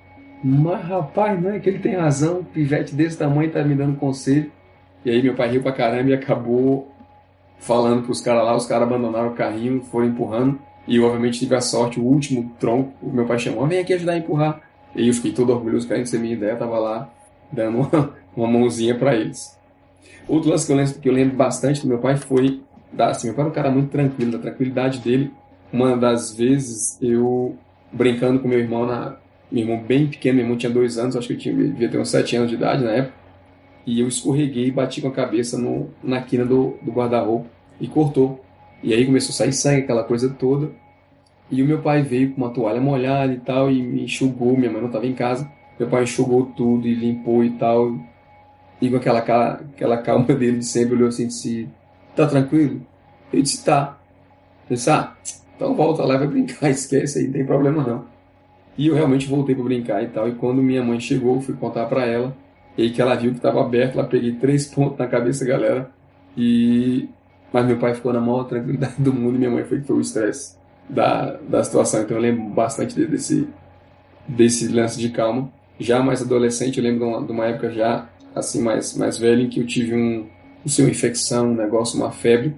Mas 0.43 0.86
rapaz, 0.86 1.41
não 1.41 1.51
é 1.51 1.60
que 1.60 1.69
ele 1.69 1.79
tem 1.79 1.95
razão, 1.95 2.43
pivete 2.43 2.93
desse 2.93 3.17
tamanho 3.17 3.49
tá 3.51 3.63
me 3.63 3.75
dando 3.75 3.97
conselho. 3.97 4.51
E 5.06 5.10
aí 5.10 5.21
meu 5.21 5.36
pai 5.36 5.49
riu 5.49 5.62
pra 5.62 5.71
caramba 5.71 6.10
e 6.10 6.13
acabou 6.13 6.91
falando 7.59 8.03
pros 8.03 8.20
caras 8.20 8.43
lá, 8.43 8.55
os 8.55 8.65
caras 8.65 8.88
abandonaram 8.88 9.30
o 9.30 9.36
carrinho, 9.36 9.82
foram 9.84 10.07
empurrando. 10.07 10.59
E 10.86 10.97
eu, 10.97 11.05
obviamente, 11.05 11.39
tive 11.39 11.55
a 11.55 11.61
sorte, 11.61 11.99
o 11.99 12.03
último 12.03 12.51
tronco, 12.59 12.93
o 13.01 13.09
meu 13.09 13.26
pai 13.26 13.39
chamou, 13.39 13.65
vem 13.68 13.80
aqui 13.80 13.93
ajudar 13.93 14.13
a 14.13 14.18
empurrar. 14.18 14.61
E 14.95 15.07
eu 15.07 15.13
fiquei 15.13 15.32
todo 15.32 15.51
orgulhoso, 15.51 15.88
querendo 15.88 16.05
ser 16.07 16.20
minha 16.20 16.34
ideia, 16.34 16.55
tava 16.57 16.78
lá 16.78 17.09
dando 17.51 17.78
uma, 17.80 18.13
uma 18.36 18.47
mãozinha 18.47 18.97
para 18.97 19.15
eles. 19.15 19.57
Outro 20.28 20.49
lance 20.49 20.65
que 20.65 20.72
eu, 20.72 20.76
lembro, 20.76 20.93
que 20.99 21.09
eu 21.09 21.13
lembro 21.13 21.38
bastante 21.38 21.82
do 21.82 21.88
meu 21.88 21.99
pai 21.99 22.18
foi, 22.18 22.61
assim, 22.97 23.28
meu 23.28 23.36
pai 23.36 23.43
era 23.43 23.51
um 23.51 23.55
cara 23.55 23.72
muito 23.72 23.89
tranquilo, 23.89 24.34
da 24.34 24.39
tranquilidade 24.39 24.99
dele 24.99 25.32
uma 25.74 25.97
das 25.97 26.32
vezes, 26.32 27.01
eu 27.01 27.57
brincando 27.91 28.39
com 28.39 28.47
meu 28.47 28.59
irmão, 28.59 28.86
na, 28.86 29.18
meu 29.52 29.64
irmão 29.64 29.84
bem 29.84 30.08
pequeno, 30.08 30.36
meu 30.36 30.46
irmão 30.46 30.58
tinha 30.58 30.72
dois 30.72 30.98
anos, 30.98 31.16
acho 31.16 31.28
que 31.28 31.34
eu 31.34 31.38
tinha, 31.38 31.56
devia 31.56 31.89
ter 31.89 31.98
uns 31.98 32.10
sete 32.10 32.36
anos 32.36 32.50
de 32.50 32.56
idade 32.56 32.84
na 32.84 32.91
época, 32.91 33.14
e 33.86 34.00
eu 34.00 34.08
escorreguei 34.08 34.68
e 34.68 34.72
bati 34.72 35.02
com 35.02 35.10
a 35.10 35.12
cabeça 35.12 35.58
no, 35.58 35.89
na 36.02 36.22
quina 36.22 36.46
do, 36.46 36.78
do 36.82 36.91
guarda-roupa 36.91 37.48
e 37.80 37.88
cortou. 37.88 38.44
E 38.82 38.94
aí 38.94 39.06
começou 39.06 39.32
a 39.32 39.34
sair 39.34 39.54
sangue, 39.54 39.82
aquela 39.82 40.04
coisa 40.04 40.30
toda. 40.30 40.72
E 41.52 41.62
o 41.62 41.66
meu 41.66 41.82
pai 41.82 42.02
veio 42.02 42.32
com 42.32 42.38
uma 42.41 42.50
toalha 42.50 42.82
molhada 42.82 43.34
e 43.34 43.39
tal, 43.39 43.70
e 43.70 43.82
me 43.82 44.04
enxugou, 44.04 44.58
minha 44.58 44.72
mãe 44.72 44.82
não 44.82 44.88
estava 44.88 45.06
em 45.06 45.14
casa. 45.14 45.50
Meu 45.80 45.89
pai 45.89 46.04
enxugou 46.04 46.46
tudo 46.48 46.88
e 46.88 46.94
limpou 46.94 47.44
e 47.44 47.52
tal. 47.52 47.98
E 48.82 48.89
com 48.89 48.98
aquela, 48.98 49.20
aquela 49.20 49.98
calma 49.98 50.26
dele 50.36 50.60
de 50.60 50.66
sempre, 50.66 50.96
olhou 50.96 51.10
assim 51.10 51.24
e 51.24 51.28
disse: 51.28 51.70
Tá 52.16 52.28
tranquilo? 52.28 52.82
Eu 53.32 53.41
disse: 53.41 53.64
Tá. 53.64 54.00
Ele 54.70 54.80
Ah, 54.88 55.14
então 55.56 55.76
volta 55.76 56.04
lá 56.04 56.18
vai 56.18 56.28
brincar, 56.28 56.70
esquece 56.72 57.20
aí, 57.20 57.26
não 57.26 57.34
tem 57.34 57.46
problema 57.46 57.84
não. 57.84 58.12
E 58.78 58.88
eu 58.88 58.95
realmente 58.95 59.28
voltei 59.28 59.53
para 59.55 59.63
brincar 59.63 60.03
e 60.03 60.07
tal. 60.07 60.28
E 60.28 60.34
quando 60.34 60.61
minha 60.61 60.84
mãe 60.84 60.99
chegou, 60.99 61.39
fui 61.41 61.55
contar 61.55 61.86
para 61.86 62.05
ela. 62.05 62.36
E 62.78 62.84
aí 62.84 62.89
que 62.89 63.01
ela 63.01 63.15
viu 63.15 63.32
que 63.32 63.38
estava 63.38 63.61
aberto, 63.61 63.99
ela 63.99 64.07
peguei 64.07 64.34
três 64.34 64.65
pontos 64.65 64.97
na 64.97 65.07
cabeça, 65.07 65.45
galera. 65.45 65.89
E 66.36 67.07
mas 67.51 67.67
meu 67.67 67.78
pai 67.78 67.93
ficou 67.93 68.11
na 68.11 68.19
maior 68.19 68.45
tranquilidade 68.45 68.95
do 68.97 69.13
mundo 69.13 69.36
e 69.36 69.38
minha 69.38 69.51
mãe 69.51 69.63
foi 69.63 69.80
que 69.80 69.86
foi 69.86 69.97
o 69.97 70.01
estresse 70.01 70.57
da, 70.89 71.38
da 71.47 71.63
situação. 71.63 72.01
Então 72.01 72.17
eu 72.17 72.21
lembro 72.21 72.43
bastante 72.49 72.95
desse 73.05 73.47
desse 74.28 74.67
lance 74.69 74.99
de 74.99 75.09
calma. 75.09 75.51
Já 75.80 76.01
mais 76.01 76.21
adolescente, 76.21 76.78
eu 76.78 76.84
lembro 76.84 76.99
de 76.99 77.05
uma, 77.05 77.26
de 77.26 77.32
uma 77.32 77.45
época 77.45 77.71
já 77.71 78.09
assim 78.36 78.61
mais 78.61 78.97
mais 78.97 79.17
velho 79.17 79.43
em 79.43 79.49
que 79.49 79.59
eu 79.59 79.67
tive 79.67 79.93
um, 79.93 80.28
assim, 80.65 80.82
uma 80.82 80.89
infecção, 80.89 81.51
um 81.51 81.55
negócio, 81.55 81.99
uma 81.99 82.11
febre. 82.11 82.55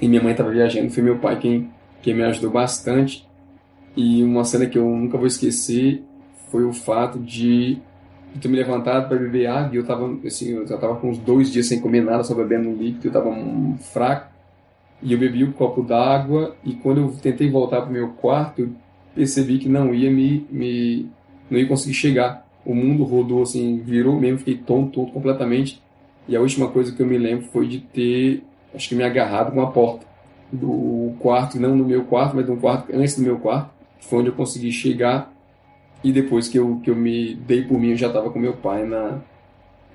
E 0.00 0.08
minha 0.08 0.22
mãe 0.22 0.32
estava 0.32 0.50
viajando, 0.50 0.90
foi 0.90 1.02
meu 1.02 1.18
pai 1.18 1.38
quem 1.38 1.70
quem 2.00 2.14
me 2.14 2.22
ajudou 2.24 2.50
bastante. 2.50 3.28
E 3.96 4.22
uma 4.22 4.44
cena 4.44 4.66
que 4.66 4.78
eu 4.78 4.84
nunca 4.84 5.16
vou 5.16 5.26
esquecer 5.26 6.02
foi 6.50 6.64
o 6.64 6.72
fato 6.72 7.18
de 7.18 7.78
eu 8.34 8.40
ter 8.40 8.48
me 8.48 8.56
levantado 8.56 9.08
para 9.08 9.16
beber 9.16 9.46
água 9.46 9.74
e 9.74 9.76
eu 9.76 9.84
tava, 9.84 10.18
assim, 10.26 10.50
eu 10.50 10.66
já 10.66 10.76
tava 10.76 10.96
com 10.96 11.10
uns 11.10 11.18
dois 11.18 11.52
dias 11.52 11.66
sem 11.66 11.80
comer 11.80 12.02
nada, 12.02 12.24
só 12.24 12.34
bebendo 12.34 12.68
um 12.68 12.76
líquido, 12.76 13.08
eu 13.08 13.12
tava 13.12 13.28
um, 13.28 13.76
fraco. 13.78 14.32
E 15.02 15.12
eu 15.12 15.18
bebi 15.18 15.44
um 15.44 15.52
copo 15.52 15.82
d'água 15.82 16.56
e 16.64 16.74
quando 16.74 17.00
eu 17.00 17.12
tentei 17.20 17.50
voltar 17.50 17.82
pro 17.82 17.92
meu 17.92 18.08
quarto, 18.10 18.62
eu 18.62 18.70
percebi 19.14 19.58
que 19.58 19.68
não 19.68 19.94
ia 19.94 20.10
me, 20.10 20.46
me 20.50 21.08
não 21.50 21.58
ia 21.58 21.66
conseguir 21.66 21.94
chegar. 21.94 22.44
O 22.64 22.74
mundo 22.74 23.04
rodou 23.04 23.42
assim, 23.42 23.80
virou 23.84 24.18
mesmo, 24.18 24.38
fiquei 24.38 24.56
tonto, 24.56 24.92
tonto 24.92 25.12
completamente. 25.12 25.82
E 26.26 26.34
a 26.34 26.40
última 26.40 26.68
coisa 26.68 26.92
que 26.92 27.02
eu 27.02 27.06
me 27.06 27.18
lembro 27.18 27.46
foi 27.48 27.68
de 27.68 27.80
ter, 27.80 28.42
acho 28.74 28.88
que 28.88 28.94
me 28.94 29.04
agarrado 29.04 29.52
com 29.52 29.60
a 29.60 29.70
porta 29.70 30.06
do 30.50 31.12
quarto, 31.18 31.58
não 31.58 31.76
no 31.76 31.84
meu 31.84 32.04
quarto, 32.04 32.36
mas 32.36 32.46
de 32.46 32.52
um 32.52 32.56
quarto 32.56 32.94
antes 32.94 33.16
do 33.16 33.22
meu 33.22 33.38
quarto, 33.38 33.70
foi 34.08 34.20
onde 34.20 34.28
eu 34.28 34.34
consegui 34.34 34.70
chegar 34.72 35.32
e 36.02 36.12
depois 36.12 36.48
que 36.48 36.58
eu, 36.58 36.80
que 36.82 36.90
eu 36.90 36.96
me 36.96 37.34
dei 37.34 37.62
por 37.62 37.78
mim, 37.78 37.90
eu 37.90 37.96
já 37.96 38.08
estava 38.08 38.30
com 38.30 38.38
meu 38.38 38.54
pai 38.54 38.84
na 38.84 39.20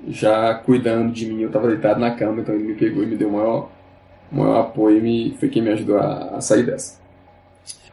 já 0.08 0.54
cuidando 0.56 1.12
de 1.12 1.26
mim. 1.26 1.42
Eu 1.42 1.48
estava 1.48 1.68
deitado 1.68 2.00
na 2.00 2.12
cama, 2.12 2.42
então 2.42 2.56
ele 2.56 2.64
me 2.64 2.74
pegou 2.74 3.04
e 3.04 3.06
me 3.06 3.16
deu 3.16 3.30
o 3.30 3.34
maior, 3.34 3.70
maior 4.32 4.62
apoio 4.62 4.98
e 4.98 5.02
me, 5.02 5.38
foi 5.38 5.50
quem 5.50 5.62
me 5.62 5.70
ajudou 5.70 5.98
a, 5.98 6.38
a 6.38 6.42
sair 6.42 6.64
dessa. 6.64 7.00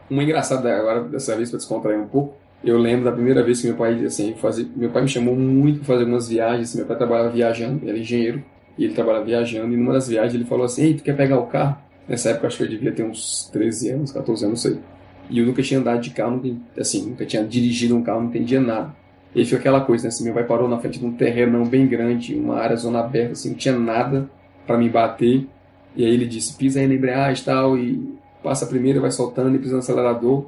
Uma 0.09 0.23
engraçada 0.23 0.75
agora, 0.75 1.03
dessa 1.03 1.37
vez, 1.37 1.51
para 1.51 1.59
descontrair 1.59 1.99
um 1.99 2.07
pouco, 2.07 2.35
eu 2.65 2.79
lembro 2.79 3.05
da 3.05 3.13
primeira 3.13 3.43
vez 3.43 3.61
que 3.61 3.67
meu 3.67 3.77
pai, 3.77 4.05
assim, 4.05 4.35
fazia, 4.35 4.67
meu 4.75 4.91
pai 4.91 5.03
me 5.03 5.09
chamou 5.09 5.35
muito 5.35 5.81
para 5.81 5.89
fazer 5.89 6.01
algumas 6.01 6.29
viagens. 6.29 6.75
Meu 6.75 6.87
pai 6.87 6.97
trabalhava 6.97 7.31
viajando, 7.31 7.81
ele 7.83 7.91
era 7.91 7.99
engenheiro, 7.99 8.43
e 8.79 8.85
ele 8.85 8.95
trabalhava 8.95 9.25
viajando. 9.25 9.75
E 9.75 9.77
numa 9.77 9.93
das 9.93 10.09
viagens 10.09 10.35
ele 10.35 10.45
falou 10.45 10.65
assim: 10.65 10.85
Ei, 10.85 10.95
tu 10.95 11.03
quer 11.03 11.17
pegar 11.17 11.39
o 11.39 11.47
carro? 11.47 11.77
Nessa 12.09 12.31
época 12.31 12.47
acho 12.47 12.57
que 12.57 12.63
eu 12.63 12.69
devia 12.69 12.93
ter 12.93 13.03
uns 13.03 13.51
13 13.53 13.91
anos, 13.91 14.13
14 14.13 14.45
anos, 14.45 14.65
não 14.65 14.71
sei. 14.73 14.81
E 15.29 15.39
eu 15.39 15.47
nunca 15.47 15.63
tinha 15.63 15.81
andado 15.81 16.01
de 16.01 16.11
carro, 16.11 16.41
assim, 16.79 17.07
nunca 17.09 17.25
tinha 17.27 17.45
dirigido 17.45 17.97
um 17.97 18.03
carro, 18.03 18.21
não 18.21 18.29
entendia 18.29 18.61
nada. 18.61 18.95
E 19.35 19.45
foi 19.45 19.59
aquela 19.59 19.81
coisa, 19.81 20.05
né? 20.05 20.09
Assim, 20.09 20.25
meu 20.25 20.33
pai 20.33 20.45
parou 20.45 20.69
na 20.69 20.79
frente 20.79 20.99
de 20.99 21.05
um 21.05 21.13
terrenão 21.13 21.65
bem 21.65 21.87
grande, 21.87 22.35
uma 22.35 22.57
área 22.57 22.77
zona 22.77 23.01
aberta, 23.01 23.33
assim, 23.33 23.51
não 23.51 23.57
tinha 23.57 23.77
nada 23.77 24.31
para 24.67 24.79
me 24.79 24.89
bater. 24.89 25.47
E 25.95 26.05
aí 26.05 26.13
ele 26.13 26.27
disse, 26.27 26.57
pisa 26.57 26.81
aí 26.81 26.87
na 26.87 26.95
embreagem 26.95 27.43
e 27.43 27.45
tal, 27.45 27.77
e 27.77 28.17
passa 28.43 28.65
a 28.65 28.69
primeira, 28.69 29.01
vai 29.01 29.11
soltando 29.11 29.55
e 29.55 29.59
pisa 29.59 29.73
no 29.75 29.81
acelerador. 29.81 30.47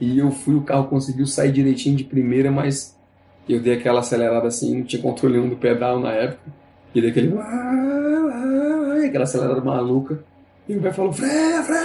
E 0.00 0.18
eu 0.18 0.30
fui, 0.30 0.54
o 0.54 0.62
carro 0.62 0.88
conseguiu 0.88 1.26
sair 1.26 1.52
direitinho 1.52 1.96
de 1.96 2.04
primeira, 2.04 2.50
mas 2.50 2.98
eu 3.48 3.60
dei 3.60 3.74
aquela 3.74 4.00
acelerada 4.00 4.48
assim, 4.48 4.78
não 4.78 4.84
tinha 4.84 5.00
controle 5.00 5.36
nenhum 5.36 5.48
do 5.48 5.56
pedal 5.56 6.00
na 6.00 6.12
época. 6.12 6.50
E 6.94 7.00
dei 7.00 7.10
aquele... 7.10 7.34
Aquela 9.06 9.24
acelerada 9.24 9.60
maluca. 9.60 10.22
E 10.68 10.76
o 10.76 10.80
pai 10.80 10.92
falou, 10.92 11.12
freia, 11.12 11.62
freia, 11.62 11.81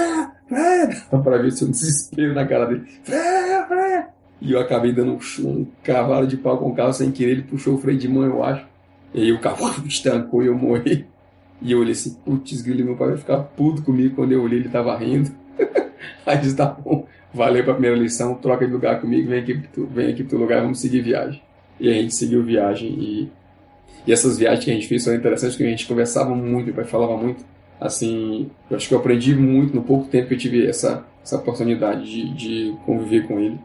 freia. 0.47 0.89
Para 1.09 1.37
ver 1.37 1.51
se 1.51 1.63
eu 1.63 1.69
desespero 1.69 2.33
na 2.33 2.45
cara 2.45 2.65
dele. 2.65 2.85
Freia, 3.03 3.65
freia. 3.67 4.07
E 4.39 4.51
eu 4.51 4.59
acabei 4.59 4.93
dando 4.93 5.13
um, 5.13 5.47
um 5.47 5.67
cavalo 5.83 6.27
de 6.27 6.37
pau 6.37 6.57
com 6.57 6.69
o 6.69 6.75
carro 6.75 6.93
sem 6.93 7.11
querer. 7.11 7.31
Ele 7.31 7.41
puxou 7.43 7.75
o 7.75 7.77
freio 7.77 7.97
de 7.97 8.07
mão, 8.07 8.23
eu 8.23 8.43
acho. 8.43 8.65
E 9.13 9.21
aí 9.23 9.31
o 9.31 9.39
carro 9.39 9.65
estancou 9.85 10.43
e 10.43 10.47
eu 10.47 10.55
morri. 10.55 11.05
E 11.61 11.71
eu 11.71 11.79
olhei 11.79 11.93
assim, 11.93 12.15
putz, 12.23 12.61
grilo, 12.61 12.85
meu 12.85 12.95
pai 12.95 13.09
vai 13.09 13.17
ficar 13.17 13.39
puto 13.39 13.81
comigo. 13.81 14.15
Quando 14.15 14.31
eu 14.31 14.43
olhei, 14.43 14.59
ele 14.59 14.69
tava 14.69 14.95
rindo. 14.97 15.31
aí 16.25 16.37
disse, 16.37 16.55
tá 16.55 16.65
bom, 16.65 17.07
valeu 17.33 17.63
pra 17.63 17.73
primeira 17.73 17.97
lição, 17.97 18.35
troca 18.35 18.65
de 18.65 18.71
lugar 18.71 19.01
comigo, 19.01 19.27
vem 19.29 19.39
aqui, 19.39 19.61
vem 19.91 20.11
aqui 20.11 20.23
pro 20.23 20.29
teu 20.29 20.39
lugar, 20.39 20.61
vamos 20.61 20.79
seguir 20.79 21.01
viagem. 21.01 21.41
E 21.79 21.89
a 21.89 21.93
gente 21.93 22.13
seguiu 22.13 22.43
viagem 22.43 22.89
e, 22.89 23.31
e 24.05 24.13
essas 24.13 24.37
viagens 24.37 24.63
que 24.63 24.71
a 24.71 24.73
gente 24.73 24.87
fez 24.87 25.03
foram 25.03 25.17
interessantes 25.17 25.55
porque 25.55 25.67
a 25.67 25.71
gente 25.71 25.87
conversava 25.87 26.35
muito, 26.35 26.65
meu 26.65 26.75
pai 26.75 26.85
falava 26.85 27.17
muito 27.17 27.43
assim, 27.79 28.49
eu 28.69 28.77
acho 28.77 28.87
que 28.87 28.93
eu 28.93 28.99
aprendi 28.99 29.35
muito 29.35 29.75
no 29.75 29.83
pouco 29.83 30.07
tempo 30.07 30.27
que 30.27 30.33
eu 30.33 30.37
tive 30.37 30.67
essa, 30.67 31.05
essa 31.23 31.37
oportunidade 31.37 32.03
de, 32.03 32.33
de 32.33 32.77
conviver 32.85 33.27
com 33.27 33.39
ele 33.39 33.59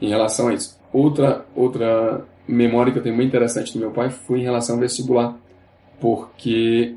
em 0.00 0.08
relação 0.08 0.48
a 0.48 0.54
isso. 0.54 0.78
Outra, 0.92 1.44
outra 1.54 2.24
memória 2.46 2.92
que 2.92 2.98
eu 2.98 3.02
tenho 3.02 3.14
muito 3.14 3.28
interessante 3.28 3.72
do 3.72 3.78
meu 3.78 3.90
pai 3.90 4.10
foi 4.10 4.40
em 4.40 4.42
relação 4.42 4.76
ao 4.76 4.80
vestibular, 4.80 5.36
porque 6.00 6.94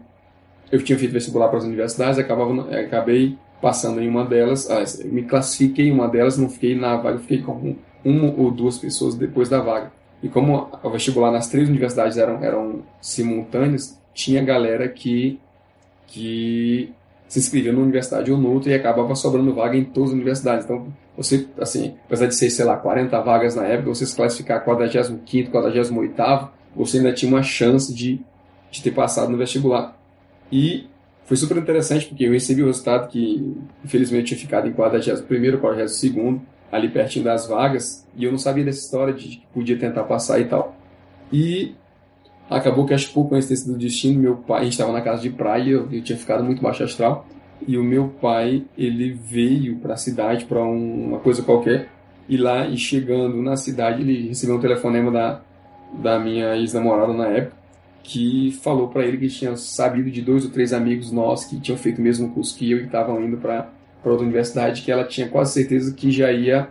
eu 0.72 0.84
tinha 0.84 0.98
feito 0.98 1.12
vestibular 1.12 1.48
para 1.48 1.60
as 1.60 1.64
universidades, 1.64 2.20
acabava, 2.20 2.70
acabei 2.80 3.38
passando 3.62 4.02
em 4.02 4.08
uma 4.08 4.26
delas, 4.26 4.70
ah, 4.70 4.84
me 5.06 5.24
classifiquei 5.24 5.88
em 5.88 5.92
uma 5.92 6.08
delas, 6.08 6.38
não 6.38 6.50
fiquei 6.50 6.76
na 6.76 6.98
vaga, 6.98 7.20
fiquei 7.20 7.42
com 7.42 7.76
uma 8.04 8.34
ou 8.38 8.52
duas 8.52 8.78
pessoas 8.78 9.16
depois 9.16 9.50
da 9.50 9.60
vaga. 9.60 9.92
E 10.22 10.30
como 10.30 10.70
o 10.84 10.90
vestibular 10.90 11.32
nas 11.32 11.48
três 11.48 11.70
universidades 11.70 12.18
eram, 12.18 12.44
eram 12.44 12.84
simultâneos, 13.02 13.98
tinha 14.14 14.44
galera 14.44 14.88
que 14.88 15.40
que 16.16 16.94
se 17.28 17.40
inscrevia 17.40 17.74
numa 17.74 17.84
universidade 17.84 18.32
ou 18.32 18.38
noutra 18.38 18.72
e 18.72 18.74
acabava 18.74 19.14
sobrando 19.16 19.54
vaga 19.54 19.76
em 19.76 19.84
todas 19.84 20.10
as 20.10 20.16
universidades. 20.16 20.64
Então, 20.64 20.88
você, 21.18 21.46
assim, 21.60 21.96
apesar 22.06 22.28
de 22.28 22.36
ser, 22.36 22.50
sei 22.50 22.64
lá, 22.64 22.78
40 22.78 23.20
vagas 23.22 23.56
na 23.56 23.66
época, 23.66 23.90
você 23.90 24.06
se 24.06 24.16
classificar 24.16 24.66
45º, 24.66 25.52
48º, 25.52 26.50
você 26.74 26.98
ainda 26.98 27.12
tinha 27.12 27.30
uma 27.30 27.44
chance 27.44 27.94
de, 27.94 28.22
de 28.72 28.82
ter 28.82 28.92
passado 28.92 29.30
no 29.30 29.38
vestibular. 29.38 29.98
E 30.50 30.88
foi 31.26 31.36
super 31.36 31.58
interessante 31.58 32.06
porque 32.06 32.24
eu 32.24 32.32
recebi 32.32 32.64
o 32.64 32.68
resultado 32.68 33.10
que, 33.10 33.54
infelizmente, 33.84 34.28
tinha 34.28 34.40
ficado 34.40 34.68
em 34.70 34.74
41º, 34.74 35.60
42º, 35.60 36.40
ali 36.72 36.90
pertinho 36.90 37.26
das 37.26 37.48
vagas, 37.48 38.08
e 38.16 38.24
eu 38.24 38.32
não 38.32 38.38
sabia 38.38 38.64
dessa 38.64 38.80
história 38.80 39.14
de 39.14 39.28
que 39.28 39.44
podia 39.54 39.78
tentar 39.78 40.04
passar 40.04 40.40
e 40.40 40.46
tal. 40.46 40.76
E 41.32 41.76
Acabou 42.50 42.86
que 42.86 42.94
acho 42.94 43.08
que 43.08 43.14
por 43.14 43.28
coincidência 43.28 43.72
do 43.72 43.78
destino, 43.78 44.22
meu 44.22 44.36
pai, 44.38 44.62
a 44.62 44.64
gente 44.64 44.74
estava 44.74 44.92
na 44.92 45.02
casa 45.02 45.22
de 45.22 45.30
praia, 45.30 45.70
eu, 45.70 45.92
eu 45.92 46.02
tinha 46.02 46.18
ficado 46.18 46.44
muito 46.44 46.62
baixo 46.62 46.84
astral, 46.84 47.26
e 47.68 47.78
o 47.78 47.84
meu 47.84 48.10
pai, 48.22 48.64
ele 48.78 49.14
veio 49.14 49.78
para 49.78 49.94
a 49.94 49.98
cidade 49.98 50.46
para 50.46 50.64
um, 50.64 51.08
uma 51.08 51.20
coisa 51.20 51.42
qualquer, 51.42 51.90
e 52.30 52.38
lá, 52.38 52.68
e 52.68 52.78
chegando 52.78 53.42
na 53.42 53.56
cidade, 53.56 54.02
ele 54.02 54.28
recebeu 54.28 54.58
um 54.58 54.60
telefonema 54.60 55.12
da, 55.12 55.42
da 55.94 56.20
minha 56.20 56.56
ex-namorada 56.56 57.14
na 57.14 57.28
época, 57.28 57.58
que 58.04 58.52
falou 58.62 58.90
para 58.90 59.04
ele 59.04 59.18
que 59.18 59.28
tinha 59.28 59.56
sabido 59.56 60.12
de 60.12 60.22
dois 60.22 60.46
ou 60.46 60.52
três 60.52 60.72
amigos 60.72 61.12
nossos 61.12 61.48
que 61.48 61.60
tinham 61.60 61.78
feito 61.78 61.98
o 61.98 62.02
mesmo 62.02 62.30
curso 62.30 62.56
que 62.56 62.70
eu 62.70 62.80
e 62.80 62.86
estavam 62.86 63.24
indo 63.24 63.38
para 63.38 63.70
outra 64.04 64.24
universidade, 64.24 64.84
que 64.84 64.92
ela 64.92 65.04
tinha 65.04 65.28
quase 65.28 65.54
certeza 65.54 65.92
que 65.94 66.12
já 66.12 66.32
ia 66.32 66.70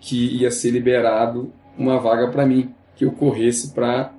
que 0.00 0.36
ia 0.36 0.50
ser 0.50 0.70
liberado 0.70 1.50
uma 1.78 1.98
vaga 1.98 2.28
para 2.28 2.44
mim, 2.44 2.74
que 2.94 3.06
eu 3.06 3.12
corresse 3.12 3.72
para 3.72 4.12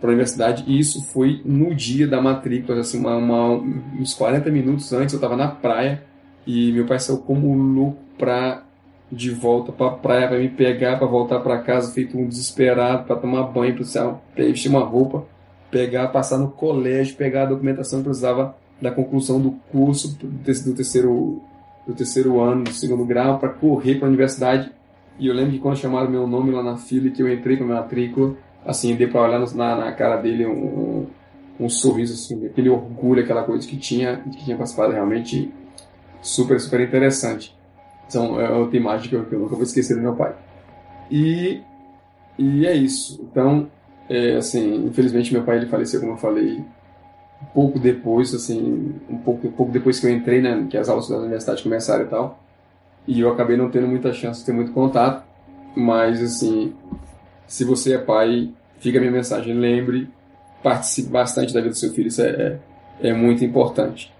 para 0.00 0.10
a 0.10 0.12
universidade 0.12 0.64
e 0.66 0.78
isso 0.78 1.04
foi 1.06 1.42
no 1.44 1.74
dia 1.74 2.06
da 2.06 2.20
matrícula, 2.20 2.80
assim, 2.80 2.98
uma, 2.98 3.16
uma, 3.16 3.52
uns 3.98 4.14
40 4.14 4.50
minutos 4.50 4.92
antes 4.92 5.12
eu 5.12 5.18
estava 5.18 5.36
na 5.36 5.48
praia 5.48 6.02
e 6.46 6.72
meu 6.72 6.86
pai 6.86 6.98
saiu 6.98 7.18
como 7.18 7.54
louco 7.54 7.98
para 8.18 8.62
de 9.10 9.30
volta 9.30 9.72
para 9.72 9.86
a 9.86 9.90
praia 9.90 10.28
para 10.28 10.38
me 10.38 10.48
pegar 10.48 10.98
para 10.98 11.06
voltar 11.06 11.40
para 11.40 11.58
casa 11.58 11.92
feito 11.92 12.18
um 12.18 12.28
desesperado 12.28 13.04
para 13.04 13.16
tomar 13.16 13.44
banho 13.44 13.74
para 13.74 14.44
vestir 14.44 14.68
uma 14.68 14.84
roupa 14.84 15.24
pegar 15.70 16.08
passar 16.08 16.36
no 16.36 16.50
colégio 16.50 17.16
pegar 17.16 17.44
a 17.44 17.46
documentação 17.46 18.00
que 18.00 18.04
precisava 18.04 18.54
da 18.80 18.90
conclusão 18.90 19.40
do 19.40 19.52
curso 19.70 20.16
do 20.18 20.74
terceiro 20.74 21.42
do 21.88 21.94
terceiro 21.94 22.38
ano 22.38 22.64
do 22.64 22.72
segundo 22.72 23.04
grau 23.06 23.38
para 23.38 23.48
correr 23.48 23.94
para 23.94 24.06
a 24.06 24.08
universidade. 24.08 24.70
E 25.18 25.26
eu 25.26 25.34
lembro 25.34 25.52
que 25.52 25.58
quando 25.58 25.78
chamaram 25.78 26.10
meu 26.10 26.26
nome 26.26 26.52
lá 26.52 26.62
na 26.62 26.76
fila 26.76 27.10
que 27.10 27.22
eu 27.22 27.32
entrei 27.32 27.56
para 27.56 27.66
matrícula 27.66 28.36
assim, 28.64 28.94
deu 28.96 29.08
para 29.10 29.22
olhar 29.22 29.54
na, 29.54 29.76
na, 29.76 29.92
cara 29.92 30.16
dele 30.16 30.46
um, 30.46 31.06
um 31.58 31.68
sorriso, 31.68 32.14
assim, 32.14 32.46
aquele 32.46 32.68
orgulho, 32.68 33.22
aquela 33.22 33.42
coisa 33.42 33.66
que 33.66 33.76
tinha, 33.76 34.18
que 34.18 34.44
tinha 34.44 34.56
participado 34.56 34.92
realmente 34.92 35.52
super, 36.20 36.60
super 36.60 36.80
interessante. 36.80 37.56
Então, 38.06 38.40
é 38.40 38.50
outra 38.50 38.76
imagem 38.76 39.08
que 39.08 39.16
eu, 39.16 39.24
que 39.24 39.34
eu 39.34 39.40
nunca 39.40 39.54
vou 39.54 39.64
esquecer 39.64 39.94
do 39.94 40.02
meu 40.02 40.14
pai. 40.14 40.34
E, 41.10 41.60
e 42.38 42.66
é 42.66 42.74
isso. 42.74 43.20
Então, 43.22 43.68
é, 44.08 44.36
assim, 44.36 44.86
infelizmente 44.86 45.32
meu 45.32 45.42
pai 45.42 45.58
ele 45.58 45.66
faleceu, 45.66 46.00
como 46.00 46.12
eu 46.12 46.16
falei, 46.16 46.64
um 47.42 47.46
pouco 47.54 47.78
depois, 47.78 48.34
assim, 48.34 48.94
um 49.08 49.18
pouco, 49.18 49.48
um 49.48 49.52
pouco 49.52 49.72
depois 49.72 50.00
que 50.00 50.06
eu 50.06 50.10
entrei, 50.10 50.40
né, 50.40 50.66
que 50.68 50.76
as 50.76 50.88
aulas 50.88 51.08
da 51.08 51.18
universidade 51.18 51.62
começaram 51.62 52.04
e 52.04 52.08
tal. 52.08 52.38
e 53.06 53.20
eu 53.20 53.30
acabei 53.30 53.56
não 53.56 53.70
tendo 53.70 53.86
muita 53.86 54.12
chance 54.12 54.40
de 54.40 54.46
ter 54.46 54.52
muito 54.52 54.72
contato, 54.72 55.24
mas 55.76 56.22
assim, 56.22 56.74
se 57.48 57.64
você 57.64 57.94
é 57.94 57.98
pai, 57.98 58.52
fica 58.78 58.98
a 58.98 59.00
minha 59.00 59.12
mensagem, 59.12 59.54
lembre, 59.54 60.08
participe 60.62 61.08
bastante 61.08 61.52
da 61.52 61.60
vida 61.60 61.70
do 61.70 61.76
seu 61.76 61.92
filho, 61.92 62.06
isso 62.06 62.22
é, 62.22 62.60
é, 63.02 63.08
é 63.08 63.12
muito 63.12 63.44
importante. 63.44 64.12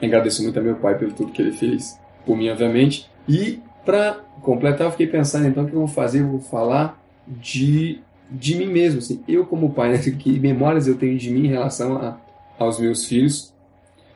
Agradeço 0.00 0.42
muito 0.42 0.58
a 0.58 0.62
meu 0.62 0.76
pai 0.76 0.96
pelo 0.96 1.12
tudo 1.12 1.32
que 1.32 1.42
ele 1.42 1.52
fez 1.52 1.98
por 2.24 2.36
mim, 2.36 2.48
obviamente. 2.48 3.10
E 3.28 3.60
para 3.84 4.20
completar, 4.40 4.86
eu 4.86 4.90
fiquei 4.92 5.06
pensando 5.06 5.46
então 5.46 5.64
o 5.64 5.66
que 5.66 5.74
eu 5.74 5.80
vou 5.80 5.88
fazer, 5.88 6.20
eu 6.20 6.28
vou 6.28 6.40
falar 6.40 6.98
de 7.26 8.00
de 8.30 8.54
mim 8.54 8.66
mesmo, 8.66 9.00
assim, 9.00 9.24
eu 9.26 9.44
como 9.44 9.74
pai, 9.74 9.90
né, 9.90 9.98
que 10.16 10.38
memórias 10.38 10.86
eu 10.86 10.96
tenho 10.96 11.18
de 11.18 11.30
mim 11.30 11.46
em 11.46 11.48
relação 11.48 11.96
a, 11.96 12.16
aos 12.58 12.78
meus 12.78 13.04
filhos. 13.04 13.52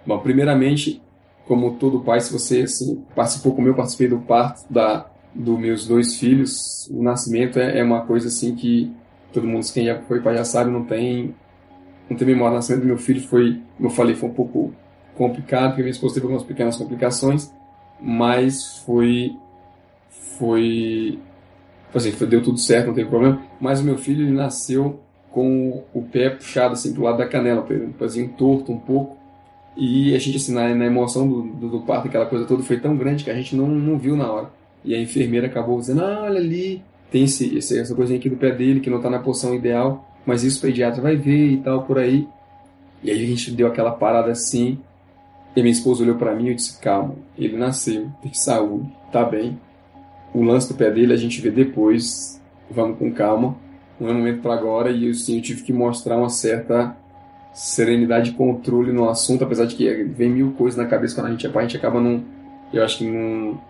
Bom, 0.07 0.18
primeiramente, 0.20 1.02
como 1.46 1.74
todo 1.74 2.00
pai, 2.00 2.20
se 2.20 2.32
você 2.32 2.62
assim, 2.62 3.02
participou 3.14 3.55
como 3.55 3.66
eu 3.66 3.74
participei 3.74 4.09
do 4.09 4.18
parto 4.18 4.72
da 4.72 5.07
dos 5.35 5.59
meus 5.59 5.87
dois 5.87 6.16
filhos, 6.16 6.89
o 6.91 7.03
nascimento 7.03 7.59
é, 7.59 7.80
é 7.80 7.85
uma 7.85 8.03
coisa 8.03 8.28
assim 8.28 8.55
que 8.55 8.93
todo 9.32 9.47
mundo 9.47 9.66
quem 9.72 9.87
já 9.87 10.01
foi 10.03 10.20
pai 10.20 10.37
já 10.37 10.45
sabe, 10.45 10.70
não 10.70 10.85
tem 10.85 11.35
não 12.09 12.16
tem 12.16 12.26
memória. 12.26 12.53
O 12.53 12.57
nascimento 12.57 12.82
do 12.82 12.87
meu 12.87 12.99
filho 12.99 13.20
foi, 13.22 13.61
como 13.76 13.89
eu 13.89 13.93
falei, 13.93 14.14
foi 14.14 14.28
um 14.28 14.35
pouco 14.35 14.72
complicado, 15.16 15.70
porque 15.70 15.82
minha 15.82 15.91
esposa 15.91 16.14
teve 16.14 16.26
algumas 16.26 16.45
pequenas 16.45 16.76
complicações, 16.76 17.53
mas 18.01 18.78
foi 18.85 19.37
foi 20.39 21.18
assim, 21.95 22.12
foi, 22.12 22.26
deu 22.26 22.43
tudo 22.43 22.59
certo, 22.59 22.89
não 22.89 22.95
tem 22.95 23.07
problema. 23.07 23.43
Mas 23.61 23.80
o 23.80 23.85
meu 23.85 23.97
filho 23.97 24.26
ele 24.26 24.32
nasceu 24.32 25.01
com 25.30 25.85
o 25.93 26.03
pé 26.03 26.30
puxado 26.30 26.74
assim 26.74 26.93
pro 26.93 27.03
lado 27.03 27.18
da 27.18 27.26
canela, 27.26 27.66
um 27.68 27.93
pezinho 27.93 28.28
torto 28.37 28.72
um 28.72 28.78
pouco. 28.78 29.16
E 29.76 30.14
a 30.14 30.18
gente, 30.18 30.37
assim, 30.37 30.55
na, 30.55 30.72
na 30.72 30.87
emoção 30.87 31.28
do, 31.28 31.43
do, 31.43 31.68
do, 31.68 31.80
parto, 31.80 32.07
aquela 32.07 32.26
coisa 32.26 32.45
toda 32.47 32.62
foi 32.62 32.78
tão 32.78 32.97
grande 32.97 33.24
que 33.24 33.30
a 33.30 33.35
gente 33.35 33.57
não, 33.57 33.66
não 33.66 33.99
viu 33.99 34.16
na 34.16 34.30
hora. 34.30 34.51
E 34.85 34.95
a 34.95 35.01
enfermeira 35.01 35.47
acabou 35.47 35.78
dizendo: 35.78 36.03
ah, 36.03 36.22
olha 36.24 36.39
ali, 36.39 36.82
tem 37.11 37.24
esse, 37.24 37.57
essa 37.57 37.95
coisinha 37.95 38.18
aqui 38.18 38.28
do 38.28 38.37
pé 38.37 38.51
dele 38.51 38.80
que 38.80 38.91
não 38.91 38.99
está 38.99 39.09
na 39.09 39.18
posição 39.18 39.55
ideal, 39.55 40.09
mas 40.26 40.43
isso 40.43 40.59
o 40.59 40.62
pediatra 40.62 41.01
vai 41.01 41.16
ver 41.16 41.53
e 41.53 41.57
tal, 41.59 41.82
por 41.85 41.99
aí. 41.99 42.28
E 43.03 43.11
aí 43.11 43.22
a 43.22 43.26
gente 43.26 43.51
deu 43.51 43.66
aquela 43.66 43.93
parada 43.93 44.30
assim. 44.30 44.78
E 45.57 45.61
minha 45.61 45.72
esposa 45.72 46.03
olhou 46.03 46.16
para 46.16 46.35
mim 46.35 46.49
e 46.49 46.55
disse: 46.55 46.80
calma, 46.80 47.14
ele 47.39 47.57
nasceu, 47.57 48.11
tem 48.22 48.35
saúde, 48.35 48.91
tá 49.12 49.24
bem. 49.24 49.59
O 50.35 50.43
lance 50.43 50.68
do 50.68 50.74
pé 50.74 50.91
dele 50.91 51.12
a 51.12 51.16
gente 51.16 51.41
vê 51.41 51.51
depois, 51.51 52.43
vamos 52.70 52.99
com 52.99 53.12
calma. 53.12 53.57
Não 54.01 54.09
é 54.09 54.12
momento 54.12 54.43
para 54.43 54.55
agora. 54.55 54.91
E 54.91 55.07
eu, 55.07 55.14
sim, 55.14 55.37
eu 55.37 55.43
tive 55.43 55.62
que 55.62 55.72
mostrar 55.72 56.16
uma 56.16 56.28
certa 56.28 56.97
serenidade 57.53 58.30
e 58.30 58.35
controle 58.35 58.93
no 58.93 59.09
assunto, 59.09 59.45
apesar 59.45 59.66
de 59.66 59.76
que 59.76 59.89
vem 60.03 60.28
mil 60.28 60.53
coisas 60.53 60.76
na 60.76 60.87
cabeça 60.87 61.14
quando 61.14 61.28
a 61.28 61.30
gente 61.30 61.47
é 61.47 61.49
pai, 61.49 61.62
a 61.64 61.66
gente 61.68 61.76
acaba 61.76 62.01
não. 62.01 62.24
Eu 62.72 62.82
acho 62.82 62.99
que 62.99 63.09
não. 63.09 63.61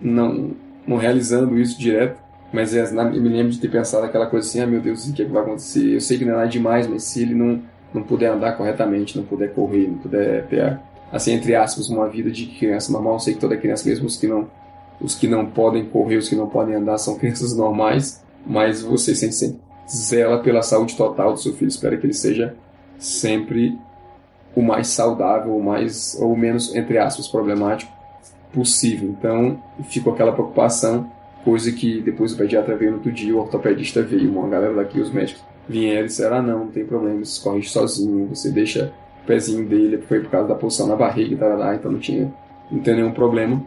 Não, 0.00 0.52
não 0.86 0.96
realizando 0.96 1.58
isso 1.58 1.78
direto. 1.78 2.20
Mas 2.52 2.74
é, 2.74 2.84
eu 2.84 3.20
me 3.20 3.28
lembro 3.28 3.52
de 3.52 3.58
ter 3.58 3.68
pensado 3.68 4.04
aquela 4.04 4.26
coisa 4.26 4.48
assim: 4.48 4.60
ah, 4.60 4.66
meu 4.66 4.80
Deus, 4.80 5.06
o 5.06 5.12
que, 5.12 5.22
é 5.22 5.24
que 5.24 5.32
vai 5.32 5.42
acontecer? 5.42 5.94
Eu 5.94 6.00
sei 6.00 6.18
que 6.18 6.24
não 6.24 6.34
é 6.34 6.36
nada 6.36 6.48
demais, 6.48 6.86
mas 6.86 7.02
se 7.04 7.22
ele 7.22 7.34
não, 7.34 7.60
não 7.92 8.02
puder 8.02 8.30
andar 8.30 8.56
corretamente, 8.56 9.16
não 9.16 9.24
puder 9.24 9.52
correr, 9.52 9.88
não 9.88 9.98
puder 9.98 10.46
ter, 10.46 10.78
assim, 11.12 11.32
entre 11.32 11.54
aspas, 11.54 11.88
uma 11.88 12.08
vida 12.08 12.30
de 12.30 12.46
criança 12.46 12.92
normal, 12.92 13.14
eu 13.14 13.20
sei 13.20 13.34
que 13.34 13.40
toda 13.40 13.56
criança, 13.56 13.88
mesmo 13.88 14.06
os 14.06 14.16
que 14.16 14.26
não, 14.26 14.48
os 15.00 15.14
que 15.14 15.26
não 15.26 15.46
podem 15.46 15.84
correr, 15.84 16.16
os 16.16 16.28
que 16.28 16.36
não 16.36 16.48
podem 16.48 16.76
andar, 16.76 16.98
são 16.98 17.16
crianças 17.18 17.54
normais, 17.56 18.22
mas 18.46 18.82
você 18.82 19.14
sempre 19.14 19.58
zela 19.88 20.38
pela 20.38 20.62
saúde 20.62 20.96
total 20.96 21.32
do 21.32 21.40
seu 21.40 21.52
filho, 21.52 21.68
espera 21.68 21.96
que 21.96 22.06
ele 22.06 22.14
seja 22.14 22.54
sempre 22.98 23.76
o 24.54 24.62
mais 24.62 24.86
saudável, 24.88 25.54
o 25.54 25.62
mais 25.62 26.16
ou 26.18 26.34
menos 26.36 26.74
entre 26.74 26.96
aspas 26.96 27.28
problemático 27.28 27.95
possível. 28.56 29.10
Então, 29.10 29.62
ficou 29.84 30.14
aquela 30.14 30.32
preocupação, 30.32 31.12
coisa 31.44 31.70
que 31.70 32.00
depois 32.00 32.32
o 32.32 32.38
pediatra 32.38 32.74
veio 32.74 32.92
no 32.92 32.96
outro 32.96 33.12
dia, 33.12 33.36
o 33.36 33.38
ortopedista 33.38 34.02
veio, 34.02 34.32
uma 34.32 34.48
galera 34.48 34.74
daqui, 34.74 34.98
os 34.98 35.12
médicos 35.12 35.44
vieram 35.68 36.04
e 36.04 36.06
disseram: 36.06 36.38
"Ah, 36.38 36.42
não, 36.42 36.58
não 36.60 36.68
tem 36.68 36.86
problema, 36.86 37.22
você 37.22 37.42
corrige 37.42 37.68
sozinho, 37.68 38.28
você 38.28 38.50
deixa 38.50 38.92
o 39.22 39.26
pezinho 39.26 39.68
dele, 39.68 39.98
foi 39.98 40.20
por 40.20 40.30
causa 40.30 40.48
da 40.48 40.54
posição 40.54 40.86
na 40.86 40.96
barriga 40.96 41.36
tal, 41.36 41.74
então 41.74 41.92
não 41.92 41.98
tinha 41.98 42.32
não 42.70 42.80
tem 42.80 42.96
nenhum 42.96 43.12
problema. 43.12 43.62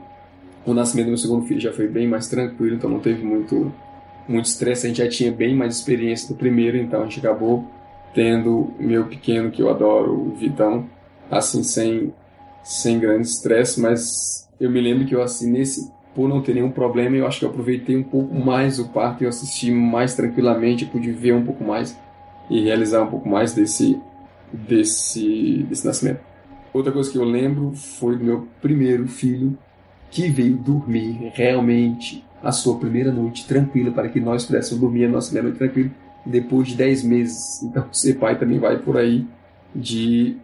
O 0.65 0.73
nascimento 0.73 1.05
do 1.05 1.09
meu 1.09 1.17
segundo 1.17 1.45
filho 1.45 1.59
já 1.59 1.71
foi 1.71 1.87
bem 1.87 2.07
mais 2.07 2.27
tranquilo, 2.27 2.75
então 2.75 2.89
não 2.89 2.99
teve 2.99 3.23
muito 3.23 3.71
muito 4.27 4.45
estresse, 4.45 4.85
a 4.85 4.89
gente 4.89 5.03
já 5.03 5.09
tinha 5.09 5.31
bem 5.31 5.55
mais 5.55 5.75
experiência 5.77 6.27
do 6.27 6.35
primeiro, 6.35 6.77
então 6.77 7.01
a 7.01 7.03
gente 7.05 7.19
acabou 7.19 7.65
tendo 8.13 8.71
meu 8.79 9.05
pequeno 9.05 9.51
que 9.51 9.61
eu 9.61 9.69
adoro, 9.69 10.13
o 10.13 10.35
Vitão, 10.35 10.85
assim 11.29 11.63
sem 11.63 12.13
sem 12.63 12.99
grande 12.99 13.27
estresse, 13.27 13.79
mas 13.79 14.48
eu 14.59 14.69
me 14.69 14.81
lembro 14.81 15.05
que 15.05 15.15
eu 15.15 15.21
assim 15.21 15.51
nesse 15.51 15.91
por 16.15 16.27
não 16.27 16.41
ter 16.41 16.55
nenhum 16.55 16.71
problema, 16.71 17.15
eu 17.15 17.27
acho 17.27 17.39
que 17.39 17.45
eu 17.45 17.49
aproveitei 17.49 17.95
um 17.95 18.03
pouco 18.03 18.33
mais 18.33 18.79
o 18.79 18.89
parto 18.89 19.23
eu 19.23 19.29
assisti 19.29 19.71
mais 19.71 20.15
tranquilamente, 20.15 20.85
pude 20.85 21.11
ver 21.11 21.33
um 21.33 21.45
pouco 21.45 21.63
mais 21.63 21.97
e 22.49 22.61
realizar 22.61 23.03
um 23.03 23.07
pouco 23.07 23.29
mais 23.29 23.53
desse 23.53 23.99
desse 24.51 25.65
desse 25.69 25.85
nascimento. 25.85 26.21
Outra 26.73 26.91
coisa 26.91 27.11
que 27.11 27.17
eu 27.17 27.23
lembro 27.23 27.71
foi 27.73 28.17
do 28.17 28.23
meu 28.23 28.47
primeiro 28.61 29.07
filho 29.07 29.57
que 30.11 30.27
veio 30.27 30.57
dormir 30.57 31.31
realmente 31.33 32.23
a 32.43 32.51
sua 32.51 32.77
primeira 32.77 33.11
noite 33.11 33.47
tranquila 33.47 33.91
para 33.91 34.09
que 34.09 34.19
nós 34.19 34.45
pudéssemos 34.45 34.79
dormir 34.79 35.05
a 35.05 35.09
nossa 35.09 35.27
primeira 35.27 35.49
noite 35.49 35.59
tranquila 35.59 35.91
depois 36.25 36.67
de 36.69 36.75
10 36.75 37.03
meses. 37.03 37.63
Então, 37.63 37.85
ser 37.91 38.15
pai 38.15 38.37
também 38.37 38.59
vai 38.59 38.77
por 38.77 38.97
aí 38.97 39.25
de 39.75 40.37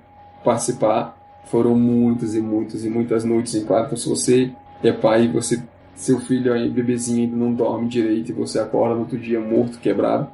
participar. 0.43 1.14
Foram 1.45 1.75
muitas 1.75 2.35
e 2.35 2.41
muitas 2.41 2.83
e 2.83 2.89
muitas 2.89 3.23
noites 3.23 3.55
em 3.55 3.65
claro. 3.65 3.95
Se 3.95 4.09
você 4.09 4.51
é 4.83 4.91
pai 4.91 5.25
e 5.25 5.27
você, 5.27 5.61
seu 5.93 6.19
filho 6.19 6.53
aí, 6.53 6.69
bebezinho, 6.69 7.23
ainda 7.23 7.35
não 7.35 7.53
dorme 7.53 7.87
direito 7.87 8.29
e 8.29 8.33
você 8.33 8.59
acorda 8.59 8.95
no 8.95 9.01
outro 9.01 9.17
dia 9.17 9.39
morto, 9.39 9.79
quebrado, 9.79 10.27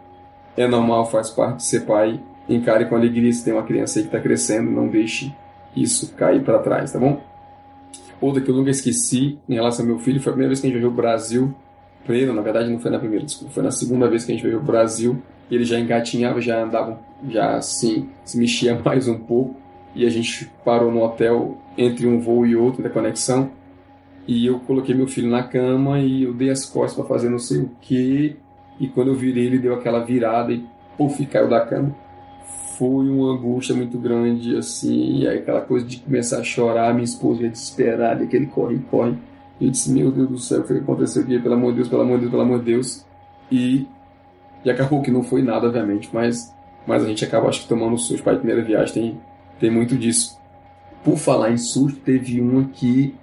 é 0.58 0.68
normal, 0.68 1.10
faz 1.10 1.30
parte 1.30 1.58
de 1.58 1.66
ser 1.66 1.82
pai. 1.82 2.20
Encare 2.50 2.86
com 2.86 2.96
alegria 2.96 3.32
se 3.32 3.46
tem 3.46 3.54
uma 3.54 3.64
criança 3.64 4.00
aí 4.00 4.04
que 4.04 4.10
está 4.10 4.20
crescendo, 4.20 4.72
não 4.72 4.88
deixe 4.88 5.34
isso 5.76 6.14
cair 6.16 6.44
para 6.44 6.60
trás, 6.60 6.92
tá 6.92 7.00
bom? 7.00 7.22
Outra 8.20 8.42
que 8.42 8.50
eu 8.50 8.56
nunca 8.56 8.70
esqueci 8.70 9.38
em 9.48 9.54
relação 9.54 9.86
ao 9.86 9.92
meu 9.92 10.00
filho 10.00 10.20
foi 10.20 10.32
a 10.32 10.34
primeira 10.34 10.50
vez 10.50 10.60
que 10.60 10.68
a 10.68 10.70
gente 10.70 10.80
viajou 10.80 10.92
o 10.92 10.96
Brasil 10.96 11.56
pleno, 12.06 12.34
na 12.34 12.42
verdade 12.42 12.70
não 12.70 12.80
foi 12.80 12.92
na 12.92 13.00
primeira, 13.00 13.26
desculpa, 13.26 13.54
foi 13.54 13.64
na 13.64 13.72
segunda 13.72 14.10
vez 14.10 14.26
que 14.26 14.32
a 14.32 14.36
gente 14.36 14.44
veio 14.44 14.58
ao 14.58 14.64
Brasil, 14.64 15.22
ele 15.50 15.64
já 15.64 15.80
engatinhava, 15.80 16.42
já 16.42 16.62
andava, 16.62 17.00
já 17.30 17.56
assim, 17.56 18.10
se 18.24 18.38
mexia 18.38 18.80
mais 18.84 19.08
um 19.08 19.18
pouco, 19.18 19.56
e 19.96 20.06
a 20.06 20.10
gente 20.10 20.50
parou 20.64 20.92
no 20.92 21.02
hotel 21.04 21.58
entre 21.78 22.08
um 22.08 22.20
voo 22.20 22.46
e 22.46 22.56
outro 22.56 22.84
da 22.84 22.90
conexão, 22.90 23.52
e 24.28 24.46
eu 24.46 24.60
coloquei 24.60 24.94
meu 24.96 25.08
filho 25.08 25.30
na 25.30 25.44
cama 25.44 26.00
e 26.00 26.24
eu 26.24 26.34
dei 26.34 26.50
as 26.50 26.66
costas 26.66 26.94
para 26.96 27.06
fazer 27.06 27.30
não 27.30 27.40
sei 27.40 27.62
o 27.62 27.72
que, 27.82 28.38
e 28.80 28.88
quando 28.88 29.10
eu 29.10 29.16
virei 29.16 29.46
ele 29.46 29.60
deu 29.60 29.74
aquela 29.74 30.04
virada 30.04 30.54
e 30.54 30.64
puf, 30.98 31.26
caiu 31.26 31.50
da 31.50 31.66
cama. 31.66 31.96
Foi 32.78 33.08
uma 33.10 33.34
angústia 33.34 33.76
muito 33.76 33.98
grande, 33.98 34.58
assim, 34.58 35.20
e 35.20 35.28
aí 35.28 35.38
aquela 35.38 35.62
coisa 35.62 35.86
de 35.86 35.98
começar 35.98 36.40
a 36.40 36.44
chorar, 36.44 36.94
minha 36.94 37.04
esposa 37.04 37.44
ia 37.44 37.50
desesperada, 37.50 38.24
aquele 38.24 38.48
corre, 38.48 38.80
corre 38.90 39.16
e 39.62 39.70
disse, 39.70 39.92
meu 39.92 40.12
Deus 40.12 40.28
do 40.28 40.38
céu, 40.40 40.62
o 40.62 40.64
que 40.64 40.74
aconteceu 40.74 41.22
aqui? 41.22 41.38
Pelo 41.38 41.54
amor 41.54 41.70
de 41.70 41.76
Deus, 41.76 41.88
pelo 41.88 42.02
amor 42.02 42.16
de 42.16 42.22
Deus, 42.22 42.32
pelo 42.32 42.42
amor 42.42 42.60
de 42.60 42.66
Deus. 42.66 43.06
E, 43.52 43.88
e 44.66 44.72
acabou 44.72 45.04
que 45.04 45.12
não 45.12 45.22
foi 45.22 45.44
nada, 45.44 45.68
obviamente, 45.68 46.10
mas, 46.12 46.52
mas 46.88 47.04
a 47.04 47.08
gente 47.08 47.24
acaba, 47.24 47.48
acho 47.48 47.62
que, 47.62 47.68
tomando 47.70 47.96
susto 47.96 48.24
para 48.24 48.38
primeira 48.38 48.64
viagem, 48.64 48.94
tem, 48.94 49.22
tem 49.62 49.72
muito 49.72 49.98
disso. 49.98 50.38
Por 51.04 51.18
falar 51.18 51.52
em 51.52 51.58
susto, 51.58 52.00
teve 52.02 52.42
um 52.42 52.60
aqui 52.60 53.16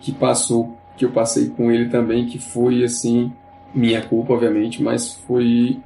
que 0.00 0.12
passou, 0.12 0.76
que 0.96 1.04
eu 1.04 1.10
passei 1.10 1.48
com 1.48 1.72
ele 1.72 1.88
também, 1.88 2.26
que 2.26 2.38
foi, 2.38 2.84
assim, 2.84 3.32
minha 3.74 4.02
culpa, 4.02 4.34
obviamente, 4.34 4.82
mas 4.82 5.14
foi 5.14 5.80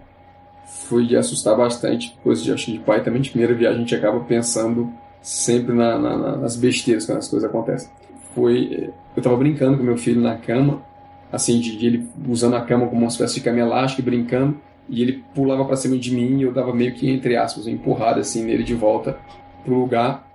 foi 0.64 1.07
de 1.07 1.16
assustar 1.16 1.55
bastante, 1.55 2.16
coisa 2.22 2.43
de, 2.43 2.51
acho 2.51 2.72
de 2.72 2.78
pai 2.78 3.03
também, 3.03 3.20
de 3.20 3.28
primeira 3.28 3.55
viagem 3.55 3.76
a 3.76 3.80
gente 3.80 3.95
acaba 3.95 4.20
pensando 4.20 4.90
sempre 5.20 5.74
na, 5.74 5.99
na, 5.99 6.36
nas 6.36 6.57
besteiras 6.57 7.05
quando 7.05 7.18
as 7.18 7.28
coisas 7.28 7.49
acontecem 7.49 7.90
foi. 8.34 8.90
Eu 9.16 9.22
tava 9.22 9.36
brincando 9.36 9.76
com 9.76 9.84
meu 9.84 9.97
filho 9.97 10.20
na 10.20 10.36
cama, 10.36 10.82
assim, 11.30 11.61
de, 11.61 11.76
de 11.76 11.86
ele 11.86 12.09
usando 12.28 12.57
a 12.57 12.61
cama 12.62 12.86
como 12.86 13.01
uma 13.03 13.09
espécie 13.09 13.34
de 13.34 13.40
cama 13.40 13.59
elástica, 13.59 14.03
brincando, 14.03 14.59
e 14.88 15.03
ele 15.03 15.24
pulava 15.34 15.64
para 15.64 15.76
cima 15.76 15.97
de 15.97 16.14
mim 16.14 16.38
e 16.38 16.43
eu 16.43 16.53
dava 16.53 16.74
meio 16.74 16.95
que, 16.95 17.09
entre 17.09 17.36
aspas, 17.36 17.66
empurrada 17.66 18.20
assim 18.20 18.45
nele 18.45 18.62
de 18.62 18.74
volta 18.74 19.18
pro 19.65 19.75
lugar. 19.75 20.29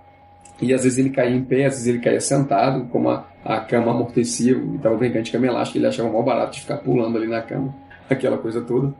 E 0.60 0.74
às 0.74 0.82
vezes 0.82 0.98
ele 0.98 1.10
caía 1.10 1.36
em 1.36 1.42
pé, 1.42 1.66
às 1.66 1.74
vezes 1.74 1.86
ele 1.86 2.00
caía 2.00 2.20
sentado, 2.20 2.86
como 2.86 3.10
a, 3.10 3.24
a 3.44 3.60
cama 3.60 3.92
amortecia, 3.92 4.52
e 4.52 4.78
tava 4.78 4.96
brincando 4.96 5.24
de 5.24 5.30
cama 5.30 5.46
elástica, 5.46 5.78
ele 5.78 5.86
achava 5.86 6.10
mal 6.10 6.22
barato 6.22 6.52
de 6.52 6.60
ficar 6.60 6.78
pulando 6.78 7.16
ali 7.16 7.28
na 7.28 7.40
cama, 7.40 7.74
aquela 8.10 8.36
coisa 8.38 8.60
toda. 8.60 8.92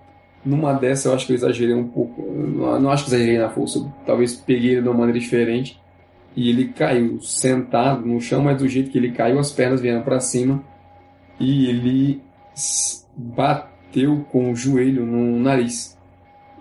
Numa 0.45 0.73
dessa 0.73 1.09
eu 1.09 1.15
acho 1.15 1.27
que 1.27 1.33
eu 1.33 1.37
exagerei 1.37 1.75
um 1.75 1.89
pouco, 1.89 2.23
não, 2.23 2.81
não 2.81 2.91
acho 2.91 3.05
que 3.05 3.11
exagerei 3.11 3.39
na 3.39 3.51
força, 3.51 3.85
talvez 4.07 4.37
peguei 4.37 4.73
ele 4.73 4.83
de 4.83 4.89
uma 4.89 4.99
maneira 4.99 5.19
diferente 5.19 5.81
e 6.37 6.49
ele 6.49 6.69
caiu 6.69 7.21
sentado 7.21 8.07
no 8.07 8.21
chão, 8.21 8.41
mas 8.41 8.59
do 8.59 8.69
jeito 8.69 8.91
que 8.91 8.99
ele 8.99 9.11
caiu, 9.11 9.41
as 9.41 9.51
pernas 9.51 9.81
vieram 9.81 10.03
para 10.03 10.21
cima 10.21 10.63
e 11.41 11.67
ele 11.67 12.23
bateu 13.17 14.25
com 14.31 14.53
o 14.53 14.55
joelho 14.55 15.05
no 15.05 15.39
nariz. 15.41 15.99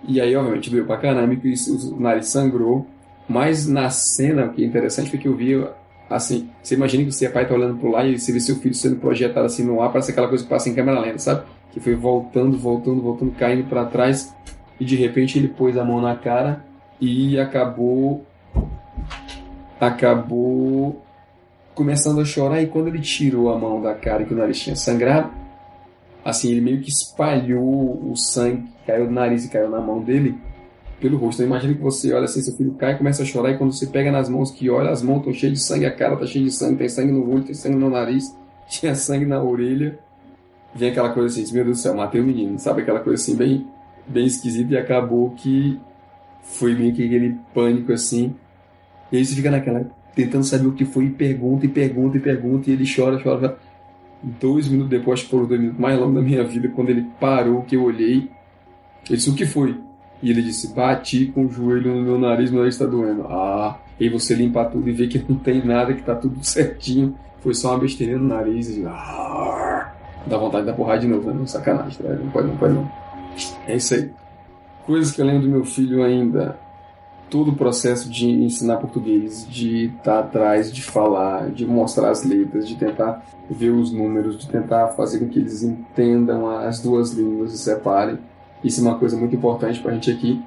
E 0.07 0.21
aí, 0.21 0.35
obviamente, 0.35 0.69
doeu 0.69 0.85
pra 0.85 0.97
caramba, 0.97 1.35
que 1.35 1.53
o 1.91 1.99
nariz 1.99 2.27
sangrou. 2.27 2.87
Mas 3.27 3.67
na 3.67 3.89
cena, 3.89 4.45
o 4.45 4.53
que 4.53 4.63
é 4.63 4.67
interessante 4.67 5.09
foi 5.09 5.19
que 5.19 5.27
eu 5.27 5.35
vi 5.35 5.55
Assim, 6.09 6.49
você 6.63 6.75
imagina 6.75 7.03
que 7.03 7.11
você 7.11 7.27
pai 7.27 7.45
tá 7.45 7.53
olhando 7.53 7.77
pro 7.77 7.91
lá 7.91 8.05
e 8.05 8.17
você 8.17 8.31
vê 8.31 8.39
seu 8.39 8.55
filho 8.55 8.73
sendo 8.73 8.95
projetado 8.95 9.45
assim 9.45 9.63
no 9.63 9.81
ar, 9.81 9.91
parece 9.91 10.11
aquela 10.11 10.29
coisa 10.29 10.43
que 10.43 10.49
passa 10.49 10.69
em 10.69 10.73
câmera 10.73 10.99
lenta, 10.99 11.19
sabe? 11.19 11.45
Que 11.71 11.81
foi 11.81 11.95
voltando, 11.95 12.57
voltando, 12.57 13.01
voltando, 13.01 13.31
caindo 13.33 13.67
para 13.67 13.85
trás 13.85 14.33
e 14.79 14.85
de 14.85 14.95
repente 14.95 15.37
ele 15.37 15.49
pôs 15.49 15.77
a 15.77 15.83
mão 15.83 15.99
na 15.99 16.15
cara 16.15 16.65
e 16.99 17.37
acabou 17.37 18.25
acabou 19.79 21.03
começando 21.75 22.21
a 22.21 22.25
chorar 22.25 22.61
e 22.61 22.67
quando 22.67 22.87
ele 22.87 23.01
tirou 23.01 23.51
a 23.53 23.57
mão 23.57 23.81
da 23.81 23.93
cara 23.93 24.23
que 24.23 24.33
o 24.33 24.37
nariz 24.37 24.59
tinha 24.59 24.75
sangrado, 24.75 25.29
assim, 26.23 26.49
ele 26.49 26.61
meio 26.61 26.81
que 26.81 26.89
espalhou 26.89 28.09
o 28.09 28.15
sangue 28.15 28.63
caiu 28.85 29.07
do 29.07 29.11
nariz 29.11 29.43
e 29.43 29.49
caiu 29.49 29.69
na 29.69 29.81
mão 29.81 30.01
dele 30.01 30.35
pelo 30.99 31.17
rosto. 31.17 31.41
Então 31.41 31.47
imagina 31.47 31.73
que 31.73 31.81
você 31.81 32.13
olha 32.13 32.25
assim, 32.25 32.41
seu 32.41 32.55
filho 32.55 32.73
cai 32.73 32.93
e 32.93 32.97
começa 32.97 33.23
a 33.23 33.25
chorar 33.25 33.51
e 33.51 33.57
quando 33.57 33.71
você 33.71 33.87
pega 33.87 34.11
nas 34.11 34.29
mãos 34.29 34.51
que 34.51 34.69
olha, 34.69 34.89
as 34.89 35.01
mãos 35.01 35.19
estão 35.19 35.33
cheias 35.33 35.53
de 35.53 35.63
sangue, 35.63 35.85
a 35.85 35.91
cara 35.91 36.13
está 36.13 36.25
cheia 36.25 36.45
de 36.45 36.51
sangue, 36.51 36.77
tem 36.77 36.89
sangue 36.89 37.11
no 37.11 37.29
olho, 37.29 37.43
tem 37.43 37.53
sangue 37.53 37.75
no 37.75 37.89
nariz, 37.89 38.35
tinha 38.67 38.95
sangue 38.95 39.25
na 39.25 39.41
orelha. 39.41 39.99
Vem 40.75 40.89
aquela 40.89 41.09
coisa 41.09 41.41
assim, 41.41 41.53
meu 41.53 41.63
Deus 41.63 41.77
do 41.77 41.81
céu, 41.81 41.95
matei 41.95 42.21
o 42.21 42.23
menino, 42.23 42.59
sabe? 42.59 42.81
Aquela 42.81 42.99
coisa 42.99 43.21
assim, 43.21 43.35
bem, 43.35 43.65
bem 44.07 44.25
esquisita 44.25 44.73
e 44.73 44.77
acabou 44.77 45.31
que 45.31 45.79
foi 46.43 46.75
meio 46.75 46.93
que 46.93 47.05
aquele 47.05 47.35
pânico 47.53 47.91
assim. 47.91 48.35
E 49.11 49.17
aí 49.17 49.25
você 49.25 49.33
fica 49.33 49.49
naquela, 49.49 49.89
tentando 50.13 50.43
saber 50.43 50.67
o 50.67 50.73
que 50.73 50.85
foi, 50.85 51.05
e 51.05 51.09
pergunta, 51.09 51.65
e 51.65 51.69
pergunta, 51.69 52.17
e 52.17 52.19
pergunta, 52.19 52.69
e 52.69 52.73
ele 52.73 52.83
chora, 52.83 53.21
chora, 53.21 53.39
chora. 53.39 53.57
Dois 54.21 54.67
minutos 54.67 54.89
depois, 54.89 55.19
acho 55.19 55.25
que 55.25 55.31
foram 55.31 55.45
dois 55.45 55.59
minutos 55.59 55.79
mais 55.79 55.97
longos 55.99 56.15
da 56.15 56.21
minha 56.21 56.43
vida, 56.43 56.67
quando 56.69 56.89
ele 56.89 57.05
parou, 57.19 57.61
que 57.61 57.75
eu 57.75 57.83
olhei, 57.83 58.29
ele 59.07 59.17
disse, 59.17 59.29
o 59.29 59.35
que 59.35 59.45
foi? 59.45 59.79
E 60.21 60.29
ele 60.29 60.41
disse, 60.41 60.73
bati 60.73 61.27
com 61.27 61.45
o 61.45 61.49
joelho 61.49 61.95
no 61.95 62.01
meu 62.01 62.17
nariz, 62.17 62.49
meu 62.49 62.59
nariz 62.59 62.75
está 62.75 62.85
doendo. 62.85 63.25
Ah, 63.27 63.77
e 63.99 64.09
você 64.09 64.33
limpa 64.33 64.65
tudo 64.65 64.89
e 64.89 64.91
vê 64.91 65.07
que 65.07 65.23
não 65.29 65.37
tem 65.37 65.63
nada, 65.65 65.93
que 65.93 66.01
tá 66.01 66.15
tudo 66.15 66.37
certinho. 66.43 67.15
Foi 67.41 67.53
só 67.53 67.71
uma 67.71 67.79
besteirinha 67.79 68.17
no 68.17 68.27
nariz 68.27 68.69
e... 68.69 68.83
Ah, 68.85 69.93
dá 70.25 70.37
vontade 70.37 70.65
de 70.65 70.71
dar 70.71 70.77
porrada 70.77 70.99
de 70.99 71.07
novo, 71.07 71.31
né? 71.31 71.45
Sacanagem, 71.45 71.97
tá? 72.03 72.13
não 72.13 72.31
pode 72.31 72.47
não, 72.47 72.57
pode 72.57 72.73
não. 72.73 72.91
É 73.67 73.75
isso 73.75 73.93
aí. 73.93 74.11
Coisas 74.85 75.11
que 75.11 75.21
eu 75.21 75.25
lembro 75.25 75.43
do 75.43 75.49
meu 75.49 75.65
filho 75.65 76.03
ainda 76.03 76.57
todo 77.29 77.51
o 77.51 77.55
processo 77.55 78.09
de 78.09 78.29
ensinar 78.29 78.77
português, 78.77 79.45
de 79.49 79.85
estar 79.97 80.19
atrás, 80.19 80.71
de 80.71 80.81
falar, 80.81 81.49
de 81.49 81.65
mostrar 81.65 82.09
as 82.09 82.23
letras, 82.23 82.67
de 82.67 82.75
tentar 82.75 83.23
ver 83.49 83.69
os 83.69 83.91
números, 83.91 84.37
de 84.37 84.47
tentar 84.47 84.89
fazer 84.89 85.19
com 85.19 85.27
que 85.27 85.39
eles 85.39 85.63
entendam 85.63 86.47
as 86.49 86.81
duas 86.81 87.11
línguas 87.11 87.53
e 87.53 87.57
separem. 87.57 88.17
Isso 88.63 88.81
é 88.81 88.83
uma 88.83 88.97
coisa 88.97 89.15
muito 89.17 89.35
importante 89.35 89.79
para 89.79 89.91
a 89.91 89.93
gente 89.93 90.11
aqui. 90.11 90.41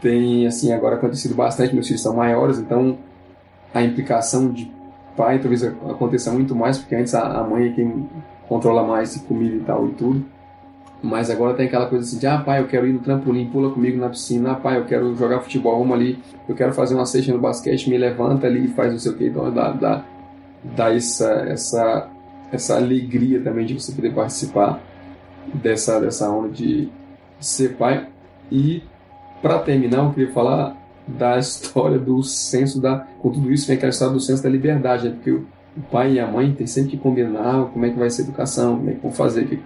Tem, 0.00 0.46
assim, 0.46 0.72
agora 0.72 0.96
acontecido 0.96 1.34
bastante, 1.34 1.74
meus 1.74 1.86
filhos 1.86 2.02
são 2.02 2.14
maiores, 2.14 2.58
então 2.58 2.98
a 3.72 3.82
implicação 3.82 4.50
de 4.50 4.70
pai 5.16 5.38
talvez 5.38 5.64
aconteça 5.64 6.30
muito 6.30 6.54
mais, 6.54 6.78
porque 6.78 6.94
antes 6.94 7.14
a 7.14 7.42
mãe 7.42 7.68
é 7.68 7.72
quem 7.72 8.08
controla 8.48 8.82
mais 8.84 9.16
comida 9.18 9.56
e 9.56 9.60
tal 9.60 9.88
e 9.88 9.92
tudo. 9.92 10.24
Mas 11.02 11.28
agora 11.28 11.52
tem 11.54 11.66
aquela 11.66 11.86
coisa 11.86 12.02
assim 12.04 12.18
de, 12.18 12.26
ah, 12.26 12.38
pai, 12.38 12.60
eu 12.60 12.66
quero 12.66 12.86
ir 12.86 12.92
no 12.94 12.98
trampolim, 13.00 13.50
pula 13.50 13.70
comigo 13.70 13.98
na 13.98 14.08
piscina, 14.08 14.52
ah, 14.52 14.54
pai, 14.54 14.78
eu 14.78 14.86
quero 14.86 15.14
jogar 15.14 15.40
futebol, 15.40 15.78
vamos 15.78 15.94
ali, 15.94 16.18
eu 16.48 16.54
quero 16.54 16.72
fazer 16.72 16.94
uma 16.94 17.04
cesta 17.04 17.30
no 17.30 17.38
basquete, 17.38 17.90
me 17.90 17.98
levanta 17.98 18.46
ali 18.46 18.64
e 18.64 18.68
faz 18.68 18.90
não 18.90 18.98
sei 18.98 19.12
o 19.12 19.14
que, 19.14 19.26
então 19.26 19.52
dá, 19.52 19.70
dá, 19.72 20.04
dá 20.62 20.94
essa, 20.94 21.30
essa, 21.46 22.08
essa 22.50 22.76
alegria 22.76 23.38
também 23.42 23.66
de 23.66 23.74
você 23.74 23.92
poder 23.92 24.14
participar 24.14 24.80
dessa, 25.52 26.00
dessa 26.00 26.30
onda 26.30 26.48
de 26.48 26.88
ser 27.46 27.76
pai. 27.76 28.08
E, 28.50 28.82
para 29.42 29.58
terminar, 29.58 30.04
eu 30.04 30.10
queria 30.12 30.32
falar 30.32 30.76
da 31.06 31.36
história 31.38 31.98
do 31.98 32.22
senso 32.22 32.80
da. 32.80 33.06
Com 33.20 33.30
tudo 33.30 33.52
isso, 33.52 33.66
vem 33.66 33.76
aquela 33.76 33.90
história 33.90 34.14
do 34.14 34.20
senso 34.20 34.42
da 34.42 34.48
liberdade, 34.48 35.08
né? 35.08 35.14
porque 35.14 35.30
o 35.30 35.46
pai 35.90 36.12
e 36.12 36.20
a 36.20 36.26
mãe 36.26 36.52
têm 36.52 36.66
sempre 36.66 36.92
que 36.92 36.98
combinar 36.98 37.66
como 37.72 37.84
é 37.84 37.90
que 37.90 37.98
vai 37.98 38.10
ser 38.10 38.22
a 38.22 38.24
educação, 38.26 38.76
como 38.76 38.90
é 38.90 38.92
que 38.94 39.00
vão 39.00 39.12
fazer, 39.12 39.44
o 39.44 39.48
que 39.48 39.58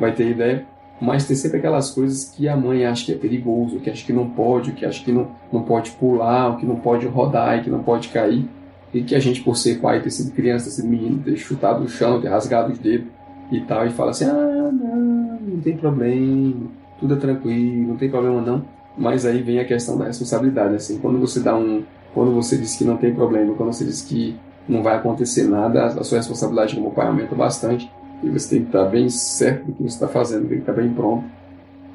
vai 0.00 0.12
ter 0.12 0.30
ideia 0.30 0.66
mas 1.00 1.26
tem 1.26 1.36
sempre 1.36 1.58
aquelas 1.58 1.90
coisas 1.90 2.24
que 2.24 2.48
a 2.48 2.56
mãe 2.56 2.84
acha 2.84 3.06
que 3.06 3.12
é 3.12 3.14
perigoso, 3.14 3.78
que 3.78 3.88
acha 3.88 4.04
que 4.04 4.12
não 4.12 4.28
pode, 4.30 4.72
que 4.72 4.84
acha 4.84 5.04
que 5.04 5.12
não, 5.12 5.28
não 5.52 5.62
pode 5.62 5.92
pular, 5.92 6.56
que 6.56 6.66
não 6.66 6.76
pode 6.76 7.06
rodar, 7.06 7.62
que 7.62 7.70
não 7.70 7.82
pode 7.82 8.08
cair, 8.08 8.48
e 8.92 9.02
que 9.02 9.14
a 9.14 9.20
gente, 9.20 9.40
por 9.42 9.56
ser 9.56 9.80
pai, 9.80 10.02
ter 10.02 10.10
sido 10.10 10.34
criança, 10.34 10.64
ter 10.64 10.70
sido 10.72 10.88
menino, 10.88 11.22
ter 11.22 11.36
chutado 11.36 11.84
o 11.84 11.88
chão, 11.88 12.20
ter 12.20 12.28
rasgado 12.28 12.72
os 12.72 12.78
dedos 12.78 13.06
e 13.52 13.60
tal, 13.60 13.86
e 13.86 13.90
fala 13.90 14.10
assim: 14.10 14.24
ah, 14.24 14.70
não, 14.72 15.38
não 15.40 15.60
tem 15.60 15.76
problema, 15.76 16.68
tudo 16.98 17.14
é 17.14 17.16
tranquilo, 17.16 17.88
não 17.88 17.96
tem 17.96 18.10
problema 18.10 18.40
não. 18.40 18.64
Mas 18.96 19.24
aí 19.24 19.42
vem 19.42 19.60
a 19.60 19.64
questão 19.64 19.96
da 19.96 20.06
responsabilidade, 20.06 20.74
assim, 20.74 20.98
quando 20.98 21.18
você 21.18 21.40
dá 21.40 21.56
um. 21.56 21.84
Quando 22.12 22.32
você 22.32 22.56
diz 22.56 22.76
que 22.76 22.84
não 22.84 22.96
tem 22.96 23.14
problema, 23.14 23.54
quando 23.54 23.72
você 23.72 23.84
diz 23.84 24.02
que 24.02 24.36
não 24.68 24.82
vai 24.82 24.96
acontecer 24.96 25.44
nada, 25.44 25.86
a 25.86 26.04
sua 26.04 26.18
responsabilidade 26.18 26.74
como 26.74 26.90
pai 26.90 27.06
aumenta 27.06 27.34
bastante. 27.34 27.90
E 28.22 28.28
você 28.28 28.56
tem 28.56 28.60
que 28.62 28.68
estar 28.68 28.84
bem 28.86 29.08
certo 29.08 29.66
do 29.66 29.72
que 29.72 29.82
você 29.82 29.94
está 29.94 30.08
fazendo, 30.08 30.48
tem 30.48 30.56
que 30.56 30.62
estar 30.62 30.72
bem 30.72 30.92
pronto 30.92 31.24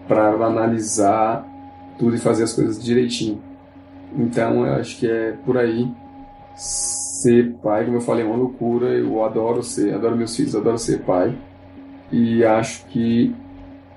para 0.07 0.29
analisar 0.29 1.45
tudo 1.97 2.15
e 2.15 2.19
fazer 2.19 2.43
as 2.43 2.53
coisas 2.53 2.81
direitinho. 2.81 3.41
Então 4.15 4.65
eu 4.65 4.73
acho 4.75 4.97
que 4.97 5.07
é 5.09 5.33
por 5.45 5.57
aí. 5.57 5.89
Ser 6.55 7.55
pai, 7.63 7.85
como 7.85 7.97
eu 7.97 8.01
falei, 8.01 8.23
é 8.23 8.27
uma 8.27 8.35
loucura. 8.35 8.87
Eu 8.87 9.23
adoro 9.23 9.63
ser, 9.63 9.93
adoro 9.93 10.15
meus 10.15 10.35
filhos, 10.35 10.55
adoro 10.55 10.77
ser 10.77 11.01
pai. 11.01 11.35
E 12.11 12.43
acho 12.43 12.85
que, 12.87 13.33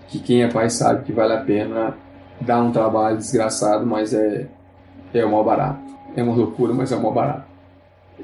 que 0.09 0.18
quem 0.18 0.42
é 0.42 0.48
pai 0.48 0.70
sabe 0.70 1.04
que 1.04 1.12
vale 1.12 1.32
a 1.32 1.40
pena 1.40 1.96
dar 2.40 2.62
um 2.62 2.72
trabalho 2.72 3.16
desgraçado, 3.16 3.86
mas 3.86 4.12
é, 4.12 4.48
é 5.12 5.24
o 5.24 5.30
maior 5.30 5.44
barato. 5.44 5.80
É 6.14 6.22
uma 6.22 6.34
loucura, 6.34 6.72
mas 6.72 6.92
é 6.92 6.96
o 6.96 6.98
maior 6.98 7.14
barato. 7.14 7.46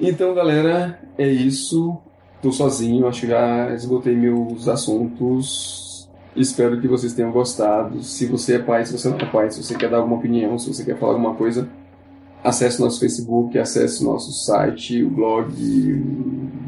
Então, 0.01 0.35
galera, 0.35 0.99
é 1.19 1.29
isso. 1.29 1.99
Estou 2.37 2.53
sozinho, 2.53 3.07
acho 3.07 3.21
que 3.23 3.27
já 3.29 3.73
esgotei 3.73 4.17
meus 4.17 4.69
assuntos. 4.69 6.09
Espero 6.35 6.81
que 6.81 6.89
vocês 6.89 7.13
tenham 7.13 7.31
gostado. 7.31 8.03
Se 8.03 8.27
você 8.27 8.57
é 8.57 8.59
pai, 8.59 8.85
se 8.85 8.99
você 8.99 9.09
não 9.09 9.19
é 9.19 9.27
pai, 9.27 9.51
se 9.51 9.63
você 9.63 9.77
quer 9.77 9.91
dar 9.91 9.99
alguma 9.99 10.17
opinião, 10.17 10.59
se 10.59 10.73
você 10.73 10.85
quer 10.85 10.99
falar 10.99 11.13
alguma 11.13 11.35
coisa, 11.35 11.69
acesse 12.43 12.81
nosso 12.81 12.99
Facebook, 12.99 13.59
acesse 13.59 14.03
nosso 14.03 14.33
site, 14.33 15.05
o 15.05 15.11
blog, 15.11 15.53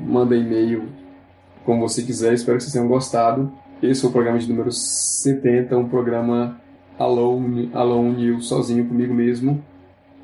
manda 0.07 0.37
e-mail, 0.37 0.85
como 1.65 1.89
você 1.89 2.03
quiser. 2.03 2.35
Espero 2.35 2.59
que 2.59 2.65
vocês 2.65 2.73
tenham 2.73 2.87
gostado. 2.87 3.51
Esse 3.83 4.05
é 4.05 4.09
o 4.09 4.13
programa 4.13 4.39
de 4.39 4.49
número 4.49 4.71
70, 4.73 5.77
um 5.77 5.89
programa 5.89 6.61
alone, 6.99 7.71
alone 7.75 8.29
eu 8.29 8.41
sozinho 8.41 8.87
comigo 8.87 9.13
mesmo. 9.13 9.63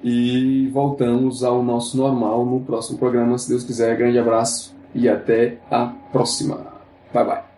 E 0.02 0.68
voltamos 0.72 1.44
ao 1.44 1.62
nosso 1.62 1.96
normal 1.96 2.44
no 2.46 2.60
próximo 2.60 2.98
programa, 2.98 3.36
se 3.36 3.48
Deus 3.48 3.64
quiser. 3.64 3.96
Grande 3.96 4.18
abraço 4.18 4.74
e 4.94 5.08
até 5.08 5.58
a 5.70 5.86
próxima. 6.10 6.66
Bye 7.12 7.24
bye. 7.24 7.50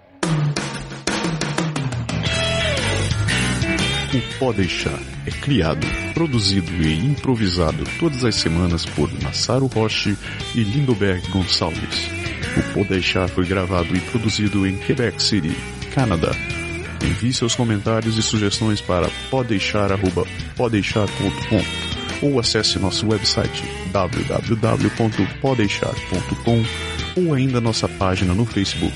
O 4.15 4.39
Pode 4.39 4.59
Deixar 4.59 5.01
é 5.27 5.31
criado, 5.31 5.87
produzido 6.13 6.71
e 6.83 7.07
improvisado 7.07 7.83
todas 7.99 8.25
as 8.25 8.35
semanas 8.35 8.85
por 8.85 9.11
Massaro 9.23 9.67
Roche 9.67 10.19
e 10.55 10.63
Lindoberg 10.63 11.27
Gonçalves. 11.31 12.11
O 12.59 12.75
Pode 12.75 12.89
Deixar 12.91 13.29
foi 13.29 13.47
gravado 13.47 13.97
e 13.97 14.01
produzido 14.01 14.67
em 14.67 14.77
Quebec 14.77 15.23
City, 15.23 15.57
Canadá. 15.95 16.33
Envie 17.03 17.33
seus 17.33 17.55
comentários 17.55 18.17
e 18.17 18.23
sugestões 18.23 18.81
para 18.81 19.11
podeixar.podeixar.com 19.31 22.27
ou 22.27 22.39
acesse 22.39 22.79
nosso 22.79 23.09
website 23.09 23.65
www.podeixar.com 23.91 26.63
ou 27.21 27.35
ainda 27.35 27.61
nossa 27.61 27.89
página 27.89 28.33
no 28.33 28.47
Facebook 28.47 28.95